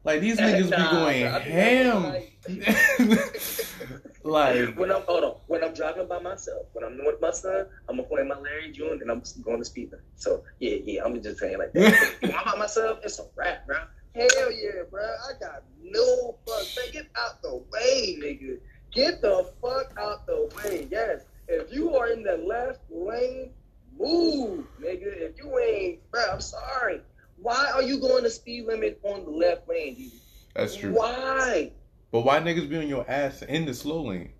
Like, 0.04 0.22
these 0.22 0.38
niggas 0.40 0.70
Nah, 0.70 0.78
be 0.78 0.96
going 0.96 1.22
bro, 1.30 1.40
ham. 1.40 2.24
like, 4.24 4.76
when 4.78 4.92
I'm 4.92 5.02
hold 5.04 5.24
on, 5.24 5.36
when 5.48 5.64
I'm 5.64 5.74
driving 5.74 6.08
by 6.08 6.20
myself, 6.20 6.66
when 6.74 6.84
I'm 6.84 6.98
with 7.06 7.22
my 7.22 7.32
son, 7.32 7.68
I'm 7.88 7.98
gonna 7.98 8.08
play 8.08 8.24
my 8.24 8.38
Larry 8.40 8.72
June 8.72 9.00
and 9.02 9.12
I'm 9.12 9.22
going 9.44 9.60
to 9.60 9.66
speed 9.66 9.92
limit. 9.92 10.06
So 10.16 10.44
yeah, 10.60 10.78
yeah, 10.84 11.04
I'm 11.06 11.22
just 11.22 11.40
saying 11.40 11.60
like 11.60 11.74
that. 11.74 12.16
when 12.22 12.36
I'm 12.36 12.46
by 12.46 12.58
myself, 12.58 13.00
it's 13.04 13.20
a 13.20 13.26
wrap, 13.36 13.68
bro. 13.68 13.78
Hell 14.16 14.52
yeah, 14.52 14.84
bro. 14.90 15.02
I 15.02 15.40
got 15.40 15.64
no 15.92 16.38
fuck. 16.48 16.66
Man, 16.78 16.94
get 16.94 17.08
out 17.16 17.42
the 17.42 17.62
way, 17.72 18.18
nigga. 18.22 18.60
Get 18.92 19.22
the 19.22 19.52
fuck 19.62 19.94
out 19.98 20.26
the 20.26 20.50
way. 20.58 20.88
Yes. 20.90 21.22
If 21.48 21.74
you 21.74 21.96
are 21.96 22.08
in 22.08 22.24
the 22.24 22.38
left 22.38 22.82
lane, 22.90 23.52
move, 23.98 24.66
nigga. 24.82 25.06
If 25.06 25.38
you 25.38 25.58
ain't, 25.60 26.12
bro, 26.12 26.24
I'm 26.32 26.42
sorry. 26.42 27.02
Why 27.38 27.72
are 27.74 27.82
you 27.82 28.00
going 28.00 28.24
the 28.24 28.30
speed 28.30 28.66
limit 28.66 29.00
on 29.04 29.26
the 29.26 29.32
left 29.32 29.68
lane, 29.68 29.96
dude? 29.96 30.12
that's 30.54 30.76
true. 30.76 30.94
Why? 30.94 31.72
But 32.12 32.22
why 32.22 32.40
niggas 32.40 32.70
be 32.70 32.78
on 32.78 32.88
your 32.88 33.10
ass 33.10 33.42
in 33.42 33.66
the 33.66 33.74
slow 33.74 34.04
lane? 34.04 34.32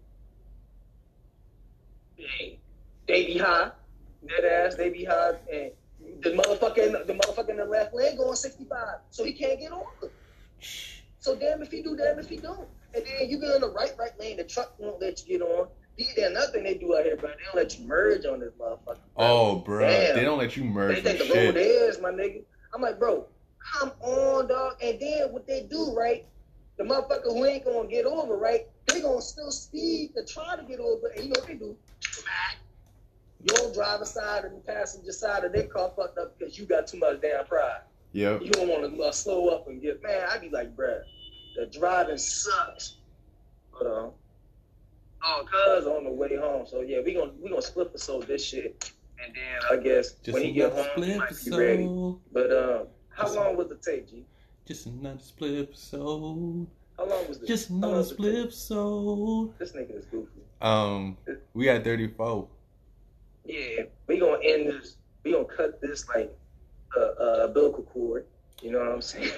Hey, 2.16 2.60
they 3.08 3.26
be 3.26 3.38
high, 3.38 3.72
dead 4.28 4.46
ass. 4.46 4.76
They 4.76 4.90
be 4.90 5.06
high, 5.06 5.34
and 5.52 5.72
the 6.22 6.30
motherfucker, 6.32 7.08
the 7.08 7.14
motherfucker 7.14 7.50
in 7.50 7.58
the 7.58 7.66
left 7.66 7.94
lane 7.94 8.18
going 8.18 8.36
65, 8.36 8.78
so 9.10 9.24
he 9.24 9.34
can't 9.34 9.60
get 9.60 9.72
over. 9.72 10.12
So 11.22 11.36
damn 11.36 11.62
if 11.62 11.72
he 11.72 11.84
do, 11.84 11.96
damn 11.96 12.20
if 12.20 12.28
he 12.28 12.38
don't. 12.38 12.68
And 12.94 13.06
then 13.06 13.30
you 13.30 13.40
get 13.40 13.56
in 13.56 13.62
the 13.62 13.70
right, 13.70 13.94
right 13.98 14.20
lane, 14.20 14.38
the 14.38 14.44
truck 14.44 14.74
won't 14.80 15.00
let 15.00 15.26
you 15.26 15.38
get 15.38 15.46
on. 15.46 15.68
Then 16.16 16.34
nothing 16.34 16.64
they 16.64 16.74
do 16.74 16.98
out 16.98 17.06
here, 17.06 17.16
bro. 17.16 17.30
They 17.30 17.36
don't 17.46 17.56
let 17.56 17.78
you 17.78 17.86
merge 17.86 18.26
on 18.26 18.40
this 18.40 18.54
motherfucker. 18.60 18.98
Oh, 19.16 19.58
bro, 19.58 19.88
Damn. 19.88 20.16
they 20.16 20.24
don't 20.24 20.40
let 20.40 20.58
you 20.58 20.64
merge 20.64 20.96
They 20.96 21.02
think 21.02 21.30
the 21.30 21.36
road 21.36 21.58
is, 21.58 22.02
my 22.02 22.10
nigga. 22.10 22.44
I'm 22.74 22.82
like, 22.82 22.98
bro, 22.98 23.28
come 23.74 23.92
on, 24.02 24.48
dog. 24.48 24.78
And 24.82 25.00
then 25.00 25.32
what 25.32 25.46
they 25.46 25.62
do, 25.62 25.94
right? 25.96 26.26
The 26.78 26.86
motherfucker 26.86 27.26
who 27.26 27.46
ain't 27.46 27.66
gonna 27.66 27.88
get 27.88 28.06
over, 28.06 28.36
right? 28.36 28.68
They 28.88 29.02
gonna 29.02 29.22
still 29.22 29.52
speed 29.52 30.16
to 30.16 30.26
try 30.26 30.56
to 30.56 30.64
get 30.64 30.80
over. 30.80 31.08
And 31.08 31.26
you 31.26 31.30
know 31.30 31.40
what 31.40 31.48
they 31.48 31.54
do? 31.54 31.78
Smack. 32.00 32.58
Your 33.44 33.74
driver 33.74 34.06
side 34.06 34.46
and 34.46 34.58
the 34.58 34.62
passenger 34.62 35.12
side 35.12 35.44
of 35.44 35.54
their 35.54 35.68
car 35.68 35.92
fucked 35.96 36.18
up 36.18 36.40
because 36.40 36.58
you 36.58 36.66
got 36.66 36.88
too 36.88 36.98
much 36.98 37.22
damn 37.22 37.46
pride. 37.46 37.82
Yep. 38.14 38.42
You 38.42 38.50
don't 38.52 38.68
want 38.68 38.96
to 38.96 39.04
uh, 39.04 39.12
slow 39.12 39.50
up 39.50 39.68
and 39.68 39.82
get, 39.82 40.04
man, 40.04 40.28
I'd 40.30 40.42
be 40.42 40.50
like, 40.50 40.76
bruh, 40.76 41.02
the 41.56 41.66
driving 41.68 42.18
sucks. 42.18 42.96
Hold 43.72 43.92
on. 43.92 44.12
Oh, 45.24 45.46
cuz 45.46 45.86
on 45.86 46.04
the 46.04 46.12
way 46.12 46.36
home. 46.36 46.66
So 46.66 46.82
yeah, 46.82 47.00
we 47.06 47.14
gonna 47.14 47.32
we 47.40 47.50
gonna 47.50 47.62
split 47.62 47.88
episode 47.88 48.28
this 48.28 48.44
shit. 48.44 48.92
And 49.24 49.36
then 49.36 49.80
I 49.80 49.82
guess 49.82 50.14
Just 50.14 50.34
when 50.34 50.44
he 50.44 50.52
get 50.52 50.74
home, 50.74 51.04
he 51.04 51.16
might 51.16 51.30
be 51.46 51.52
ready. 51.52 51.86
But 52.32 52.52
um, 52.52 52.88
how 53.10 53.34
long 53.34 53.56
was 53.56 53.70
the 53.70 53.76
tape, 53.76 54.10
G? 54.10 54.26
Just 54.66 54.88
another 54.88 55.20
split 55.20 55.60
episode. 55.70 56.68
How 56.98 57.06
long 57.06 57.28
was 57.28 57.40
this? 57.40 57.48
Just 57.48 57.70
another 57.70 58.04
split 58.04 58.34
tape? 58.34 58.46
episode. 58.46 59.54
This 59.60 59.74
nigga 59.74 60.00
is 60.00 60.06
goofy. 60.06 60.42
Um, 60.60 61.18
we 61.54 61.66
got 61.66 61.84
34. 61.84 62.48
Yeah, 63.46 63.84
we 64.08 64.20
gonna 64.20 64.40
end 64.44 64.70
this. 64.70 64.98
We 65.24 65.34
gonna 65.34 65.46
cut 65.46 65.82
this 65.82 66.08
like 66.08 66.36
a 66.98 67.00
uh, 67.00 67.46
umbilical 67.46 67.84
cord. 67.84 68.26
You 68.62 68.72
know 68.72 68.80
what 68.80 68.90
I'm 68.90 69.02
saying? 69.02 69.32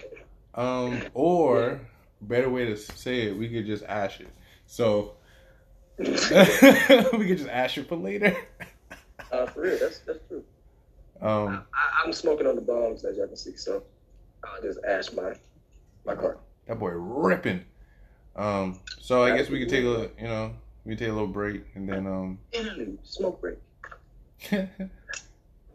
Um, 0.56 1.02
or 1.14 1.80
better 2.22 2.50
way 2.50 2.66
to 2.66 2.78
say 2.78 3.28
it, 3.28 3.38
we 3.38 3.50
could 3.50 3.66
just 3.66 3.84
ash 3.86 4.20
it. 4.20 4.30
So 4.66 5.16
we 5.98 6.06
could 6.06 7.38
just 7.38 7.50
ash 7.50 7.78
it 7.78 7.88
for 7.88 7.96
later. 7.96 8.36
uh, 9.32 9.46
for 9.48 9.62
real, 9.62 9.78
that's 9.80 10.00
that's 10.00 10.20
true. 10.28 10.44
Um, 11.22 11.64
I, 11.74 12.04
I'm 12.04 12.12
smoking 12.12 12.48
on 12.48 12.56
the 12.56 12.62
bombs 12.62 13.06
as 13.06 13.18
y'all 13.18 13.28
can 13.28 13.38
see, 13.38 13.56
so 13.56 13.84
I'll 14.44 14.62
just 14.62 14.80
ash 14.84 15.14
my 15.14 15.34
my 16.06 16.16
car. 16.16 16.38
that 16.68 16.80
boy 16.80 16.90
ripping. 16.90 17.64
Um, 18.36 18.80
so 19.00 19.24
I 19.24 19.38
guess 19.38 19.50
we 19.50 19.60
could 19.60 19.70
take 19.70 19.86
a, 19.86 20.10
you 20.20 20.28
know, 20.28 20.54
we 20.86 20.96
take 20.96 21.10
a 21.10 21.14
little 21.14 21.28
break 21.28 21.64
and 21.76 21.88
then 21.88 22.08
um, 22.08 22.40
smoke 23.04 23.40
break, 23.40 23.60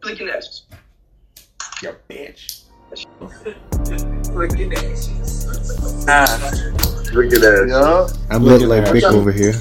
blinking 0.01 0.29
ashes. 1.83 1.95
bitch. 2.09 2.65
Looking 4.33 4.73
at 4.73 4.83
you. 4.83 6.05
Nah. 6.05 6.25
Look 7.13 7.33
at 7.33 7.41
that. 7.41 7.67
Yeah. 7.69 8.07
I'm 8.29 8.43
looking 8.43 8.67
like 8.67 8.91
Vic 8.91 9.03
over 9.05 9.31
here. 9.31 9.59